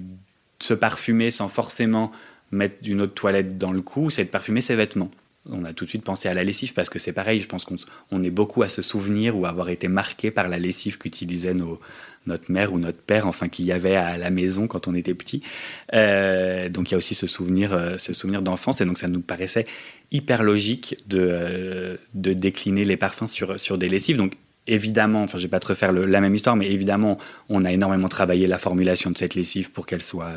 se 0.59 0.73
parfumer 0.73 1.32
sans 1.32 1.47
forcément 1.47 2.11
mettre 2.51 2.75
une 2.86 3.01
autre 3.01 3.13
toilette 3.13 3.57
dans 3.57 3.71
le 3.71 3.82
cou, 3.82 4.09
c'est 4.09 4.25
de 4.25 4.29
parfumer 4.29 4.61
ses 4.61 4.75
vêtements. 4.75 5.11
On 5.49 5.65
a 5.65 5.73
tout 5.73 5.86
de 5.86 5.89
suite 5.89 6.03
pensé 6.03 6.29
à 6.29 6.36
la 6.36 6.43
lessive 6.43 6.73
parce 6.73 6.89
que 6.89 6.99
c'est 6.99 7.13
pareil, 7.13 7.39
je 7.39 7.47
pense 7.47 7.65
qu'on 7.65 8.21
est 8.21 8.29
beaucoup 8.29 8.61
à 8.61 8.69
se 8.69 8.84
souvenir 8.84 9.36
ou 9.36 9.45
à 9.45 9.49
avoir 9.49 9.69
été 9.69 9.88
marqué 9.88 10.29
par 10.29 10.47
la 10.47 10.59
lessive 10.59 10.99
qu'utilisaient 10.99 11.55
nos, 11.55 11.79
notre 12.28 12.51
mère 12.51 12.74
ou 12.74 12.80
notre 12.80 12.99
père, 12.99 13.28
enfin 13.28 13.47
qu'il 13.47 13.65
y 13.65 13.72
avait 13.72 13.95
à 13.95 14.17
la 14.17 14.30
maison 14.30 14.67
quand 14.67 14.88
on 14.88 14.95
était 14.95 15.13
petit. 15.13 15.41
Euh, 15.93 16.69
donc 16.69 16.89
il 16.89 16.93
y 16.93 16.95
a 16.95 16.97
aussi 16.97 17.15
ce 17.15 17.28
souvenir, 17.28 17.74
euh, 17.74 17.97
ce 17.97 18.13
souvenir 18.13 18.41
d'enfance, 18.41 18.82
et 18.82 18.86
donc 18.86 18.97
ça 18.97 19.07
nous 19.07 19.22
paraissait 19.22 19.65
hyper 20.11 20.43
logique 20.43 20.97
de, 21.07 21.19
euh, 21.22 21.97
de 22.13 22.34
décliner 22.34 22.86
les 22.86 22.97
parfums 22.97 23.28
sur, 23.28 23.59
sur 23.59 23.78
des 23.78 23.89
lessives. 23.89 24.17
Donc 24.17 24.34
évidemment, 24.67 25.24
enfin 25.24 25.38
je 25.38 25.43
vais 25.43 25.49
pas 25.49 25.59
te 25.59 25.67
refaire 25.67 25.91
la 25.91 26.22
même 26.22 26.36
histoire, 26.36 26.55
mais 26.55 26.69
évidemment 26.69 27.17
on 27.49 27.65
a 27.65 27.72
énormément 27.72 28.09
travaillé 28.09 28.47
la 28.47 28.59
formulation 28.59 29.09
de 29.09 29.17
cette 29.17 29.36
lessive 29.36 29.72
pour 29.72 29.88
qu'elle 29.88 30.03
soit 30.03 30.34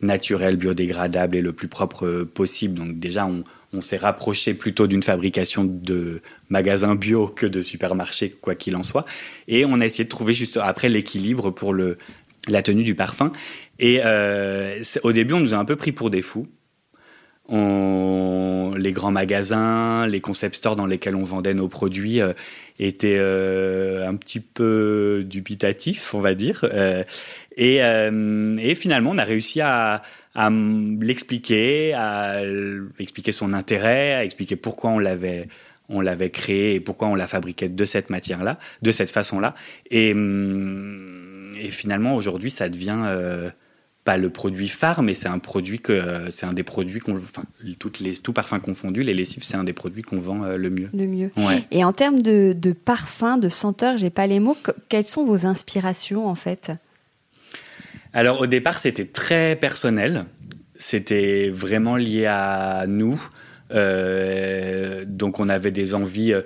naturelle, 0.00 0.56
biodégradable 0.56 1.36
et 1.36 1.40
le 1.40 1.52
plus 1.52 1.66
propre 1.66 2.22
possible. 2.22 2.78
Donc 2.78 3.00
déjà 3.00 3.26
on, 3.26 3.42
on 3.72 3.80
s'est 3.80 3.98
rapproché 3.98 4.54
plutôt 4.54 4.86
d'une 4.86 5.02
fabrication 5.02 5.64
de 5.64 6.22
magasins 6.48 6.94
bio 6.94 7.28
que 7.28 7.46
de 7.46 7.60
supermarchés, 7.60 8.30
quoi 8.30 8.54
qu'il 8.54 8.76
en 8.76 8.82
soit. 8.82 9.04
Et 9.46 9.64
on 9.66 9.80
a 9.80 9.86
essayé 9.86 10.04
de 10.04 10.08
trouver 10.08 10.34
juste 10.34 10.56
après 10.56 10.88
l'équilibre 10.88 11.50
pour 11.50 11.74
le, 11.74 11.98
la 12.48 12.62
tenue 12.62 12.82
du 12.82 12.94
parfum. 12.94 13.32
Et 13.78 14.00
euh, 14.04 14.82
au 15.02 15.12
début, 15.12 15.34
on 15.34 15.40
nous 15.40 15.54
a 15.54 15.58
un 15.58 15.64
peu 15.64 15.76
pris 15.76 15.92
pour 15.92 16.10
des 16.10 16.22
fous. 16.22 16.46
Les 17.50 18.92
grands 18.92 19.10
magasins, 19.10 20.06
les 20.06 20.20
concept 20.20 20.54
stores 20.54 20.76
dans 20.76 20.86
lesquels 20.86 21.16
on 21.16 21.22
vendait 21.22 21.54
nos 21.54 21.68
produits 21.68 22.20
euh, 22.20 22.32
étaient 22.78 23.18
euh, 23.18 24.06
un 24.06 24.14
petit 24.16 24.40
peu 24.40 25.24
dubitatifs, 25.26 26.14
on 26.14 26.20
va 26.20 26.34
dire. 26.34 26.64
Et, 27.56 27.80
finalement, 28.74 29.10
on 29.10 29.18
a 29.18 29.24
réussi 29.24 29.60
à, 29.60 30.02
à 30.38 30.50
l'expliquer, 30.50 31.94
à 31.94 32.42
expliquer 33.00 33.32
son 33.32 33.52
intérêt, 33.52 34.14
à 34.14 34.24
expliquer 34.24 34.54
pourquoi 34.54 34.90
on 34.90 35.00
l'avait 35.00 35.48
on 35.88 36.00
l'avait 36.00 36.30
créé 36.30 36.74
et 36.74 36.80
pourquoi 36.80 37.08
on 37.08 37.16
la 37.16 37.26
fabriquait 37.26 37.68
de 37.68 37.84
cette 37.84 38.08
matière-là, 38.10 38.58
de 38.82 38.92
cette 38.92 39.10
façon-là. 39.10 39.54
Et, 39.90 40.10
et, 40.10 41.70
finalement, 41.70 42.14
aujourd'hui, 42.14 42.50
ça 42.50 42.68
devient 42.68 43.00
euh, 43.06 43.48
pas 44.04 44.18
le 44.18 44.28
produit 44.28 44.68
phare, 44.68 45.02
mais 45.02 45.14
c'est 45.14 45.28
un 45.28 45.38
produit 45.38 45.80
que 45.80 46.26
c'est 46.28 46.44
un 46.44 46.52
des 46.52 46.62
produits 46.62 47.00
qu'on, 47.00 47.16
enfin, 47.16 47.44
toutes 47.78 47.98
les, 47.98 48.14
tout 48.14 48.34
parfum 48.34 48.60
confondu, 48.60 49.02
les 49.02 49.14
lessives, 49.14 49.42
c'est 49.42 49.56
un 49.56 49.64
des 49.64 49.72
produits 49.72 50.02
qu'on 50.02 50.18
vend 50.18 50.44
euh, 50.44 50.58
le 50.58 50.68
mieux. 50.68 50.90
Le 50.92 51.06
mieux. 51.06 51.30
Et 51.70 51.82
en 51.84 51.94
termes 51.94 52.20
de, 52.20 52.52
de 52.52 52.72
parfum, 52.72 53.38
de 53.38 53.48
senteur, 53.48 53.96
j'ai 53.96 54.10
pas 54.10 54.26
les 54.26 54.40
mots. 54.40 54.58
Quelles 54.90 55.04
sont 55.04 55.24
vos 55.24 55.46
inspirations 55.46 56.28
en 56.28 56.34
fait? 56.34 56.70
Alors 58.12 58.40
au 58.40 58.46
départ, 58.46 58.78
c'était 58.78 59.04
très 59.04 59.56
personnel. 59.56 60.24
C'était 60.74 61.50
vraiment 61.50 61.96
lié 61.96 62.26
à 62.26 62.84
nous. 62.86 63.20
Euh, 63.72 65.04
donc 65.06 65.40
on 65.40 65.48
avait 65.48 65.70
des 65.70 65.94
envies 65.94 66.32
euh, 66.32 66.42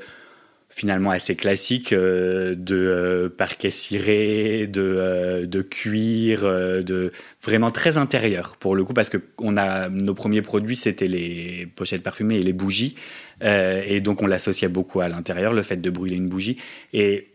finalement 0.68 1.10
assez 1.10 1.36
classiques 1.36 1.92
euh, 1.92 2.56
de 2.56 3.32
parquet 3.36 3.70
ciré, 3.70 4.66
de, 4.66 5.44
de 5.46 5.62
cuir, 5.62 6.42
de 6.42 7.12
vraiment 7.42 7.70
très 7.70 7.96
intérieur 7.96 8.56
pour 8.56 8.74
le 8.74 8.82
coup 8.82 8.92
parce 8.92 9.08
que 9.08 9.18
on 9.38 9.56
a 9.56 9.88
nos 9.88 10.14
premiers 10.14 10.42
produits 10.42 10.74
c'était 10.74 11.06
les 11.06 11.66
pochettes 11.76 12.02
parfumées 12.02 12.36
et 12.36 12.42
les 12.42 12.52
bougies 12.52 12.96
et 13.42 14.00
donc 14.00 14.22
on 14.22 14.26
l'associait 14.26 14.68
beaucoup 14.68 15.00
à 15.00 15.08
l'intérieur 15.08 15.52
le 15.52 15.62
fait 15.62 15.76
de 15.76 15.90
brûler 15.90 16.16
une 16.16 16.28
bougie 16.28 16.56
et 16.92 17.32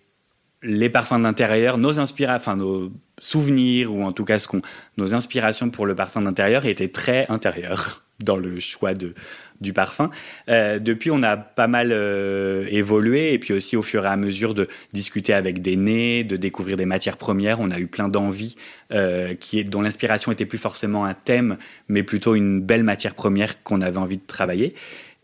les 0.63 0.89
parfums 0.89 1.21
d'intérieur, 1.21 1.77
nos 1.77 1.99
inspirations, 1.99 2.37
enfin 2.37 2.55
nos 2.55 2.91
souvenirs 3.19 3.93
ou 3.93 4.03
en 4.03 4.11
tout 4.11 4.25
cas 4.25 4.39
ce 4.39 4.47
qu'on, 4.47 4.61
nos 4.97 5.15
inspirations 5.15 5.69
pour 5.69 5.85
le 5.85 5.95
parfum 5.95 6.21
d'intérieur 6.21 6.65
étaient 6.65 6.89
très 6.89 7.25
intérieurs 7.29 8.03
dans 8.23 8.37
le 8.37 8.59
choix 8.59 8.93
de, 8.93 9.13
du 9.61 9.73
parfum. 9.73 10.09
Euh, 10.49 10.79
depuis, 10.79 11.11
on 11.11 11.21
a 11.23 11.37
pas 11.37 11.67
mal 11.67 11.91
euh, 11.91 12.65
évolué 12.69 13.33
et 13.33 13.39
puis 13.39 13.53
aussi 13.53 13.75
au 13.75 13.83
fur 13.83 14.05
et 14.05 14.07
à 14.07 14.17
mesure 14.17 14.53
de 14.53 14.67
discuter 14.93 15.33
avec 15.33 15.61
des 15.61 15.75
nez, 15.75 16.23
de 16.23 16.35
découvrir 16.35 16.77
des 16.77 16.85
matières 16.85 17.17
premières, 17.17 17.59
on 17.59 17.69
a 17.69 17.79
eu 17.79 17.87
plein 17.87 18.09
d'envies 18.09 18.55
euh, 18.91 19.33
dont 19.65 19.81
l'inspiration 19.81 20.31
était 20.31 20.45
plus 20.45 20.57
forcément 20.57 21.05
un 21.05 21.13
thème, 21.13 21.57
mais 21.89 22.03
plutôt 22.03 22.35
une 22.35 22.61
belle 22.61 22.83
matière 22.83 23.13
première 23.13 23.61
qu'on 23.63 23.81
avait 23.81 23.97
envie 23.97 24.17
de 24.17 24.25
travailler 24.25 24.73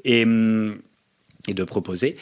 et, 0.03 0.23
hum, 0.23 0.77
et 1.47 1.53
de 1.53 1.63
proposer. 1.63 2.15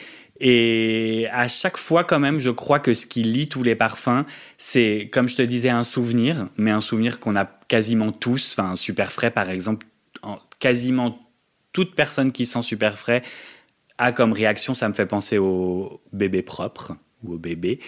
Et 0.44 1.28
à 1.30 1.46
chaque 1.46 1.76
fois, 1.76 2.02
quand 2.02 2.18
même, 2.18 2.40
je 2.40 2.50
crois 2.50 2.80
que 2.80 2.94
ce 2.94 3.06
qui 3.06 3.22
lie 3.22 3.48
tous 3.48 3.62
les 3.62 3.76
parfums, 3.76 4.24
c'est, 4.58 5.08
comme 5.12 5.28
je 5.28 5.36
te 5.36 5.42
disais, 5.42 5.68
un 5.68 5.84
souvenir, 5.84 6.48
mais 6.56 6.72
un 6.72 6.80
souvenir 6.80 7.20
qu'on 7.20 7.36
a 7.36 7.44
quasiment 7.44 8.10
tous. 8.10 8.58
Enfin, 8.58 8.74
super 8.74 9.12
frais, 9.12 9.30
par 9.30 9.48
exemple, 9.48 9.86
quasiment 10.58 11.16
toute 11.72 11.94
personne 11.94 12.32
qui 12.32 12.44
sent 12.44 12.62
super 12.62 12.98
frais 12.98 13.22
a 13.98 14.10
comme 14.10 14.32
réaction, 14.32 14.74
ça 14.74 14.88
me 14.88 14.94
fait 14.94 15.06
penser 15.06 15.38
au 15.38 16.02
bébé 16.12 16.42
propre 16.42 16.96
ou 17.22 17.34
au 17.34 17.38
bébé. 17.38 17.78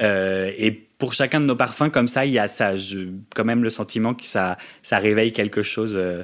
Euh, 0.00 0.52
et 0.56 0.70
pour 0.70 1.14
chacun 1.14 1.40
de 1.40 1.46
nos 1.46 1.56
parfums, 1.56 1.90
comme 1.90 2.06
ça, 2.06 2.26
il 2.26 2.32
y 2.32 2.38
a 2.38 2.46
ça, 2.46 2.76
je, 2.76 3.08
quand 3.34 3.44
même 3.44 3.64
le 3.64 3.70
sentiment 3.70 4.14
que 4.14 4.26
ça, 4.26 4.56
ça 4.82 4.98
réveille 4.98 5.32
quelque 5.32 5.64
chose. 5.64 5.96
Euh, 5.96 6.22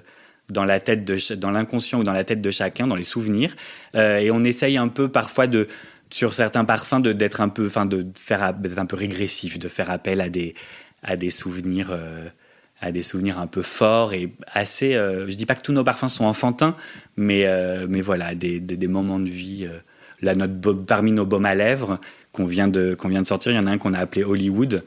dans 0.51 0.65
la 0.65 0.81
tête 0.81 1.05
de, 1.05 1.35
dans 1.35 1.51
l'inconscient 1.51 2.01
ou 2.01 2.05
dans 2.05 2.13
la 2.13 2.25
tête 2.25 2.41
de 2.41 2.51
chacun, 2.51 2.87
dans 2.87 2.97
les 2.97 3.05
souvenirs. 3.05 3.55
Euh, 3.95 4.19
et 4.19 4.31
on 4.31 4.45
essaye 4.45 4.77
un 4.77 4.89
peu 4.89 5.09
parfois 5.09 5.47
de, 5.47 5.69
sur 6.11 6.35
certains 6.35 6.65
parfums, 6.65 7.01
de 7.01 7.13
d'être 7.13 7.41
un 7.41 7.49
peu, 7.49 7.67
enfin 7.67 7.87
de 7.87 8.07
faire 8.19 8.43
un 8.43 8.87
peu 8.87 8.97
régressif, 8.97 9.59
de 9.59 9.69
faire 9.69 9.91
appel 9.91 10.21
à 10.21 10.29
des 10.29 10.55
à 11.03 11.17
des 11.17 11.31
souvenirs. 11.31 11.91
Euh, 11.93 12.29
à 12.83 12.93
des 12.93 13.03
souvenirs 13.03 13.39
un 13.39 13.47
peu 13.47 13.61
forts 13.61 14.15
et 14.15 14.33
assez. 14.55 14.95
Euh, 14.95 15.29
je 15.29 15.37
dis 15.37 15.45
pas 15.45 15.55
que 15.55 15.61
tous 15.61 15.75
nos 15.75 15.85
parfums 15.85 16.09
sont 16.09 16.25
enfantins, 16.25 16.75
mais 17.19 17.47
mais 17.91 18.01
voilà, 18.01 18.35
des, 18.35 18.59
des, 18.59 18.89
moments 18.89 19.19
de 19.19 19.29
vie. 19.29 19.69
là, 20.23 20.35
notre 20.35 20.73
parmi 20.73 21.13
nos 21.13 21.27
baumes 21.27 21.45
à 21.45 21.55
lèvres 21.55 22.01
qu'on 22.33 22.47
vient 22.47 22.69
de 22.69 22.95
qu'on 22.95 23.09
vient 23.09 23.21
de 23.21 23.27
sortir, 23.27 23.53
il 23.53 23.57
y 23.57 23.59
en 23.59 23.67
a 23.67 23.71
un 23.71 23.77
qu'on 23.77 23.93
a 23.93 23.99
appelé 23.99 24.25
Hollywood. 24.25 24.83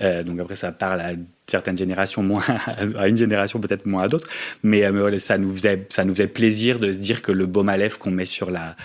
donc 0.00 0.40
après, 0.40 0.56
ça 0.56 0.72
parle 0.72 1.00
à 1.02 1.12
certaines 1.46 1.76
générations 1.76 2.22
moins 2.22 2.44
à 2.98 3.08
une 3.08 3.16
génération 3.16 3.60
peut-être 3.60 3.86
moins 3.86 4.04
à 4.04 4.08
d'autres 4.08 4.28
mais, 4.62 4.84
euh, 4.84 5.18
ça 5.18 5.38
nous 5.38 5.52
faisait 5.54 5.86
ça 5.90 6.04
nous 6.04 6.14
faisait 6.14 6.26
plaisir 6.26 6.78
de 6.78 6.92
dire 6.92 7.22
que 7.22 7.32
le 7.32 7.46
baume 7.46 7.68
à 7.68 7.76
lèvres 7.76 7.98
qu'on 7.98 8.10
met 8.10 8.26
sur 8.26 8.50
la 8.50 8.76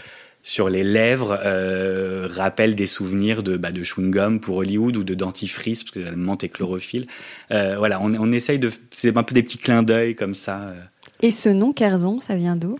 sur 0.41 0.69
les 0.69 0.83
lèvres 0.83 1.37
euh, 1.43 2.27
rappelle 2.29 2.73
des 2.73 2.87
souvenirs 2.87 3.43
de, 3.43 3.57
bah, 3.57 3.71
de 3.71 3.83
chewing-gum 3.83 4.39
pour 4.39 4.57
Hollywood 4.57 4.95
ou 4.95 5.03
de 5.03 5.13
dentifrice 5.13 5.83
parce 5.83 5.91
que 5.91 6.03
ça 6.03 6.15
menthe 6.15 6.45
et 6.45 6.49
chlorophylle. 6.49 7.07
Euh, 7.51 7.75
voilà, 7.77 8.01
on, 8.01 8.13
on 8.15 8.31
essaye 8.31 8.57
de 8.57 8.71
c'est 8.89 9.15
un 9.17 9.23
peu 9.23 9.35
des 9.35 9.43
petits 9.43 9.57
clins 9.57 9.83
d'œil 9.83 10.15
comme 10.15 10.33
ça. 10.33 10.73
Et 11.21 11.31
ce 11.31 11.49
nom 11.49 11.73
Kerzon, 11.73 12.21
ça 12.21 12.37
vient 12.37 12.55
d'où? 12.55 12.79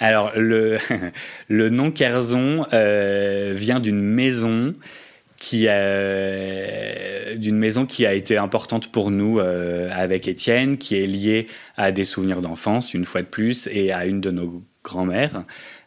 Alors 0.00 0.32
le 0.36 0.78
le 1.48 1.68
nom 1.68 1.92
Kerzon 1.92 2.66
vient 2.72 3.78
d'une 3.78 4.00
maison 4.00 4.74
qui 5.40 5.66
d'une 7.38 7.56
maison 7.56 7.86
qui 7.86 8.06
a 8.06 8.12
été 8.12 8.36
importante 8.36 8.92
pour 8.92 9.10
nous 9.10 9.40
euh, 9.40 9.90
avec 9.92 10.28
Étienne, 10.28 10.76
qui 10.76 10.96
est 10.96 11.06
liée 11.06 11.46
à 11.76 11.90
des 11.90 12.04
souvenirs 12.04 12.42
d'enfance 12.42 12.94
une 12.94 13.06
fois 13.06 13.22
de 13.22 13.26
plus 13.26 13.66
et 13.72 13.90
à 13.90 14.06
une 14.06 14.20
de 14.20 14.30
nos 14.30 14.62
grand-mères. 14.84 15.44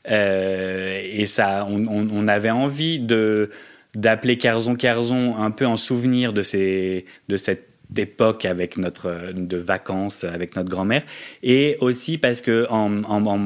Euh, 0.10 1.02
et 1.06 1.28
ça, 1.28 1.68
on, 1.70 1.86
on, 1.88 2.28
avait 2.28 2.50
envie 2.50 3.00
de 3.00 3.52
d'appeler 3.96 4.38
Kerzon 4.38 4.76
Kerzon 4.76 5.38
un 5.38 5.52
peu 5.52 5.68
en 5.68 5.78
souvenir 5.78 6.34
de 6.34 6.42
ces 6.42 7.06
de 7.30 7.38
cette 7.38 7.70
époque 7.96 8.44
avec 8.46 8.78
notre 8.78 9.32
de 9.34 9.58
vacances 9.58 10.24
avec 10.24 10.56
notre 10.56 10.70
grand-mère 10.70 11.04
et 11.44 11.78
aussi 11.80 12.18
parce 12.18 12.42
que 12.42 12.66
en, 12.72 13.04
en, 13.04 13.26
en 13.28 13.38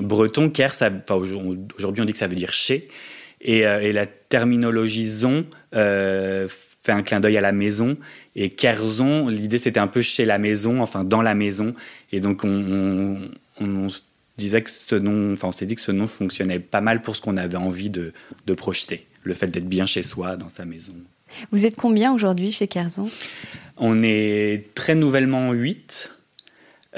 breton 0.00 0.50
Ker 0.50 0.74
ça 0.74 0.90
enfin, 0.90 1.14
aujourd'hui 1.14 2.02
on 2.02 2.04
dit 2.04 2.12
que 2.12 2.18
ça 2.18 2.26
veut 2.26 2.34
dire 2.34 2.52
chez 2.52 2.88
et, 3.40 3.64
euh, 3.64 3.80
et 3.80 3.92
la 3.92 4.06
terminologie 4.28 5.06
zon 5.06 5.46
euh, 5.74 6.48
fait 6.48 6.92
un 6.92 7.02
clin 7.02 7.20
d'œil 7.20 7.36
à 7.36 7.40
la 7.40 7.52
maison. 7.52 7.96
Et 8.34 8.50
Kerzon, 8.50 9.28
l'idée 9.28 9.58
c'était 9.58 9.80
un 9.80 9.86
peu 9.86 10.02
chez 10.02 10.24
la 10.24 10.38
maison, 10.38 10.82
enfin 10.82 11.04
dans 11.04 11.22
la 11.22 11.34
maison. 11.34 11.74
Et 12.12 12.20
donc 12.20 12.42
on, 12.44 13.18
disait 14.36 14.62
que 14.62 14.70
ce 14.70 14.94
nom, 14.94 15.32
enfin 15.32 15.48
on 15.48 15.52
s'est 15.52 15.66
dit 15.66 15.74
que 15.74 15.80
ce 15.80 15.92
nom 15.92 16.06
fonctionnait 16.06 16.58
pas 16.58 16.82
mal 16.82 17.00
pour 17.00 17.16
ce 17.16 17.22
qu'on 17.22 17.36
avait 17.38 17.56
envie 17.56 17.90
de, 17.90 18.12
de 18.46 18.54
projeter. 18.54 19.06
Le 19.22 19.34
fait 19.34 19.46
d'être 19.48 19.68
bien 19.68 19.86
chez 19.86 20.02
soi, 20.02 20.36
dans 20.36 20.50
sa 20.50 20.64
maison. 20.64 20.92
Vous 21.50 21.66
êtes 21.66 21.76
combien 21.76 22.12
aujourd'hui 22.12 22.52
chez 22.52 22.68
Kerzon? 22.68 23.10
On 23.76 24.02
est 24.02 24.74
très 24.74 24.94
nouvellement 24.94 25.52
8. 25.52 26.12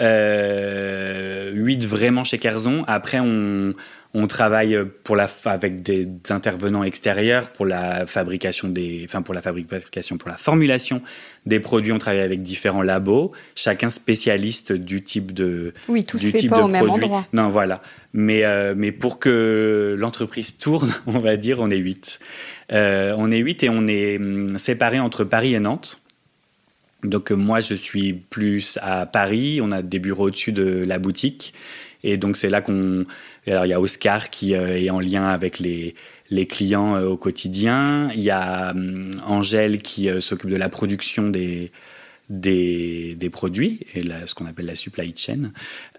Euh, 0.00 1.50
8 1.52 1.86
vraiment 1.86 2.24
chez 2.24 2.38
Kerzon. 2.38 2.84
Après, 2.86 3.18
on, 3.20 3.74
on 4.14 4.26
travaille 4.26 4.78
pour 5.04 5.16
la, 5.16 5.28
avec 5.44 5.82
des 5.82 6.08
intervenants 6.30 6.82
extérieurs 6.82 7.50
pour 7.50 7.66
la 7.66 8.06
fabrication 8.06 8.68
des, 8.68 9.02
enfin 9.04 9.20
pour 9.20 9.34
la 9.34 9.42
fabrication, 9.42 10.16
pour 10.16 10.30
la 10.30 10.36
formulation 10.36 11.02
des 11.44 11.60
produits. 11.60 11.92
On 11.92 11.98
travaille 11.98 12.22
avec 12.22 12.40
différents 12.42 12.82
labos, 12.82 13.32
chacun 13.54 13.90
spécialiste 13.90 14.72
du 14.72 15.02
type 15.02 15.32
de, 15.32 15.74
oui, 15.88 16.04
tout 16.04 16.16
du 16.16 16.26
se 16.26 16.30
fait 16.30 16.38
type 16.38 16.50
pas 16.50 16.58
de 16.58 16.62
au 16.62 16.68
même 16.68 16.86
produit. 16.86 17.04
endroit. 17.04 17.26
Non, 17.34 17.50
voilà. 17.50 17.82
Mais 18.14 18.44
euh, 18.44 18.74
mais 18.76 18.92
pour 18.92 19.18
que 19.18 19.94
l'entreprise 19.98 20.56
tourne, 20.56 20.90
on 21.06 21.18
va 21.18 21.36
dire, 21.36 21.60
on 21.60 21.70
est 21.70 21.76
huit. 21.76 22.18
Euh, 22.72 23.14
on 23.18 23.30
est 23.30 23.38
huit 23.38 23.62
et 23.62 23.68
on 23.68 23.86
est 23.86 24.16
hum, 24.16 24.58
séparés 24.58 25.00
entre 25.00 25.24
Paris 25.24 25.54
et 25.54 25.60
Nantes. 25.60 26.00
Donc 27.04 27.30
euh, 27.30 27.34
moi, 27.34 27.60
je 27.60 27.74
suis 27.74 28.14
plus 28.14 28.78
à 28.80 29.04
Paris. 29.04 29.60
On 29.62 29.70
a 29.70 29.82
des 29.82 29.98
bureaux 29.98 30.28
au-dessus 30.28 30.52
de 30.52 30.84
la 30.86 30.98
boutique. 30.98 31.52
Et 32.04 32.16
donc 32.16 32.36
c'est 32.36 32.48
là 32.50 32.60
qu'on... 32.60 33.04
Alors 33.50 33.66
il 33.66 33.70
y 33.70 33.72
a 33.72 33.80
Oscar 33.80 34.30
qui 34.30 34.54
euh, 34.54 34.78
est 34.78 34.90
en 34.90 35.00
lien 35.00 35.26
avec 35.26 35.58
les, 35.58 35.94
clients 36.46 36.96
euh, 36.96 37.06
au 37.06 37.16
quotidien. 37.16 38.10
Il 38.14 38.20
y 38.20 38.30
a 38.30 38.70
hum, 38.70 39.12
Angèle 39.26 39.82
qui 39.82 40.08
euh, 40.08 40.20
s'occupe 40.20 40.50
de 40.50 40.56
la 40.56 40.68
production 40.68 41.30
des, 41.30 41.70
produits, 43.32 43.80
et 43.94 44.02
ce 44.26 44.34
qu'on 44.34 44.46
appelle 44.46 44.66
la 44.66 44.74
supply 44.74 45.14
chain. 45.16 45.52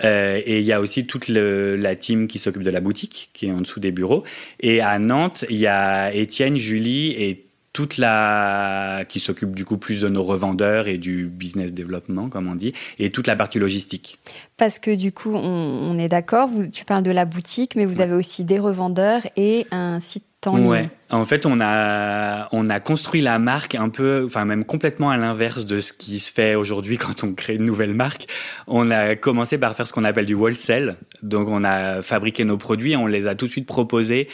Et 0.04 0.60
il 0.60 0.66
y 0.66 0.74
a 0.74 0.80
aussi 0.80 1.08
toute 1.08 1.28
la 1.28 1.96
team 1.96 2.28
qui 2.28 2.38
s'occupe 2.38 2.64
de 2.64 2.70
la 2.70 2.82
boutique, 2.82 3.30
qui 3.34 3.48
est 3.48 3.52
en 3.52 3.62
dessous 3.62 3.80
des 3.80 3.92
bureaux. 3.92 4.24
Et 4.60 4.82
à 4.82 5.00
Nantes, 5.00 5.46
il 5.50 5.58
y 5.58 5.68
a 5.68 6.14
Étienne, 6.14 6.58
Julie 6.58 7.12
et 7.12 7.49
toute 7.80 7.96
la 7.96 9.06
qui 9.08 9.22
s'occupe 9.22 9.56
du 9.56 9.64
coup 9.64 9.78
plus 9.78 10.02
de 10.02 10.10
nos 10.10 10.26
revendeurs 10.26 10.90
et 10.90 10.98
du 10.98 11.28
business 11.28 11.74
développement 11.74 12.28
comme 12.28 12.50
on 12.50 12.56
dit 12.56 12.74
et 12.98 13.10
toute 13.10 13.26
la 13.26 13.38
partie 13.38 13.58
logistique. 13.58 14.20
Parce 14.58 14.80
que 14.80 14.94
du 14.94 15.14
coup, 15.14 15.34
on, 15.34 15.40
on 15.40 15.98
est 15.98 16.10
d'accord, 16.10 16.50
tu 16.74 16.84
parles 16.84 17.04
de 17.04 17.12
la 17.12 17.24
boutique, 17.24 17.78
mais 17.78 17.86
vous 17.86 18.02
avez 18.02 18.16
aussi 18.16 18.44
des 18.44 18.60
revendeurs 18.60 19.22
et 19.38 19.66
un 19.72 20.02
site 20.02 20.26
Ouais. 20.46 20.90
En 21.12 21.26
fait, 21.26 21.46
on 21.46 21.60
a 21.60 22.48
on 22.54 22.70
a 22.70 22.80
construit 22.80 23.20
la 23.22 23.40
marque 23.40 23.76
un 23.76 23.90
peu, 23.90 24.24
enfin 24.26 24.46
même 24.46 24.64
complètement 24.64 25.10
à 25.10 25.18
l'inverse 25.18 25.66
de 25.66 25.82
ce 25.82 25.92
qui 25.92 26.20
se 26.20 26.32
fait 26.32 26.56
aujourd'hui 26.56 26.98
quand 26.98 27.26
on 27.26 27.34
crée 27.34 27.56
une 27.56 27.66
nouvelle 27.66 27.94
marque. 27.94 28.28
On 28.68 28.90
a 28.90 29.16
commencé 29.16 29.58
par 29.58 29.76
faire 29.76 29.86
ce 29.86 29.92
qu'on 29.92 30.06
appelle 30.06 30.26
du 30.26 30.36
wholesale. 30.36 30.96
Donc, 31.24 31.50
on 31.50 31.66
a 31.66 32.02
fabriqué 32.02 32.46
nos 32.46 32.58
produits, 32.58 32.96
on 32.96 33.06
les 33.06 33.28
a 33.28 33.36
tout 33.36 33.48
de 33.48 33.52
suite 33.52 33.66
proposés 33.66 34.30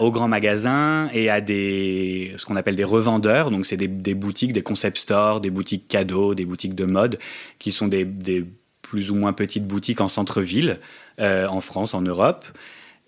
aux 0.00 0.10
grands 0.12 0.28
magasins 0.28 1.08
et 1.12 1.28
à 1.28 1.40
des 1.40 2.34
ce 2.36 2.46
qu'on 2.46 2.56
appelle 2.56 2.76
des 2.76 2.84
revendeurs. 2.84 3.50
Donc, 3.50 3.66
c'est 3.66 3.76
des, 3.76 3.88
des 3.88 4.14
boutiques, 4.14 4.52
des 4.52 4.62
concept 4.62 4.98
stores, 4.98 5.40
des 5.40 5.50
boutiques 5.50 5.88
cadeaux, 5.88 6.36
des 6.36 6.44
boutiques 6.44 6.76
de 6.76 6.84
mode, 6.84 7.18
qui 7.58 7.72
sont 7.72 7.88
des, 7.88 8.04
des 8.04 8.44
plus 8.82 9.10
ou 9.10 9.16
moins 9.16 9.32
petites 9.32 9.66
boutiques 9.66 10.00
en 10.00 10.08
centre-ville, 10.08 10.78
euh, 11.18 11.48
en 11.48 11.60
France, 11.60 11.94
en 11.94 12.02
Europe 12.02 12.46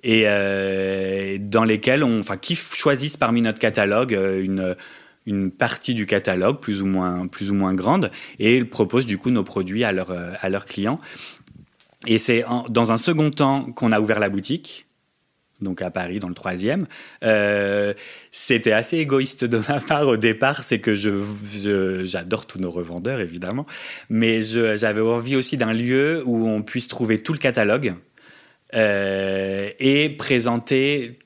et 0.04 0.24
euh, 0.26 1.38
dans 1.40 1.64
lesquels 1.64 2.04
on, 2.04 2.20
enfin, 2.20 2.36
qui 2.36 2.54
choisissent 2.54 3.16
parmi 3.16 3.42
notre 3.42 3.58
catalogue 3.58 4.14
euh, 4.14 4.44
une 4.44 4.76
une 5.26 5.50
partie 5.50 5.94
du 5.94 6.04
catalogue 6.04 6.60
plus 6.60 6.82
ou 6.82 6.86
moins 6.86 7.26
plus 7.26 7.50
ou 7.50 7.54
moins 7.54 7.72
grande 7.72 8.10
et 8.38 8.62
proposent 8.62 9.06
du 9.06 9.16
coup 9.16 9.30
nos 9.30 9.42
produits 9.42 9.82
à 9.82 9.92
leurs 9.92 10.10
euh, 10.10 10.32
à 10.40 10.50
leurs 10.50 10.66
clients. 10.66 11.00
Et 12.06 12.18
c'est 12.18 12.44
dans 12.68 12.92
un 12.92 12.98
second 12.98 13.30
temps 13.30 13.72
qu'on 13.72 13.90
a 13.90 13.98
ouvert 13.98 14.20
la 14.20 14.28
boutique. 14.28 14.86
Donc 15.62 15.80
à 15.80 15.90
Paris, 15.90 16.18
dans 16.18 16.28
le 16.28 16.34
troisième, 16.34 16.86
c'était 18.32 18.72
assez 18.72 18.98
égoïste 18.98 19.46
de 19.46 19.62
ma 19.66 19.80
part 19.80 20.06
au 20.06 20.18
départ. 20.18 20.62
C'est 20.62 20.80
que 20.80 20.94
je, 20.94 22.02
j'adore 22.04 22.44
tous 22.44 22.58
nos 22.58 22.70
revendeurs 22.70 23.20
évidemment, 23.20 23.64
mais 24.10 24.42
j'avais 24.42 25.00
envie 25.00 25.36
aussi 25.36 25.56
d'un 25.56 25.72
lieu 25.72 26.22
où 26.26 26.46
on 26.46 26.60
puisse 26.60 26.88
trouver 26.88 27.22
tout 27.22 27.32
le 27.32 27.38
catalogue 27.38 27.94
et 28.74 30.14
présenter 30.18 31.18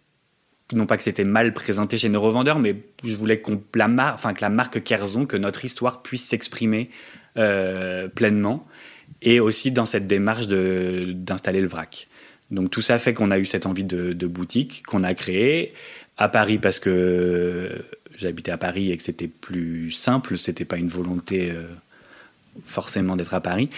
non 0.72 0.86
pas 0.86 0.96
que 0.96 1.02
c'était 1.02 1.24
mal 1.24 1.54
présenté 1.54 1.96
chez 1.96 2.08
nos 2.08 2.20
revendeurs, 2.20 2.58
mais 2.58 2.76
je 3.04 3.16
voulais 3.16 3.40
que 3.40 3.50
la 3.78 3.88
marque 3.88 4.82
Kerzon, 4.82 5.26
que 5.26 5.36
notre 5.36 5.64
histoire 5.64 6.02
puisse 6.02 6.24
s'exprimer 6.24 6.90
euh, 7.38 8.08
pleinement, 8.08 8.66
et 9.22 9.40
aussi 9.40 9.70
dans 9.70 9.86
cette 9.86 10.06
démarche 10.06 10.46
d'installer 10.46 11.60
le 11.60 11.68
vrac. 11.68 12.08
Donc 12.50 12.70
tout 12.70 12.82
ça 12.82 12.98
fait 12.98 13.14
qu'on 13.14 13.30
a 13.30 13.38
eu 13.38 13.46
cette 13.46 13.66
envie 13.66 13.84
de, 13.84 14.12
de 14.12 14.26
boutique 14.26 14.82
qu'on 14.86 15.04
a 15.04 15.14
créée 15.14 15.74
à 16.16 16.28
Paris 16.28 16.58
parce 16.58 16.80
que 16.80 17.70
j'habitais 18.16 18.50
à 18.50 18.58
Paris 18.58 18.90
et 18.90 18.96
que 18.96 19.02
c'était 19.02 19.28
plus 19.28 19.90
simple, 19.90 20.36
c'était 20.38 20.64
pas 20.64 20.78
une 20.78 20.88
volonté 20.88 21.50
euh, 21.50 21.62
forcément 22.64 23.16
d'être 23.16 23.34
à 23.34 23.40
Paris. 23.40 23.70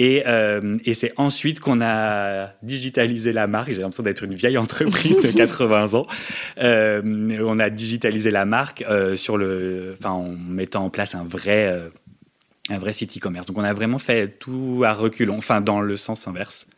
Et, 0.00 0.22
euh, 0.26 0.78
et 0.84 0.94
c'est 0.94 1.12
ensuite 1.16 1.58
qu'on 1.58 1.80
a 1.80 2.52
digitalisé 2.62 3.32
la 3.32 3.48
marque. 3.48 3.72
J'ai 3.72 3.82
l'impression 3.82 4.04
d'être 4.04 4.22
une 4.22 4.34
vieille 4.34 4.56
entreprise 4.56 5.16
de 5.18 5.30
80 5.36 5.94
ans. 5.94 6.06
Euh, 6.62 7.02
on 7.44 7.58
a 7.58 7.68
digitalisé 7.68 8.30
la 8.30 8.44
marque 8.44 8.84
euh, 8.88 9.16
sur 9.16 9.36
le, 9.36 9.96
enfin, 9.98 10.10
en 10.10 10.28
mettant 10.28 10.84
en 10.84 10.90
place 10.90 11.16
un 11.16 11.24
vrai, 11.24 11.76
un 12.70 12.78
vrai 12.78 12.92
site 12.92 13.16
e-commerce. 13.18 13.46
Donc 13.46 13.58
on 13.58 13.64
a 13.64 13.72
vraiment 13.72 13.98
fait 13.98 14.28
tout 14.38 14.82
à 14.86 14.92
reculons, 14.94 15.36
enfin 15.38 15.60
dans 15.60 15.80
le 15.80 15.96
sens 15.96 16.28
inverse. 16.28 16.68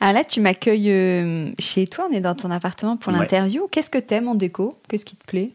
Alors 0.00 0.14
là, 0.14 0.22
tu 0.24 0.40
m'accueilles 0.40 1.54
chez 1.58 1.86
toi, 1.88 2.06
on 2.10 2.14
est 2.14 2.20
dans 2.20 2.34
ton 2.36 2.50
appartement 2.52 2.96
pour 2.96 3.12
Ouais. 3.12 3.18
l'interview. 3.18 3.66
Qu'est-ce 3.70 3.90
que 3.90 3.98
t'aimes 3.98 4.28
en 4.28 4.34
déco? 4.36 4.78
Qu'est-ce 4.88 5.04
qui 5.04 5.16
te 5.16 5.24
plaît? 5.24 5.50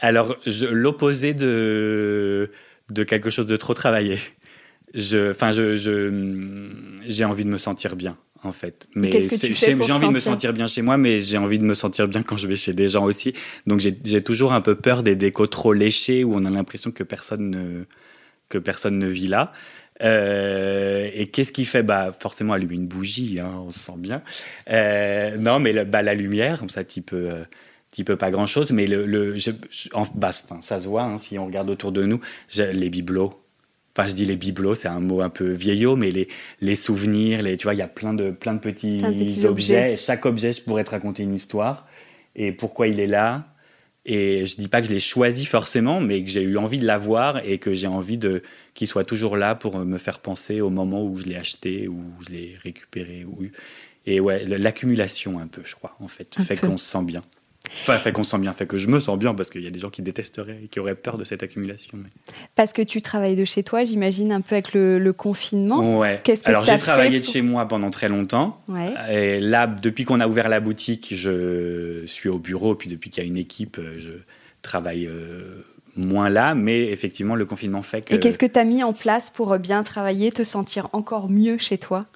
Alors, 0.00 0.36
l'opposé 0.70 1.32
de, 1.34 2.50
de 2.90 3.04
quelque 3.04 3.30
chose 3.30 3.46
de 3.46 3.56
trop 3.56 3.74
travaillé. 3.74 4.18
Je, 4.94 5.30
enfin, 5.32 5.50
je, 5.52 5.74
j'ai 7.06 7.24
envie 7.24 7.44
de 7.44 7.50
me 7.50 7.58
sentir 7.58 7.96
bien, 7.96 8.16
en 8.42 8.52
fait. 8.52 8.88
Mais 8.94 9.10
j'ai 9.54 9.66
envie 9.92 10.06
de 10.08 10.12
me 10.12 10.20
sentir 10.20 10.52
bien 10.52 10.66
chez 10.68 10.82
moi, 10.82 10.96
mais 10.96 11.20
j'ai 11.20 11.38
envie 11.38 11.58
de 11.58 11.64
me 11.64 11.74
sentir 11.74 12.06
bien 12.08 12.22
quand 12.22 12.36
je 12.36 12.46
vais 12.46 12.56
chez 12.56 12.72
des 12.74 12.88
gens 12.88 13.04
aussi. 13.04 13.32
Donc, 13.66 13.80
j'ai 13.80 13.98
j'ai 14.04 14.22
toujours 14.22 14.52
un 14.52 14.60
peu 14.60 14.76
peur 14.76 15.02
des 15.02 15.16
décos 15.16 15.46
trop 15.48 15.72
léchés 15.72 16.22
où 16.24 16.34
on 16.34 16.44
a 16.44 16.50
l'impression 16.50 16.92
que 16.92 17.02
personne 17.02 17.50
ne, 17.50 17.84
que 18.48 18.58
personne 18.58 18.98
ne 18.98 19.08
vit 19.08 19.26
là. 19.26 19.52
Euh, 20.02 21.08
et 21.14 21.28
qu'est-ce 21.28 21.52
qui 21.52 21.64
fait? 21.64 21.82
Bah 21.82 22.12
forcément 22.18 22.52
allumer 22.52 22.74
une 22.74 22.86
bougie, 22.88 23.38
hein, 23.40 23.62
on 23.64 23.70
se 23.70 23.78
sent 23.78 23.92
bien. 23.98 24.22
Euh, 24.70 25.36
non, 25.38 25.60
mais 25.60 25.72
le- 25.72 25.84
bah, 25.84 26.02
la 26.02 26.14
lumière, 26.14 26.58
comme 26.58 26.68
ça, 26.68 26.82
type 26.84 27.10
euh, 27.12 27.44
type 27.94 28.14
pas 28.14 28.30
grand 28.30 28.46
chose, 28.46 28.70
mais 28.72 28.86
le, 28.86 29.06
le 29.06 29.38
je, 29.38 29.50
je- 29.70 29.88
en, 29.94 30.02
bah, 30.14 30.30
enfin, 30.30 30.60
ça 30.60 30.80
se 30.80 30.88
voit 30.88 31.04
hein, 31.04 31.16
si 31.18 31.38
on 31.38 31.46
regarde 31.46 31.70
autour 31.70 31.92
de 31.92 32.04
nous. 32.04 32.20
Les 32.58 32.90
bibelots. 32.90 33.40
Enfin, 33.96 34.08
je 34.08 34.14
dis 34.14 34.24
les 34.24 34.34
bibelots, 34.36 34.74
c'est 34.74 34.88
un 34.88 34.98
mot 34.98 35.20
un 35.20 35.28
peu 35.30 35.52
vieillot, 35.52 35.94
mais 35.94 36.10
les, 36.10 36.26
les 36.60 36.74
souvenirs, 36.74 37.42
les, 37.42 37.56
tu 37.56 37.62
vois, 37.64 37.74
il 37.74 37.78
y 37.78 37.82
a 37.82 37.86
plein 37.88 38.12
de, 38.12 38.32
plein 38.32 38.54
de 38.54 38.58
petits, 38.58 38.98
Plein 38.98 39.12
de 39.12 39.24
petits 39.24 39.46
objets. 39.46 39.76
objets. 39.78 39.92
Et 39.92 39.96
chaque 39.96 40.26
objet 40.26 40.52
je 40.52 40.62
pourrais 40.62 40.82
te 40.84 40.90
raconter 40.90 41.22
une 41.22 41.34
histoire 41.34 41.86
et 42.34 42.50
pourquoi 42.50 42.88
il 42.88 42.98
est 42.98 43.06
là. 43.06 43.46
Et 44.06 44.44
je 44.46 44.56
dis 44.56 44.68
pas 44.68 44.80
que 44.82 44.88
je 44.88 44.92
l'ai 44.92 45.00
choisi 45.00 45.46
forcément, 45.46 46.00
mais 46.00 46.22
que 46.24 46.28
j'ai 46.28 46.42
eu 46.42 46.58
envie 46.58 46.78
de 46.78 46.84
l'avoir 46.84 47.42
et 47.48 47.56
que 47.58 47.72
j'ai 47.72 47.86
envie 47.86 48.18
de 48.18 48.42
qu'il 48.74 48.86
soit 48.88 49.04
toujours 49.04 49.36
là 49.38 49.54
pour 49.54 49.78
me 49.78 49.96
faire 49.96 50.18
penser 50.18 50.60
au 50.60 50.68
moment 50.68 51.02
où 51.04 51.16
je 51.16 51.24
l'ai 51.26 51.36
acheté, 51.36 51.88
où 51.88 52.02
je 52.26 52.32
l'ai 52.34 52.56
récupéré. 52.62 53.24
Ou... 53.24 53.44
Et 54.04 54.20
ouais, 54.20 54.44
l'accumulation 54.44 55.38
un 55.38 55.46
peu, 55.46 55.62
je 55.64 55.74
crois, 55.74 55.96
en 56.00 56.08
fait, 56.08 56.34
Un 56.36 56.42
fait 56.44 56.56
qu'on 56.58 56.76
se 56.76 56.84
sent 56.84 57.02
bien. 57.04 57.22
Enfin, 57.82 57.96
fait 57.98 58.12
qu'on 58.12 58.22
se 58.22 58.30
sent 58.30 58.38
bien, 58.38 58.52
fait 58.52 58.66
que 58.66 58.76
je 58.78 58.88
me 58.88 59.00
sens 59.00 59.18
bien 59.18 59.34
parce 59.34 59.50
qu'il 59.50 59.62
y 59.62 59.66
a 59.66 59.70
des 59.70 59.78
gens 59.78 59.90
qui 59.90 60.02
détesteraient 60.02 60.60
et 60.64 60.68
qui 60.68 60.80
auraient 60.80 60.94
peur 60.94 61.16
de 61.18 61.24
cette 61.24 61.42
accumulation. 61.42 61.96
mais- 61.98 62.10
Parce 62.54 62.72
que 62.72 62.82
tu 62.82 63.00
travailles 63.02 63.36
de 63.36 63.44
chez 63.44 63.62
toi, 63.62 63.84
j'imagine, 63.84 64.32
un 64.32 64.40
peu 64.42 64.54
avec 64.54 64.74
le, 64.74 64.98
le 64.98 65.12
confinement. 65.12 65.98
Ouais. 65.98 66.20
Que 66.24 66.32
Alors 66.44 66.64
j'ai 66.64 66.78
travaillé 66.78 67.20
de 67.20 67.24
chez 67.24 67.42
moi 67.42 67.66
pendant 67.66 67.90
très 67.90 68.08
longtemps. 68.08 68.62
Ouais. 68.68 68.92
Et 69.10 69.40
là, 69.40 69.66
depuis 69.66 70.04
qu'on 70.04 70.20
a 70.20 70.28
ouvert 70.28 70.48
la 70.48 70.60
boutique, 70.60 71.14
je 71.16 72.04
suis 72.06 72.28
au 72.28 72.38
bureau. 72.38 72.74
Puis 72.74 72.88
depuis 72.90 73.10
qu'il 73.10 73.22
y 73.22 73.26
a 73.26 73.28
une 73.28 73.38
équipe, 73.38 73.80
je 73.98 74.10
travaille 74.62 75.06
euh, 75.06 75.64
moins 75.96 76.28
là. 76.28 76.54
Mais 76.54 76.84
effectivement, 76.90 77.34
le 77.34 77.46
confinement 77.46 77.82
fait 77.82 78.02
que. 78.02 78.14
Et 78.14 78.20
qu'est-ce 78.20 78.38
que 78.38 78.46
tu 78.46 78.58
as 78.58 78.64
mis 78.64 78.82
en 78.84 78.92
place 78.92 79.30
pour 79.30 79.58
bien 79.58 79.82
travailler, 79.84 80.30
te 80.32 80.44
sentir 80.44 80.88
encore 80.92 81.28
mieux 81.30 81.58
chez 81.58 81.78
toi? 81.78 82.06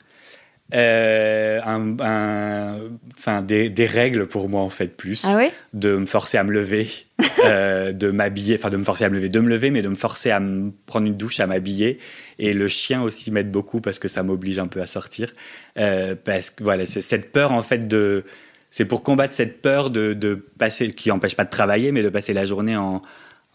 Euh, 0.74 1.60
un, 1.64 1.96
un- 2.00 2.76
enfin, 3.16 3.40
des, 3.42 3.70
des 3.70 3.86
règles 3.86 4.26
pour 4.26 4.48
moi 4.50 4.60
en 4.60 4.68
fait 4.68 4.96
plus. 4.96 5.24
Ah 5.26 5.38
de 5.72 5.96
me 5.96 6.04
forcer 6.06 6.36
à 6.36 6.44
me 6.44 6.52
lever, 6.52 6.88
euh, 7.44 7.92
de 7.92 8.10
m'habiller, 8.10 8.56
enfin 8.56 8.68
de 8.70 8.76
me 8.76 8.84
forcer 8.84 9.04
à 9.04 9.08
me 9.08 9.14
lever, 9.14 9.28
de 9.30 9.40
me 9.40 9.48
lever, 9.48 9.70
mais 9.70 9.80
de 9.82 9.88
me 9.88 9.94
forcer 9.94 10.30
à 10.30 10.40
me 10.40 10.70
prendre 10.86 11.06
une 11.06 11.16
douche, 11.16 11.40
à 11.40 11.46
m'habiller. 11.46 11.98
Et 12.38 12.52
le 12.52 12.68
chien 12.68 13.02
aussi 13.02 13.30
m'aide 13.30 13.50
beaucoup 13.50 13.80
parce 13.80 13.98
que 13.98 14.08
ça 14.08 14.22
m'oblige 14.22 14.58
un 14.58 14.66
peu 14.66 14.80
à 14.82 14.86
sortir. 14.86 15.32
Euh, 15.78 16.14
parce 16.22 16.50
que 16.50 16.62
voilà, 16.62 16.84
c'est 16.86 17.00
cette 17.02 17.32
peur 17.32 17.52
en 17.52 17.62
fait 17.62 17.88
de. 17.88 18.24
C'est 18.70 18.84
pour 18.84 19.02
combattre 19.02 19.32
cette 19.32 19.62
peur 19.62 19.88
de, 19.88 20.12
de 20.12 20.34
passer, 20.58 20.90
qui 20.92 21.10
empêche 21.10 21.34
pas 21.34 21.44
de 21.44 21.50
travailler, 21.50 21.90
mais 21.92 22.02
de 22.02 22.10
passer 22.10 22.34
la 22.34 22.44
journée 22.44 22.76
en, 22.76 23.00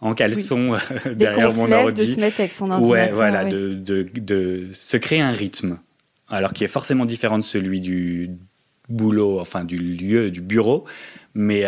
en 0.01 0.13
caleçon 0.15 0.75
Dès 1.05 1.13
derrière 1.15 1.53
mon 1.53 1.71
ordi. 1.71 2.07
de 2.07 2.13
se 2.15 2.19
mettre 2.19 2.39
avec 2.39 2.53
son 2.53 2.71
ordinateur. 2.71 2.89
Ouais, 3.09 3.11
voilà, 3.13 3.43
ouais. 3.43 3.49
de, 3.51 3.73
de, 3.75 4.05
de 4.19 4.69
se 4.73 4.97
créer 4.97 5.21
un 5.21 5.31
rythme, 5.31 5.77
alors 6.33 6.53
qui 6.53 6.63
est 6.63 6.69
forcément 6.69 7.05
différent 7.05 7.37
de 7.37 7.43
celui 7.43 7.79
du 7.79 8.31
boulot, 8.89 9.39
enfin 9.39 9.63
du 9.63 9.77
lieu, 9.77 10.31
du 10.31 10.41
bureau, 10.41 10.85
mais, 11.33 11.63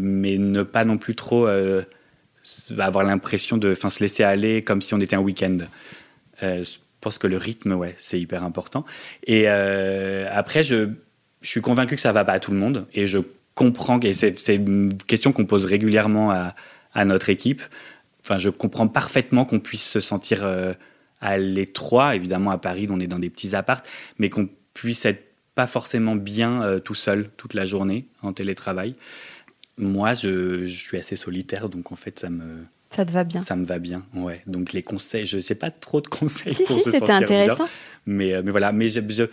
mais 0.00 0.36
ne 0.38 0.62
pas 0.62 0.84
non 0.84 0.98
plus 0.98 1.14
trop 1.14 1.46
avoir 2.78 3.04
l'impression 3.04 3.56
de 3.56 3.74
se 3.74 4.00
laisser 4.00 4.24
aller 4.24 4.62
comme 4.62 4.82
si 4.82 4.94
on 4.94 5.00
était 5.00 5.16
un 5.16 5.20
week-end. 5.20 5.58
je 6.42 6.76
pense 7.00 7.18
que 7.18 7.28
le 7.28 7.36
rythme, 7.36 7.72
ouais, 7.72 7.94
c'est 7.98 8.20
hyper 8.20 8.42
important. 8.42 8.84
Et 9.26 9.46
après, 9.46 10.64
je, 10.64 10.88
je 11.40 11.48
suis 11.48 11.60
convaincu 11.60 11.94
que 11.94 12.00
ça 12.00 12.12
va 12.12 12.24
pas 12.24 12.32
à 12.32 12.40
tout 12.40 12.50
le 12.50 12.58
monde 12.58 12.86
et 12.92 13.06
je 13.06 13.18
comprends, 13.54 13.98
et 14.00 14.12
c'est 14.12 14.54
une 14.54 14.92
question 15.06 15.32
qu'on 15.32 15.46
pose 15.46 15.64
régulièrement 15.64 16.30
à, 16.30 16.54
à, 16.94 17.04
notre 17.04 17.30
équipe. 17.30 17.62
Enfin, 18.22 18.38
je 18.38 18.48
comprends 18.50 18.88
parfaitement 18.88 19.44
qu'on 19.44 19.60
puisse 19.60 19.88
se 19.88 20.00
sentir 20.00 20.40
euh, 20.42 20.74
à 21.20 21.38
l'étroit, 21.38 22.14
évidemment 22.14 22.50
à 22.50 22.58
Paris, 22.58 22.86
on 22.90 23.00
est 23.00 23.06
dans 23.06 23.18
des 23.18 23.30
petits 23.30 23.54
appartes, 23.54 23.88
mais 24.18 24.30
qu'on 24.30 24.48
puisse 24.74 25.04
être 25.04 25.24
pas 25.54 25.66
forcément 25.66 26.16
bien 26.16 26.62
euh, 26.62 26.78
tout 26.80 26.94
seul 26.94 27.28
toute 27.36 27.54
la 27.54 27.64
journée 27.64 28.06
en 28.22 28.32
télétravail. 28.32 28.94
Moi, 29.78 30.14
je, 30.14 30.66
je, 30.66 30.84
suis 30.88 30.98
assez 30.98 31.16
solitaire, 31.16 31.68
donc 31.68 31.92
en 31.92 31.96
fait, 31.96 32.18
ça 32.18 32.30
me 32.30 32.64
ça 32.90 33.04
te 33.04 33.10
va 33.10 33.24
bien? 33.24 33.40
Ça 33.40 33.56
me 33.56 33.64
va 33.64 33.78
bien, 33.78 34.06
ouais. 34.14 34.42
Donc 34.46 34.72
les 34.72 34.82
conseils, 34.82 35.26
je 35.26 35.38
sais 35.38 35.54
pas 35.54 35.70
trop 35.70 36.00
de 36.00 36.06
conseils 36.08 36.54
si, 36.54 36.64
pour 36.64 36.80
si, 36.80 36.90
c'était 36.90 37.10
intéressant. 37.10 37.68
mais 38.06 38.34
euh, 38.34 38.42
mais 38.44 38.50
voilà, 38.50 38.72
mais 38.72 38.88
je, 38.88 39.00
je 39.08 39.24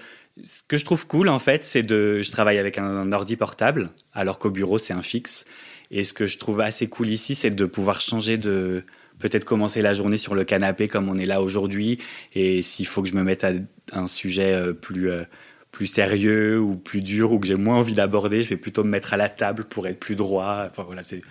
ce 0.44 0.62
que 0.68 0.78
je 0.78 0.86
trouve 0.86 1.06
cool, 1.06 1.30
en 1.30 1.40
fait, 1.40 1.64
c'est 1.64 1.84
de. 1.84 2.22
Je 2.22 2.32
travaille 2.32 2.58
avec 2.58 2.78
un 2.78 3.12
ordi 3.12 3.36
portable, 3.36 3.92
alors 4.14 4.40
qu'au 4.40 4.50
bureau, 4.50 4.78
c'est 4.78 4.94
un 4.94 5.02
fixe. 5.02 5.46
Et 5.92 6.04
ce 6.04 6.14
que 6.14 6.26
je 6.26 6.40
trouve 6.40 6.62
assez 6.62 6.88
cool 6.88 7.10
ici, 7.10 7.36
c'est 7.36 7.52
de 7.52 7.66
pouvoir 7.66 8.02
changer 8.02 8.38
de. 8.38 8.84
Peut-être 9.24 9.46
commencer 9.46 9.82
la 9.82 9.94
journée 9.94 10.18
sur 10.18 10.36
le 10.36 10.44
canapé 10.44 10.90
comme 10.90 11.08
on 11.08 11.18
est 11.18 11.26
là 11.26 11.42
aujourd'hui. 11.42 11.98
Et 12.34 12.62
s'il 12.62 12.86
faut 12.86 13.02
que 13.02 13.08
je 13.08 13.14
me 13.14 13.24
mette 13.24 13.46
à 13.46 13.54
un 13.94 14.06
sujet 14.06 14.54
euh, 14.54 14.74
plus, 14.74 15.10
euh, 15.10 15.24
plus 15.72 15.88
sérieux 15.88 16.60
ou 16.60 16.76
plus 16.76 17.00
dur 17.00 17.32
ou 17.32 17.40
que 17.40 17.48
j'ai 17.48 17.56
moins 17.56 17.78
envie 17.78 17.94
d'aborder, 17.94 18.42
je 18.42 18.50
vais 18.50 18.58
plutôt 18.58 18.84
me 18.84 18.90
mettre 18.90 19.14
à 19.14 19.18
la 19.18 19.30
table 19.30 19.64
pour 19.64 19.88
être 19.88 19.98
plus 19.98 20.16
droit. 20.16 20.66
Enfin 20.70 20.84
voilà, 20.84 21.04
c'est. 21.04 21.22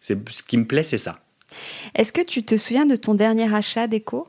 Ce 0.00 0.14
qui 0.42 0.56
me 0.56 0.64
plaît, 0.64 0.82
c'est 0.82 0.96
ça. 0.96 1.20
Est-ce 1.94 2.14
que 2.14 2.22
tu 2.22 2.44
te 2.44 2.56
souviens 2.56 2.86
de 2.86 2.96
ton 2.96 3.12
dernier 3.12 3.54
achat 3.54 3.88
d'écho 3.88 4.26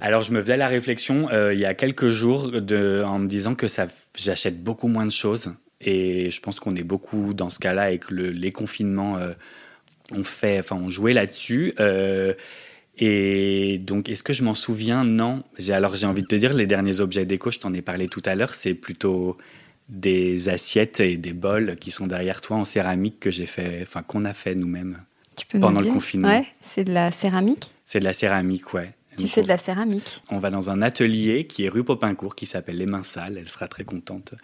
alors, 0.00 0.22
je 0.22 0.32
me 0.32 0.40
faisais 0.40 0.58
la 0.58 0.68
réflexion 0.68 1.30
euh, 1.30 1.54
il 1.54 1.60
y 1.60 1.64
a 1.64 1.72
quelques 1.72 2.10
jours 2.10 2.50
de, 2.50 3.02
en 3.06 3.18
me 3.18 3.26
disant 3.26 3.54
que 3.54 3.68
ça, 3.68 3.86
j'achète 4.16 4.62
beaucoup 4.62 4.88
moins 4.88 5.06
de 5.06 5.12
choses. 5.12 5.54
Et 5.80 6.30
je 6.30 6.40
pense 6.40 6.60
qu'on 6.60 6.74
est 6.74 6.82
beaucoup 6.82 7.32
dans 7.32 7.48
ce 7.48 7.58
cas-là 7.58 7.84
avec 7.84 8.10
le, 8.10 8.30
les 8.30 8.52
confinements. 8.52 9.16
Euh, 9.16 9.32
on 10.12 10.24
fait, 10.24 10.58
enfin, 10.58 10.76
on 10.76 10.90
jouait 10.90 11.14
là-dessus. 11.14 11.74
Euh, 11.80 12.34
et 12.98 13.78
donc, 13.82 14.08
est-ce 14.08 14.22
que 14.22 14.32
je 14.32 14.44
m'en 14.44 14.54
souviens? 14.54 15.04
Non. 15.04 15.42
Alors, 15.70 15.96
j'ai 15.96 16.06
envie 16.06 16.22
de 16.22 16.26
te 16.28 16.36
dire, 16.36 16.54
les 16.54 16.66
derniers 16.66 17.00
objets 17.00 17.26
déco, 17.26 17.50
je 17.50 17.58
t'en 17.58 17.72
ai 17.72 17.82
parlé 17.82 18.08
tout 18.08 18.22
à 18.24 18.34
l'heure, 18.34 18.54
c'est 18.54 18.74
plutôt 18.74 19.36
des 19.88 20.48
assiettes 20.48 21.00
et 21.00 21.16
des 21.16 21.32
bols 21.32 21.76
qui 21.76 21.90
sont 21.90 22.06
derrière 22.06 22.40
toi 22.40 22.56
en 22.56 22.64
céramique 22.64 23.20
que 23.20 23.30
j'ai 23.30 23.46
fait, 23.46 23.80
enfin, 23.82 24.02
qu'on 24.02 24.24
a 24.24 24.32
fait 24.32 24.54
nous-mêmes 24.54 24.98
pendant 25.60 25.80
le 25.80 25.92
confinement. 25.92 26.28
Ouais, 26.28 26.46
c'est 26.74 26.84
de 26.84 26.92
la 26.92 27.10
céramique? 27.10 27.72
C'est 27.84 28.00
de 28.00 28.04
la 28.04 28.12
céramique, 28.12 28.72
ouais. 28.72 28.94
Tu 29.18 29.28
fais 29.28 29.42
de 29.42 29.48
la 29.48 29.56
céramique. 29.56 30.22
On 30.30 30.38
va 30.38 30.50
dans 30.50 30.70
un 30.70 30.82
atelier 30.82 31.46
qui 31.46 31.64
est 31.64 31.68
rue 31.68 31.84
Popincourt, 31.84 32.34
qui 32.34 32.46
s'appelle 32.46 32.76
Les 32.76 32.86
Mains 32.86 33.02
Sales. 33.02 33.36
Elle 33.38 33.48
sera 33.48 33.68
très 33.68 33.84
contente. 33.84 34.34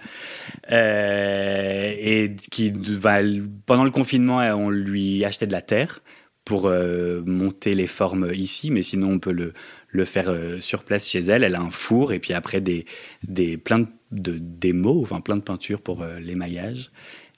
Euh, 0.70 1.92
et 1.96 2.36
qui 2.50 2.72
va, 2.74 3.18
pendant 3.66 3.84
le 3.84 3.90
confinement, 3.90 4.38
on 4.56 4.70
lui 4.70 5.24
achetait 5.24 5.46
de 5.46 5.52
la 5.52 5.62
terre 5.62 6.00
pour 6.44 6.66
euh, 6.66 7.22
monter 7.26 7.74
les 7.74 7.86
formes 7.86 8.32
ici, 8.34 8.70
mais 8.70 8.82
sinon 8.82 9.12
on 9.12 9.18
peut 9.18 9.32
le, 9.32 9.52
le 9.88 10.04
faire 10.04 10.28
euh, 10.28 10.58
sur 10.60 10.84
place 10.84 11.08
chez 11.08 11.20
elle. 11.20 11.44
Elle 11.44 11.54
a 11.54 11.60
un 11.60 11.70
four 11.70 12.12
et 12.12 12.18
puis 12.18 12.32
après 12.32 12.60
des, 12.60 12.86
des 13.22 13.56
plein 13.56 13.80
de, 13.80 13.88
de 14.10 14.38
des 14.38 14.72
mots, 14.72 15.02
enfin 15.02 15.20
plein 15.20 15.36
de 15.36 15.42
peintures 15.42 15.80
pour 15.80 16.04
l'émaillage. 16.20 16.90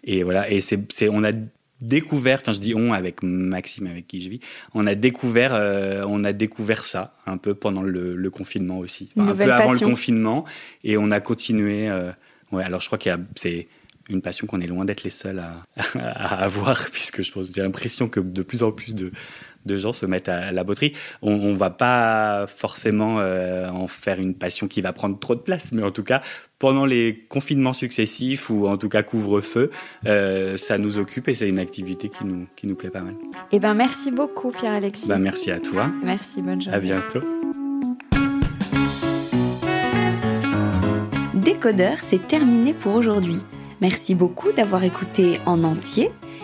Et 0.05 0.23
voilà, 0.23 0.51
et 0.51 0.61
c'est, 0.61 1.09
on 1.09 1.23
a 1.23 1.33
découvert, 1.83 2.39
enfin 2.41 2.53
je 2.53 2.61
dis 2.61 2.75
on 2.75 2.93
avec 2.93 3.23
Maxime 3.23 3.89
avec 3.89 4.07
qui 4.07 4.21
je 4.21 4.31
vis, 4.31 4.41
on 4.73 4.87
a 4.87 4.95
découvert, 4.95 5.53
euh, 5.53 6.05
on 6.09 6.25
a 6.25 6.33
découvert 6.33 6.85
ça 6.85 7.15
un 7.27 7.37
peu 7.37 7.55
pendant 7.55 7.83
le, 7.83 8.31
confinement 8.31 8.79
aussi, 8.79 9.09
un 9.17 9.35
peu 9.35 9.53
avant 9.53 9.73
le 9.73 9.81
confinement, 9.81 10.45
et 10.85 10.97
on 10.97 11.11
a 11.11 11.21
continué. 11.21 11.89
Euh, 11.91 12.11
ouais, 12.53 12.65
alors 12.65 12.81
je 12.81 12.87
crois 12.87 12.99
qu'il 12.99 13.15
c'est 13.37 13.67
une 14.09 14.23
passion 14.23 14.47
qu'on 14.47 14.61
est 14.61 14.67
loin 14.67 14.85
d'être 14.85 15.05
les 15.05 15.11
seuls 15.11 15.41
à, 15.41 15.67
à, 15.99 16.43
avoir, 16.45 16.91
puisque 16.91 17.23
je 17.23 17.33
pense 17.33 17.53
j'ai 17.55 17.63
l'impression 17.63 18.09
que 18.09 18.21
de 18.21 18.43
plus 18.43 18.63
en 18.63 18.73
plus 18.73 18.95
de, 18.95 19.13
de 19.67 19.77
gens 19.77 19.93
se 19.93 20.07
mettent 20.07 20.29
à 20.29 20.53
la 20.53 20.65
botterie. 20.65 20.93
On, 21.23 21.33
on 21.33 21.55
va 21.55 21.71
pas 21.71 22.47
forcément 22.47 23.17
euh, 23.19 23.69
en 23.69 23.87
faire 23.87 24.21
une 24.21 24.35
passion 24.35 24.69
qui 24.69 24.81
va 24.81 24.93
prendre 24.93 25.19
trop 25.19 25.35
de 25.35 25.41
place, 25.41 25.73
mais 25.73 25.83
en 25.83 25.91
tout 25.91 26.05
cas, 26.05 26.23
pendant 26.59 26.87
les 26.87 27.27
confinements 27.29 27.73
successifs 27.73 28.49
ou 28.49 28.69
en 28.69 28.77
tout 28.77 28.89
cas 28.89 29.03
couvre-feu, 29.03 29.71
euh, 30.07 30.57
ça 30.57 30.79
nous 30.79 30.99
occupe 30.99 31.29
et 31.29 31.35
c'est 31.35 31.49
une 31.49 31.59
activité 31.59 32.09
qui 32.09 32.25
nous, 32.25 32.47
qui 32.55 32.67
nous 32.67 32.77
plaît 32.77 32.91
pas 32.91 33.01
mal. 33.01 33.15
Eh 33.51 33.59
ben 33.59 33.75
merci 33.75 34.11
beaucoup 34.11 34.51
Pierre-Alexis. 34.51 35.07
Ben, 35.07 35.19
merci 35.19 35.51
à 35.51 35.59
toi. 35.59 35.91
Merci, 36.05 36.41
bonne 36.43 36.63
journée. 36.63 36.77
À 36.77 36.81
bientôt. 36.81 37.21
Décodeur, 41.35 41.99
c'est 42.01 42.27
terminé 42.29 42.73
pour 42.73 42.95
aujourd'hui. 42.95 43.39
Merci 43.81 44.15
beaucoup 44.15 44.53
d'avoir 44.53 44.85
écouté 44.85 45.41
en 45.45 45.65
entier. 45.65 46.11